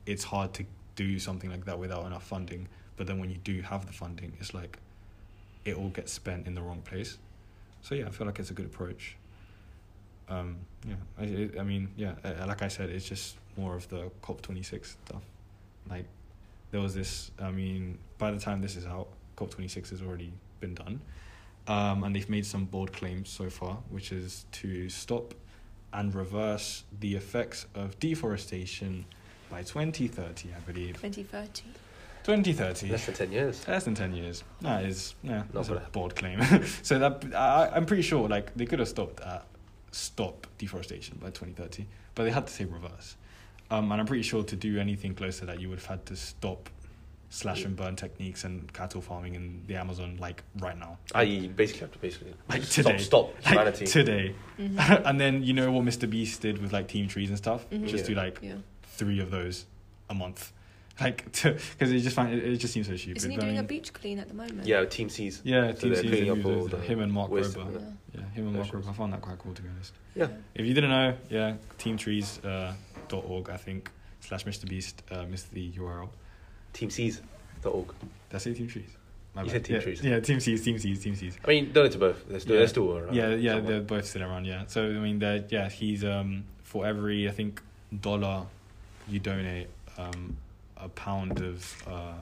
it's 0.07 0.25
hard 0.25 0.53
to 0.55 0.65
do 0.97 1.19
something 1.19 1.51
like 1.51 1.65
that 1.65 1.79
without 1.79 2.07
enough 2.07 2.25
funding. 2.25 2.69
But 2.97 3.07
then 3.07 3.19
when 3.19 3.31
you 3.31 3.39
do 3.39 3.63
have 3.63 3.87
the 3.87 3.93
funding, 3.93 4.33
it's 4.39 4.55
like 4.55 4.79
it 5.65 5.77
all 5.77 5.89
gets 5.89 6.13
spent 6.13 6.47
in 6.47 6.55
the 6.55 6.63
wrong 6.63 6.83
place. 6.83 7.19
So 7.83 7.95
yeah, 7.95 8.07
I 8.07 8.11
feel 8.11 8.27
like 8.27 8.39
it's 8.39 8.51
a 8.51 8.55
good 8.55 8.67
approach. 8.67 9.17
Um, 10.29 10.59
yeah, 10.87 10.95
I, 11.19 11.25
it, 11.25 11.59
I 11.59 11.63
mean, 11.63 11.89
yeah, 11.97 12.15
like 12.47 12.63
I 12.63 12.69
said, 12.69 12.91
it's 12.91 13.09
just 13.09 13.37
more 13.57 13.75
of 13.75 13.89
the 13.89 14.11
COP 14.23 14.41
twenty 14.43 14.63
six 14.63 14.97
stuff. 15.07 15.23
Like 15.89 16.07
there 16.71 16.81
was 16.81 16.95
this. 16.95 17.31
I 17.41 17.51
mean, 17.51 17.99
by 18.19 18.31
the 18.31 18.39
time 18.39 18.61
this 18.61 18.77
is 18.77 18.87
out, 18.87 19.09
COP 19.37 19.51
twenty 19.51 19.69
six 19.69 19.91
has 19.91 20.01
already 20.01 20.33
been 20.61 20.75
done, 20.75 21.01
um, 21.67 22.05
and 22.05 22.15
they've 22.15 22.31
made 22.31 22.47
some 22.47 22.65
bold 22.67 22.93
claims 22.93 23.29
so 23.29 23.51
far, 23.51 23.79
which 23.91 24.13
is 24.13 24.47
to 24.53 24.89
stop 24.89 25.35
and 25.93 26.15
reverse 26.15 26.85
the 27.01 27.15
effects 27.17 27.67
of 27.75 27.99
deforestation 27.99 29.05
by 29.53 29.63
twenty 29.63 30.09
thirty, 30.09 30.49
I 30.57 30.61
believe. 30.61 30.95
2030. 31.01 31.63
Twenty 32.25 32.53
thirty. 32.53 32.89
Less 32.89 33.07
than 33.07 33.15
10 33.15 33.33
years. 33.33 33.69
Less 33.69 33.85
than 33.85 33.95
ten 33.95 34.15
years. 34.15 34.43
That 34.63 34.85
is 34.85 35.15
yeah, 35.23 35.43
that's 35.53 35.69
a 35.69 35.75
bad. 35.75 35.93
bold 35.93 36.17
claim. 36.17 36.41
so 36.83 36.99
that 36.99 37.25
I, 37.35 37.71
I'm 37.75 37.85
pretty 37.87 38.03
sure 38.03 38.29
like 38.29 38.55
they 38.57 38.65
could 38.67 38.79
have 38.79 38.89
stopped 38.89 39.21
at 39.21 39.45
stop 39.91 40.47
deforestation 40.59 41.19
by 41.21 41.27
2030, 41.29 41.87
but 42.15 42.25
they 42.25 42.31
had 42.31 42.47
to 42.47 42.53
say 42.53 42.65
reverse. 42.65 43.17
Um, 43.71 43.91
and 43.93 44.01
I'm 44.01 44.07
pretty 44.07 44.23
sure 44.23 44.43
to 44.45 44.57
do 44.57 44.79
anything 44.79 45.15
close 45.15 45.39
to 45.41 45.47
that, 45.47 45.61
you 45.61 45.69
would 45.69 45.79
have 45.79 45.87
had 45.87 46.07
to 46.07 46.17
stop 46.17 46.69
slash 47.31 47.65
and 47.65 47.75
burn 47.75 47.97
techniques 47.97 48.45
and 48.45 48.71
cattle 48.75 49.01
farming 49.01 49.35
in 49.35 49.63
the 49.67 49.75
Amazon 49.75 50.19
like 50.21 50.43
right 50.61 50.79
now, 50.79 50.99
I 51.15 51.51
basically 51.57 51.81
have 51.81 51.93
to 51.93 51.99
basically 51.99 52.35
Like 52.51 52.63
stop, 52.63 52.85
today. 52.93 52.99
stop 52.99 53.35
like 53.37 53.45
humanity. 53.47 53.87
today. 53.87 54.35
Mhm. 54.59 55.03
and 55.07 55.19
then 55.21 55.43
you 55.43 55.55
know 55.55 55.73
what 55.73 55.85
Mr. 55.85 56.09
Beast 56.09 56.43
did 56.43 56.61
with 56.61 56.73
like 56.75 56.89
team 56.89 57.09
trees 57.09 57.31
and 57.31 57.39
stuff. 57.39 57.69
Mhm. 57.71 57.89
Just 57.89 58.05
do 58.05 58.13
Yeah. 58.13 58.19
like 58.23 58.39
Yeah. 58.43 58.55
Three 58.93 59.21
of 59.21 59.31
those 59.31 59.67
a 60.11 60.15
month, 60.15 60.53
like 61.01 61.25
because 61.25 61.91
it 61.91 62.01
just 62.01 62.15
find 62.17 62.33
it, 62.35 62.45
it 62.45 62.57
just 62.59 62.73
seems 62.75 62.87
so 62.89 62.97
stupid. 62.97 63.17
Isn't 63.19 63.31
he 63.31 63.37
but 63.37 63.45
I 63.45 63.47
doing 63.49 63.59
a 63.59 63.63
beach 63.63 63.93
clean 63.93 64.19
at 64.19 64.29
the 64.29 64.35
moment? 64.35 64.67
yeah, 64.67 64.85
Team 64.85 65.09
Seas. 65.09 65.41
Yeah, 65.45 65.73
So 65.73 65.81
Team 65.81 65.93
they're 65.95 66.03
C's 66.03 66.11
cleaning 66.11 66.31
up 66.41 66.45
all 66.47 66.67
the 66.69 66.77
him 66.79 67.01
and 67.01 67.13
Mark 67.13 67.31
waste. 67.31 67.57
Rober. 67.57 67.81
Yeah. 68.15 68.21
Yeah, 68.21 68.29
him 68.35 68.47
and 68.49 68.57
Mark 68.57 68.67
Versions. 68.67 68.87
Rober. 68.87 68.91
I 68.91 68.93
found 68.95 69.13
that 69.15 69.23
quite 69.23 69.39
cool 69.39 69.55
to 69.55 69.63
be 69.63 69.69
honest. 69.71 69.93
Yeah. 70.15 70.29
If 70.55 70.67
you 70.67 70.75
didn't 70.75 70.91
know, 70.91 71.15
yeah, 71.31 71.55
teamtrees 71.79 72.45
uh, 72.45 72.75
dot 73.09 73.25
org 73.27 73.49
I 73.51 73.57
think 73.57 73.91
slash 74.21 74.45
Mr 74.45 74.69
Beast 74.69 75.03
um, 75.11 75.33
is 75.33 75.45
the 75.45 75.71
URL. 75.73 76.11
Team 76.75 76.91
Seas. 76.91 77.23
Dot 77.63 77.75
org. 77.75 77.89
Did 77.89 78.37
I 78.37 78.39
say 78.39 78.53
Team 78.55 78.69
Trees? 78.69 78.91
My 79.35 79.41
You 79.43 79.47
bad. 79.47 79.53
said 79.55 79.65
Team 79.65 79.77
yeah, 79.77 79.83
Trees. 79.83 80.03
Yeah, 80.05 80.21
Team 80.21 80.41
Seas, 80.41 80.63
Team 80.63 80.79
Seas, 80.79 81.03
Team 81.03 81.15
Seas. 81.15 81.39
I 81.43 81.49
mean, 81.49 81.73
donate 81.73 81.93
to 81.93 81.99
both. 81.99 82.29
They're 82.29 82.39
still, 82.41 82.53
Yeah. 82.53 82.59
they're 82.59 82.69
still 82.69 82.99
around. 82.99 83.15
yeah, 83.15 83.29
yeah, 83.31 83.53
somewhere. 83.55 83.73
they're 83.73 83.81
both 83.81 84.05
still 84.07 84.23
around. 84.25 84.45
Yeah. 84.45 84.65
So 84.67 84.85
I 84.85 84.99
mean, 84.99 85.19
they're 85.21 85.45
yeah, 85.49 85.71
he's 85.71 86.05
um 86.05 86.45
for 86.63 86.85
every 86.87 87.27
I 87.29 87.33
think 87.33 87.63
dollar 88.03 88.45
you 89.09 89.19
donate 89.19 89.69
um 89.99 90.37
a 90.77 90.89
pound 90.89 91.41
of 91.41 91.75
uh 91.87 92.15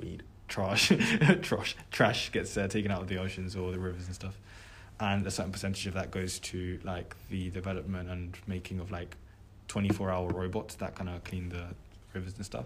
weed. 0.00 0.22
trash 0.48 0.92
trash 1.42 1.76
trash 1.90 2.32
gets 2.32 2.56
uh, 2.56 2.66
taken 2.68 2.90
out 2.90 3.02
of 3.02 3.08
the 3.08 3.18
oceans 3.18 3.54
or 3.56 3.70
the 3.72 3.78
rivers 3.78 4.06
and 4.06 4.14
stuff 4.14 4.36
and 5.00 5.26
a 5.26 5.30
certain 5.30 5.52
percentage 5.52 5.86
of 5.86 5.94
that 5.94 6.10
goes 6.10 6.38
to 6.40 6.78
like 6.84 7.14
the 7.30 7.50
development 7.50 8.08
and 8.10 8.36
making 8.46 8.80
of 8.80 8.90
like 8.90 9.16
24 9.68 10.10
hour 10.10 10.28
robots 10.28 10.74
that 10.76 10.94
kind 10.94 11.08
of 11.10 11.22
clean 11.24 11.48
the 11.50 11.64
rivers 12.14 12.34
and 12.36 12.44
stuff 12.44 12.64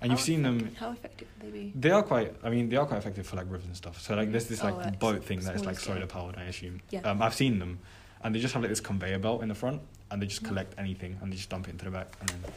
and 0.00 0.10
you've 0.10 0.18
How 0.20 0.24
seen 0.26 0.42
them 0.42 0.74
How 0.78 0.92
effective 0.92 1.28
would 1.42 1.52
they 1.52 1.58
be? 1.58 1.72
they 1.74 1.90
are 1.90 2.02
quite 2.02 2.34
i 2.44 2.50
mean 2.50 2.68
they 2.68 2.76
are 2.76 2.86
quite 2.86 2.98
effective 2.98 3.26
for 3.26 3.36
like 3.36 3.46
rivers 3.50 3.66
and 3.66 3.76
stuff 3.76 4.00
so 4.00 4.14
like 4.14 4.30
there's 4.30 4.46
this 4.46 4.62
Oh, 4.62 4.66
like 4.66 4.76
right. 4.76 4.98
boat 4.98 5.24
thing 5.24 5.40
that 5.40 5.54
is 5.54 5.64
like 5.64 5.78
scale. 5.78 5.94
solar 5.94 6.06
powered 6.06 6.36
i 6.36 6.42
assume 6.44 6.80
Yeah. 6.90 7.00
um, 7.00 7.22
i've 7.22 7.34
seen 7.34 7.58
them 7.58 7.78
and 8.22 8.34
they 8.34 8.40
just 8.40 8.52
have 8.54 8.62
like 8.62 8.70
this 8.70 8.80
conveyor 8.80 9.18
belt 9.18 9.42
in 9.42 9.48
the 9.48 9.54
front 9.54 9.80
and 10.10 10.20
they 10.20 10.26
just 10.26 10.42
Mhm. 10.42 10.48
collect 10.48 10.74
anything 10.78 11.16
and 11.22 11.32
they 11.32 11.36
just 11.36 11.48
dump 11.48 11.66
it 11.68 11.70
into 11.72 11.86
the 11.86 11.90
back 11.90 12.08
and 12.20 12.28
then 12.28 12.52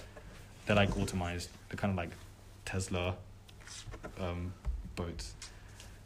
they're 0.66 0.76
like 0.76 0.90
automized 0.92 1.48
they're 1.70 1.78
kind 1.78 1.92
of 1.92 1.98
like 1.98 2.12
tesla 2.66 3.16
um, 4.20 4.54
boats. 4.96 5.34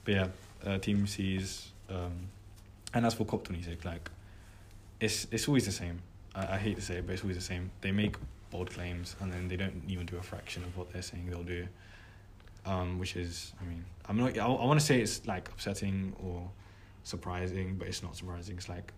But 0.06 0.14
yeah 0.14 0.28
uh, 0.66 0.78
Team 0.78 1.08
Seas 1.08 1.72
um, 1.90 2.14
and 2.94 3.06
as 3.06 3.14
for 3.14 3.26
cop 3.26 3.44
26 3.44 3.86
like 3.86 4.10
it's 5.00 5.28
it's 5.32 5.48
always 5.48 5.66
the 5.66 5.72
same. 5.72 6.02
I, 6.36 6.56
I 6.56 6.58
hate 6.58 6.76
to 6.76 6.82
say 6.82 6.96
it 6.98 7.06
but 7.06 7.14
it's 7.14 7.24
always 7.24 7.38
the 7.38 7.44
same. 7.44 7.72
They 7.82 7.92
make 7.92 8.16
bold 8.52 8.72
claims 8.72 9.16
and 9.20 9.32
then 9.32 9.48
they 9.48 9.56
don't 9.56 9.84
even 9.88 10.06
do 10.06 10.18
a 10.18 10.24
fraction 10.24 10.64
of 10.64 10.76
what 10.78 10.92
they're 10.92 11.02
saying 11.02 11.30
they'll 11.30 11.44
do. 11.44 11.68
Um, 12.66 13.00
which 13.00 13.16
is 13.16 13.54
i 13.62 13.64
mean 13.64 13.86
i'm 14.10 14.18
not 14.18 14.38
i, 14.38 14.46
I 14.46 14.66
want 14.66 14.78
to 14.78 14.86
say 14.86 15.00
it's 15.00 15.26
like 15.26 15.48
upsetting 15.48 16.14
or 16.22 16.46
surprising 17.04 17.76
but 17.76 17.88
it's 17.88 18.04
not 18.04 18.16
surprising. 18.16 18.58
It's 18.58 18.70
like 18.70 18.94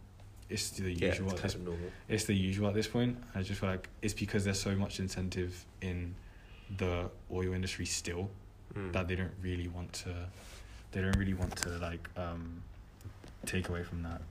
it's 0.52 0.70
the 0.72 0.92
Yeah, 0.92 1.08
usual 1.10 1.28
it's 1.28 1.34
at 1.36 1.40
kind 1.40 1.50
this 1.50 1.56
of 1.56 1.62
normal. 1.66 1.90
it's 2.10 2.24
the 2.26 2.36
usual 2.36 2.68
at 2.68 2.74
this 2.74 2.88
point. 2.88 3.18
I 3.36 3.42
just 3.42 3.60
feel 3.62 3.70
like 3.70 3.88
it's 4.02 4.14
because 4.14 4.44
there's 4.46 4.60
so 4.60 4.76
much 4.76 5.00
incentive 5.00 5.66
in 5.82 6.16
the 6.78 7.10
oil 7.32 7.54
industry 7.54 7.86
still 7.86 8.30
Mm. 8.76 8.94
that 8.94 9.08
they 9.10 9.16
don't 9.16 9.34
really 9.42 9.68
want 9.68 9.92
to 10.04 10.14
they 10.94 11.02
don't 11.02 11.18
really 11.18 11.34
want 11.34 11.54
to 11.58 11.70
like 11.80 12.08
um 12.18 12.64
take 13.46 13.68
away 13.68 13.84
from 13.84 14.04
that. 14.04 14.22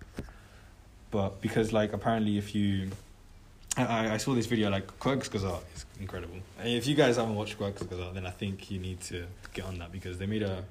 But 1.11 1.43
because 1.43 1.73
like 1.75 1.93
apparently 1.93 2.39
if 2.39 2.55
you 2.55 2.91
I, 3.77 3.85
I- 3.85 4.13
I 4.15 4.17
saw 4.17 4.35
this 4.35 4.47
video 4.47 4.71
like 4.71 4.87
Kurzgesagt 4.99 5.63
is 5.77 5.85
incredible. 6.01 6.37
And 6.59 6.69
If 6.69 6.87
you 6.87 6.95
guys 6.95 7.17
haven't 7.17 7.35
watched 7.35 7.59
Kurzgesagt 7.59 8.15
then 8.15 8.27
I 8.27 8.31
think 8.31 8.71
you 8.71 8.79
need 8.79 9.01
to 9.13 9.27
get 9.53 9.65
on 9.67 9.79
that 9.79 9.93
because 9.93 10.17
they 10.19 10.27
made 10.27 10.43
a 10.43 10.65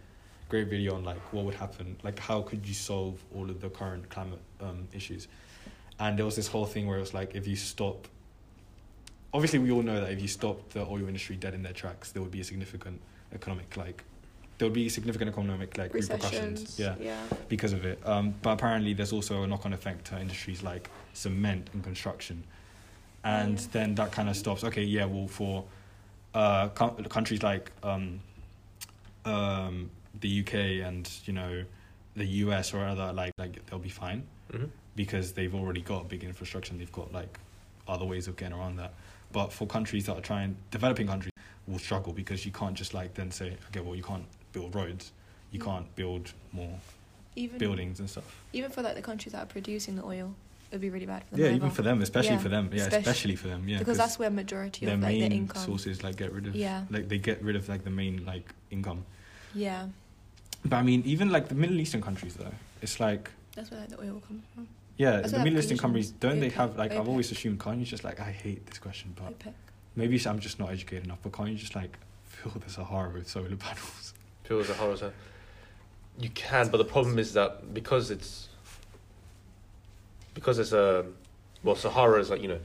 great 0.50 0.68
video 0.68 0.96
on 0.96 1.04
like 1.04 1.22
what 1.32 1.46
would 1.46 1.54
happen 1.54 1.96
like 2.04 2.18
how 2.20 2.42
could 2.42 2.68
you 2.68 2.74
solve 2.74 3.22
all 3.36 3.50
of 3.50 3.62
the 3.62 3.70
current 3.70 4.10
climate 4.10 4.40
um 4.62 4.88
issues? 4.94 5.28
And 6.00 6.18
there 6.18 6.26
was 6.26 6.36
this 6.36 6.48
whole 6.48 6.66
thing 6.66 6.88
where 6.88 6.98
it 6.98 7.02
was 7.02 7.14
like 7.14 7.36
if 7.36 7.48
you 7.48 7.56
stop 7.56 8.08
obviously 9.34 9.60
we 9.60 9.70
all 9.72 9.84
know 9.84 10.00
that 10.02 10.12
if 10.12 10.22
you 10.22 10.28
stop 10.28 10.70
the 10.70 10.82
oil 10.82 11.08
industry 11.08 11.36
dead 11.36 11.54
in 11.54 11.62
their 11.62 11.74
tracks 11.74 12.12
there 12.12 12.22
would 12.22 12.32
be 12.32 12.42
a 12.42 12.44
significant 12.44 13.00
economic 13.34 13.78
like 13.78 14.04
there 14.58 14.66
would 14.68 14.74
be 14.74 14.90
significant 14.90 15.30
economic 15.30 15.78
like 15.78 15.94
repercussions. 15.94 16.78
Yeah. 16.78 16.96
Yeah. 17.00 17.16
because 17.48 17.72
of 17.72 17.86
it. 17.86 18.00
Um 18.06 18.34
but 18.42 18.52
apparently 18.52 18.94
there's 18.94 19.14
also 19.14 19.44
a 19.44 19.48
knock-on 19.48 19.72
effect 19.74 20.06
to 20.08 20.20
industries 20.20 20.64
like 20.64 20.90
cement 21.14 21.70
and 21.74 21.84
construction. 21.84 22.44
And 23.24 23.60
Yeah. 23.60 23.68
then 23.72 23.96
that 23.96 24.12
kind 24.12 24.28
of 24.30 24.36
stops. 24.36 24.64
Okay 24.64 24.84
yeah 24.84 25.06
well 25.06 25.28
for 25.28 25.66
uh 26.34 26.70
co- 26.70 26.92
countries 27.18 27.44
like 27.44 27.72
um 27.84 28.20
um 29.26 29.92
the 30.20 30.40
UK 30.42 30.54
and 30.88 31.10
you 31.26 31.34
know 31.34 31.64
the 32.16 32.26
US 32.26 32.74
or 32.74 32.84
other 32.86 33.14
like 33.14 33.32
like 33.38 33.66
they'll 33.68 33.80
be 33.80 33.90
fine 33.90 34.24
Mhm. 34.52 34.70
because 34.96 35.34
they've 35.34 35.54
already 35.54 35.82
got 35.82 36.10
big 36.10 36.24
infrastructure 36.24 36.72
and 36.72 36.82
they've 36.82 36.92
got 36.92 37.14
like 37.14 37.40
other 37.88 38.06
ways 38.06 38.28
of 38.28 38.36
getting 38.36 38.58
around 38.58 38.78
that. 38.78 38.94
But 39.32 39.54
for 39.54 39.68
countries 39.68 40.06
that 40.08 40.16
are 40.18 40.22
trying, 40.22 40.56
developing 40.72 41.08
countries 41.08 41.32
will 41.68 41.80
struggle 41.80 42.14
because 42.14 42.46
you 42.46 42.52
can't 42.52 42.74
just 42.76 42.94
like 42.94 43.14
then 43.14 43.30
say, 43.32 43.56
okay, 43.70 43.80
well, 43.80 43.96
you 43.96 44.04
can't 44.04 44.26
build 44.54 44.74
roads, 44.74 45.12
you 45.52 45.60
Mm. 45.60 45.66
can't 45.66 45.96
build 45.96 46.34
more 46.52 46.80
Even 47.36 47.60
buildings 47.60 48.00
and 48.00 48.10
stuff. 48.10 48.26
even 48.54 48.72
for 48.72 48.82
like 48.82 48.96
the 48.96 49.02
countries 49.04 49.34
that 49.34 49.44
are 49.44 49.46
producing 49.46 49.96
the 49.96 50.04
oil, 50.04 50.34
it'd 50.72 50.82
be 50.82 50.90
really 50.90 51.06
bad 51.06 51.24
for 51.26 51.36
them. 51.36 51.46
Yeah, 51.46 51.52
even 51.56 51.70
for 51.70 51.84
them, 51.84 52.02
especially 52.02 52.32
Yeah, 52.32 52.38
for 52.40 52.50
them. 52.50 52.70
Yeah, 52.74 52.78
especially- 52.82 53.00
especially 53.00 53.36
for 53.36 53.48
them. 53.48 53.70
Yeah, 53.70 53.78
because 53.80 53.98
that's 53.98 54.18
where 54.18 54.32
majority 54.32 54.86
their 54.88 54.96
of 54.96 55.02
like 55.02 55.12
main 55.18 55.30
the 55.30 55.36
income. 55.36 55.64
sources 55.64 56.04
like 56.04 56.16
get 56.18 56.32
rid 56.34 56.48
of. 56.48 56.56
Yeah. 56.56 56.86
Like 56.90 57.08
they 57.08 57.20
get 57.20 57.42
rid 57.44 57.56
of 57.56 57.70
like 57.70 57.84
the 57.84 57.92
main 57.92 58.26
like 58.26 58.52
income. 58.72 59.06
Yeah, 59.56 59.88
But 60.66 60.78
I 60.78 60.84
mean, 60.84 61.04
even 61.06 61.30
like 61.32 61.48
the 61.48 61.56
Middle 61.56 61.80
Eastern 61.80 62.02
countries 62.02 62.36
though, 62.36 62.52
it's 62.82 63.00
like 63.00 63.30
that's 63.56 63.72
where 63.72 63.80
like, 63.80 63.90
the 63.90 64.00
oil 64.00 64.22
comes 64.28 64.44
from. 64.54 64.68
yeah, 64.98 65.18
That's 65.18 65.32
the 65.32 65.40
Middle 65.40 65.60
Eastern 65.60 65.78
countries 65.78 66.12
don't 66.12 66.40
they 66.40 66.50
have 66.50 66.78
like 66.78 66.92
I've 66.92 67.08
always 67.08 67.32
assumed 67.32 67.60
can't 67.60 67.80
you 67.80 67.86
just 67.86 68.04
like 68.04 68.20
I 68.20 68.32
hate 68.32 68.66
this 68.68 68.78
question, 68.78 69.14
but 69.16 69.38
OPEC. 69.40 69.54
maybe 69.96 70.22
I'm 70.26 70.40
just 70.40 70.60
not 70.60 70.70
educated 70.72 71.06
enough. 71.06 71.20
But 71.24 71.34
can't 71.34 71.50
you 71.50 71.56
just 71.58 71.76
like 71.76 71.98
fill 72.26 72.52
the 72.64 72.70
Sahara 72.70 73.10
with 73.10 73.28
solar 73.28 73.56
panels? 73.56 74.14
Feels 74.44 74.68
the 74.68 74.74
Sahara, 74.74 74.98
zone. 74.98 75.14
You 76.20 76.30
can, 76.32 76.70
but 76.70 76.78
the 76.78 76.86
problem 76.86 77.18
is 77.20 77.34
that 77.34 77.74
because 77.74 78.12
it's 78.12 78.50
because 80.34 80.60
it's 80.60 80.72
a 80.74 81.06
well, 81.64 81.76
Sahara 81.76 82.20
is 82.20 82.30
like 82.30 82.42
you 82.42 82.48
know, 82.48 82.60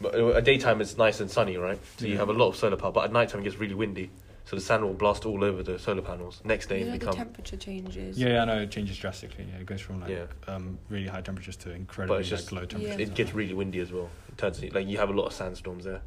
but 0.00 0.14
a 0.14 0.42
daytime 0.42 0.80
is 0.80 0.98
nice 0.98 1.20
and 1.20 1.30
sunny, 1.30 1.56
right? 1.56 1.78
So 1.98 2.06
you 2.06 2.16
have 2.18 2.28
a 2.28 2.32
lot 2.32 2.48
of 2.48 2.56
solar 2.56 2.76
power, 2.76 2.92
but 2.92 3.04
at 3.04 3.12
nighttime 3.12 3.40
it 3.40 3.44
gets 3.44 3.56
really 3.56 3.74
windy, 3.74 4.10
so 4.46 4.54
the 4.56 4.62
sand 4.62 4.82
will 4.84 4.94
blast 4.94 5.26
all 5.26 5.42
over 5.44 5.62
the 5.62 5.76
solar 5.78 6.00
panels. 6.02 6.40
Next 6.44 6.68
day 6.68 6.80
You 6.80 6.86
it 6.92 7.02
know, 7.02 7.10
the 7.10 7.16
temperature 7.16 7.56
changes. 7.56 8.16
Yeah, 8.16 8.28
yeah, 8.28 8.42
I 8.42 8.44
know 8.46 8.58
it 8.60 8.70
changes 8.70 8.96
drastically. 8.96 9.44
Yeah, 9.52 9.58
it 9.60 9.66
goes 9.66 9.80
from 9.80 10.00
like 10.00 10.10
Yeah. 10.10 10.26
um 10.46 10.78
really 10.88 11.08
high 11.08 11.20
temperatures 11.20 11.56
to 11.58 11.72
incredibly 11.72 12.20
it's 12.20 12.28
just- 12.28 12.52
like 12.52 12.60
low 12.62 12.66
temperatures. 12.66 12.98
Yeah. 13.00 13.06
it 13.06 13.14
gets 13.14 13.34
really 13.34 13.52
windy 13.54 13.80
as 13.80 13.92
well. 13.92 14.08
It 14.28 14.38
turns 14.38 14.62
like 14.72 14.86
you 14.86 14.98
have 14.98 15.10
a 15.10 15.12
lot 15.12 15.26
of 15.26 15.32
sandstorms 15.32 15.84
there. 15.84 16.00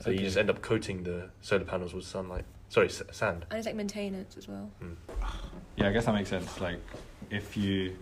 So 0.00 0.08
you 0.10 0.20
just 0.20 0.38
end 0.38 0.48
up 0.48 0.62
coating 0.62 1.02
the 1.02 1.28
solar 1.42 1.64
panels 1.64 1.92
with 1.92 2.04
sunlight. 2.04 2.46
Sorry, 2.70 2.86
s- 2.86 3.02
sand. 3.10 3.44
And 3.50 3.58
it's 3.58 3.66
like 3.66 3.74
maintenance 3.74 4.36
as 4.38 4.48
well. 4.48 4.70
Yeah, 5.76 5.88
I 5.88 5.92
guess 5.92 6.06
that 6.06 6.14
makes 6.14 6.30
sense. 6.30 6.58
Like, 6.60 6.78
if 7.28 7.54
you, 7.56 7.96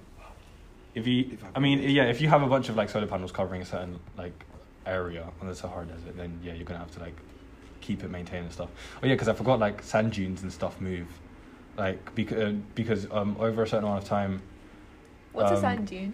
if 0.94 1.06
you, 1.08 1.38
I 1.56 1.58
mean, 1.58 1.80
yeah, 1.82 2.04
if 2.04 2.20
you 2.20 2.28
have 2.28 2.42
a 2.42 2.46
bunch 2.46 2.68
of 2.68 2.76
like 2.76 2.88
solar 2.90 3.06
panels 3.08 3.32
covering 3.32 3.62
a 3.62 3.64
certain 3.64 3.98
like 4.16 4.44
area 4.86 5.26
on 5.40 5.48
the 5.48 5.54
Sahara 5.56 5.86
Desert, 5.86 6.16
then 6.16 6.38
yeah, 6.42 6.52
you're 6.52 6.64
gonna 6.66 6.78
have 6.78 6.90
to 6.92 7.00
like 7.00 7.16
keep 7.88 8.04
it 8.04 8.10
maintained 8.10 8.44
and 8.44 8.52
stuff. 8.52 8.68
Oh 9.02 9.06
yeah, 9.06 9.14
because 9.14 9.28
I 9.28 9.32
forgot 9.32 9.58
like 9.58 9.82
sand 9.82 10.12
dunes 10.12 10.42
and 10.42 10.52
stuff 10.52 10.78
move, 10.80 11.08
like 11.78 12.14
because 12.14 12.54
because 12.74 13.10
um 13.10 13.36
over 13.40 13.62
a 13.62 13.66
certain 13.66 13.84
amount 13.88 14.02
of 14.04 14.08
time. 14.08 14.42
What's 15.32 15.50
a 15.50 15.54
Um, 15.54 15.60
sand 15.60 15.86
dune? 15.88 16.12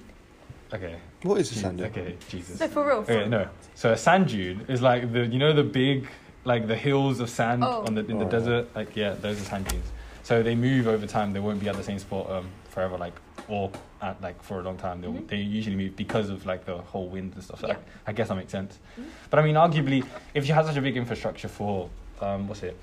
Okay. 0.72 0.97
What 1.22 1.41
is 1.41 1.51
a 1.53 1.57
sand 1.57 1.79
dune? 1.79 1.87
Okay, 1.89 2.16
Jesus. 2.29 2.61
No, 2.61 2.68
for 2.68 2.87
real. 2.87 3.03
For 3.03 3.12
Okay, 3.12 3.29
no. 3.29 3.49
So 3.75 3.91
a 3.93 3.97
sand 3.97 4.29
dune 4.29 4.64
is 4.68 4.81
like 4.81 5.12
the 5.12 5.27
you 5.27 5.39
know 5.39 5.53
the 5.53 5.64
big 5.64 6.09
like 6.45 6.66
the 6.68 6.77
hills 6.77 7.18
of 7.20 7.29
sand 7.29 7.64
Oh. 7.64 7.85
on 7.87 7.95
the 7.97 8.05
in 8.07 8.18
the 8.18 8.27
Oh. 8.27 8.37
desert. 8.37 8.68
Like 8.77 8.95
yeah, 8.97 9.14
those 9.14 9.41
are 9.43 9.45
sand 9.45 9.66
dunes. 9.68 9.89
So 10.22 10.43
they 10.45 10.55
move 10.55 10.87
over 10.87 11.07
time. 11.07 11.33
They 11.33 11.41
won't 11.41 11.61
be 11.61 11.68
at 11.68 11.77
the 11.77 11.83
same 11.91 11.99
spot 11.99 12.31
um 12.31 12.47
forever. 12.68 12.97
Like 13.07 13.14
or 13.49 13.70
at 14.05 14.20
like 14.22 14.42
for 14.42 14.61
a 14.61 14.62
long 14.62 14.76
time. 14.76 15.00
They 15.00 15.09
Mhm. 15.09 15.26
they 15.28 15.36
usually 15.59 15.76
move 15.76 15.96
because 15.96 16.28
of 16.28 16.44
like 16.46 16.64
the 16.66 16.76
whole 16.92 17.09
wind 17.09 17.32
and 17.34 17.42
stuff. 17.42 17.61
So 17.61 17.68
Yeah. 17.68 17.76
I, 18.07 18.11
I 18.11 18.12
guess 18.12 18.28
that 18.28 18.34
makes 18.36 18.52
sense. 18.52 18.78
Mhm. 19.00 19.05
But 19.30 19.38
I 19.40 19.42
mean, 19.42 19.55
arguably, 19.57 20.05
if 20.34 20.46
you 20.46 20.55
had 20.55 20.66
such 20.66 20.76
a 20.76 20.82
big 20.82 20.96
infrastructure 20.96 21.48
for 21.48 21.88
um 22.20 22.46
what's 22.48 22.62
it 22.62 22.76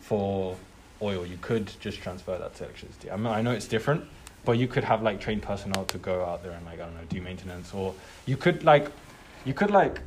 for 0.00 0.56
oil, 1.02 1.26
you 1.26 1.38
could 1.48 1.70
just 1.80 1.98
transfer 2.00 2.38
that 2.38 2.54
to 2.56 2.64
electricity. 2.64 3.10
I 3.10 3.16
mean, 3.16 3.26
I 3.26 3.42
know 3.42 3.50
it's 3.52 3.66
different, 3.66 4.04
but 4.44 4.52
you 4.52 4.68
could 4.68 4.84
have 4.84 5.02
like 5.02 5.20
trained 5.20 5.42
personnel 5.42 5.84
to 5.86 5.98
go 5.98 6.24
out 6.24 6.42
there 6.42 6.52
and 6.52 6.64
like 6.64 6.80
I 6.80 6.84
don't 6.86 6.94
know 6.94 7.04
do 7.08 7.20
maintenance, 7.20 7.74
or 7.74 7.94
you 8.24 8.36
could 8.36 8.64
like 8.64 8.90
you 9.44 9.52
could 9.54 9.70
like 9.70 10.00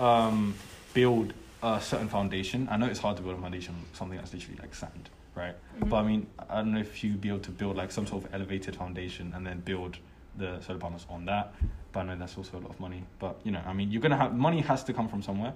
um 0.00 0.54
build 0.92 1.32
a 1.62 1.80
certain 1.80 2.08
foundation. 2.08 2.68
I 2.70 2.76
know 2.76 2.86
it's 2.86 3.00
hard 3.00 3.16
to 3.16 3.22
build 3.22 3.38
a 3.38 3.40
foundation 3.40 3.74
on 3.74 3.84
something 3.94 4.18
that's 4.18 4.32
literally 4.32 4.58
like 4.60 4.74
sand, 4.74 5.08
right? 5.36 5.54
Mhm. 5.80 5.88
But 5.90 5.96
I 5.96 6.02
mean, 6.02 6.26
I 6.48 6.56
don't 6.56 6.72
know 6.72 6.80
if 6.80 7.04
you'd 7.04 7.20
be 7.20 7.28
able 7.28 7.40
to 7.40 7.50
build 7.50 7.76
like 7.76 7.92
some 7.92 8.06
sort 8.06 8.24
of 8.24 8.34
elevated 8.34 8.74
foundation 8.74 9.32
and 9.34 9.46
then 9.46 9.60
build 9.60 9.98
the 10.36 10.60
solar 10.60 10.78
panels 10.78 11.06
on 11.08 11.26
that. 11.26 11.54
But 11.92 12.00
I 12.00 12.02
know 12.04 12.16
that's 12.16 12.36
also 12.36 12.58
a 12.58 12.60
lot 12.60 12.70
of 12.70 12.80
money. 12.80 13.04
But 13.18 13.38
you 13.44 13.52
know, 13.52 13.62
I 13.64 13.72
mean, 13.72 13.90
you're 13.92 14.02
gonna 14.02 14.16
have 14.16 14.34
money 14.34 14.60
has 14.62 14.82
to 14.84 14.92
come 14.92 15.08
from 15.08 15.22
somewhere. 15.22 15.52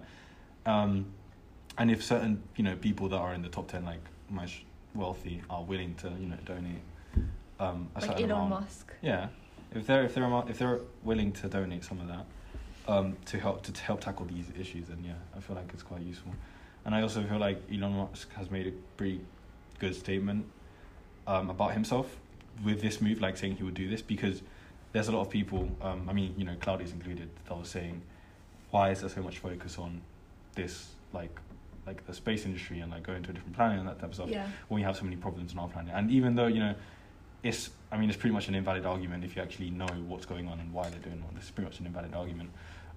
Um, 0.67 1.07
and 1.79 1.91
if 1.91 2.05
certain 2.05 2.43
you 2.57 2.65
know 2.65 2.77
people 2.77 3.09
that 3.09 3.17
are 3.17 3.35
in 3.35 3.43
the 3.43 3.49
top 3.49 3.69
ten, 3.69 3.85
like 3.85 4.01
much 4.29 4.65
wealthy, 4.95 5.43
are 5.49 5.63
willing 5.63 5.95
to 5.97 6.09
you 6.21 6.27
know 6.29 6.37
donate 6.45 6.83
um, 7.59 7.89
a 7.97 8.01
like 8.01 8.11
certain 8.11 8.31
Elon 8.31 8.47
amount, 8.47 8.63
Musk. 8.65 8.93
yeah, 9.03 9.29
if 9.75 9.87
they're 9.87 10.05
if 10.05 10.15
they're 10.15 10.45
if 10.49 10.59
they're 10.59 10.81
willing 11.03 11.33
to 11.33 11.49
donate 11.49 11.85
some 11.85 12.01
of 12.01 12.09
that 12.09 12.27
um, 12.89 13.17
to 13.27 13.39
help 13.39 13.63
to, 13.63 13.73
to 13.73 13.83
help 13.83 14.01
tackle 14.01 14.27
these 14.27 14.47
issues, 14.59 14.89
then 14.89 15.03
yeah, 15.05 15.15
I 15.37 15.41
feel 15.41 15.57
like 15.57 15.71
it's 15.73 15.83
quite 15.83 16.03
useful. 16.03 16.33
And 16.85 16.95
I 16.95 17.03
also 17.03 17.23
feel 17.23 17.39
like 17.39 17.63
Elon 17.71 17.93
Musk 17.93 18.33
has 18.35 18.51
made 18.51 18.67
a 18.67 18.73
pretty 18.97 19.21
good 19.81 19.97
statement 19.97 20.47
um, 21.27 21.51
about 21.51 21.73
himself 21.73 22.17
with 22.65 22.81
this 22.81 23.01
move, 23.01 23.21
like 23.21 23.37
saying 23.37 23.57
he 23.57 23.63
would 23.65 23.75
do 23.75 23.89
this 23.89 24.03
because 24.03 24.43
there's 24.93 25.09
a 25.09 25.13
lot 25.13 25.23
of 25.23 25.31
people. 25.31 25.69
Um, 25.83 26.09
I 26.09 26.13
mean, 26.13 26.35
you 26.37 26.45
know, 26.45 26.55
Cloudy's 26.61 26.93
included, 26.93 27.29
that 27.47 27.57
was 27.57 27.69
saying, 27.69 28.03
why 28.71 28.91
is 28.91 29.01
there 29.01 29.11
so 29.11 29.23
much 29.23 29.39
focus 29.39 29.79
on 29.79 30.01
this, 30.55 30.91
like, 31.13 31.37
like 31.87 32.07
the 32.07 32.15
space 32.15 32.45
industry 32.45 32.81
and 32.81 32.93
like 32.93 33.03
going 33.03 33.23
to 33.23 33.31
a 33.31 33.33
different 33.33 33.57
planet 33.57 33.79
and 33.79 33.89
that 33.89 33.99
type 33.99 34.11
of 34.11 34.15
stuff? 34.15 34.29
Yeah. 34.29 34.47
when 34.69 34.81
we 34.81 34.83
have 34.83 34.97
so 34.97 35.05
many 35.05 35.17
problems 35.17 35.53
on 35.53 35.59
our 35.59 35.69
planet. 35.69 35.93
And 35.95 36.11
even 36.11 36.35
though, 36.35 36.47
you 36.47 36.61
know, 36.61 36.75
it's, 37.43 37.71
I 37.91 37.97
mean, 37.97 38.11
it's 38.11 38.19
pretty 38.19 38.35
much 38.35 38.49
an 38.49 38.55
invalid 38.55 38.85
argument 38.85 39.25
if 39.25 39.35
you 39.35 39.43
actually 39.43 39.71
know 39.71 39.89
what's 40.07 40.27
going 40.27 40.47
on 40.47 40.61
and 40.61 40.73
why 40.73 40.89
they're 40.91 41.01
doing 41.01 41.23
what. 41.23 41.33
It's 41.37 41.51
pretty 41.51 41.71
much 41.71 41.81
an 41.81 41.87
invalid 41.87 42.15
argument. 42.15 42.51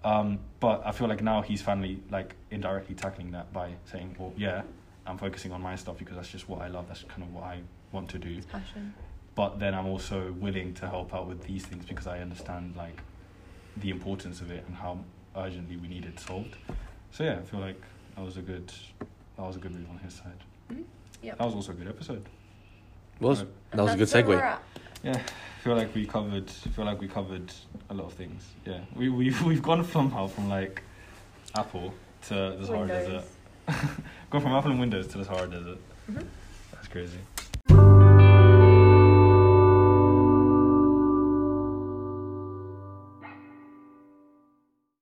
Um, 0.03 0.39
but 0.59 0.81
I 0.85 0.91
feel 0.91 1.07
like 1.07 1.23
now 1.23 1.41
he's 1.41 1.61
finally, 1.61 2.01
like, 2.11 2.35
indirectly 2.51 2.93
tackling 2.93 3.31
that 3.31 3.53
by 3.53 3.71
saying, 3.85 4.17
well, 4.19 4.33
yeah, 4.35 4.63
I'm 5.05 5.17
focusing 5.17 5.51
on 5.51 5.61
my 5.61 5.75
stuff 5.75 5.97
because 5.97 6.15
that's 6.15 6.29
just 6.29 6.47
what 6.47 6.61
I 6.61 6.67
love. 6.67 6.87
That's 6.87 7.03
kind 7.03 7.23
of 7.23 7.33
what 7.33 7.43
I 7.43 7.59
want 7.91 8.09
to 8.11 8.17
do. 8.19 8.29
It's 8.37 8.45
passion. 8.45 8.93
But 9.35 9.59
then 9.59 9.73
I'm 9.73 9.87
also 9.87 10.31
willing 10.33 10.73
to 10.75 10.87
help 10.87 11.13
out 11.13 11.27
with 11.27 11.43
these 11.43 11.65
things 11.65 11.85
because 11.85 12.07
I 12.07 12.19
understand, 12.19 12.75
like, 12.77 13.01
the 13.77 13.89
importance 13.89 14.39
of 14.41 14.51
it 14.51 14.63
and 14.67 14.75
how 14.75 14.99
urgently 15.35 15.75
we 15.77 15.87
need 15.87 16.05
it 16.05 16.19
solved. 16.19 16.55
So 17.11 17.23
yeah, 17.23 17.39
I 17.39 17.41
feel 17.41 17.59
like 17.59 17.81
that 18.15 18.23
was 18.23 18.37
a 18.37 18.41
good, 18.41 18.71
that 18.99 19.41
was 19.41 19.55
a 19.55 19.59
good 19.59 19.71
move 19.73 19.89
on 19.89 19.97
his 19.97 20.13
side. 20.13 20.39
Mhm. 20.71 20.83
Yep. 21.23 21.37
That 21.39 21.45
was 21.45 21.55
also 21.55 21.71
a 21.71 21.75
good 21.75 21.87
episode. 21.87 22.23
Was 23.19 23.39
Right. 23.43 23.49
that 23.71 23.81
was 23.83 23.93
a 23.93 23.97
good 23.97 24.07
segue? 24.07 24.57
Yeah, 25.03 25.13
I 25.15 25.61
feel 25.63 25.75
like 25.75 25.93
we 25.95 26.05
covered. 26.05 26.49
feel 26.49 26.85
like 26.85 27.01
we 27.01 27.07
covered 27.07 27.51
a 27.89 27.93
lot 27.93 28.05
of 28.05 28.13
things. 28.13 28.43
Yeah, 28.65 28.79
we 28.95 29.09
we've 29.09 29.41
we've 29.49 29.61
gone 29.61 29.83
somehow 29.85 30.27
from 30.27 30.49
like 30.49 30.81
Apple 31.55 31.93
to 32.27 32.33
the 32.59 32.65
Sahara 32.65 32.79
Windows. 32.79 33.05
Desert. 33.07 33.25
gone 34.29 34.41
from 34.41 34.51
Apple 34.51 34.71
and 34.71 34.79
Windows 34.79 35.07
to 35.07 35.17
the 35.17 35.25
Sahara 35.25 35.47
Desert. 35.47 35.77
Mhm. 36.11 36.25
That's 36.71 36.87
crazy. 36.87 37.19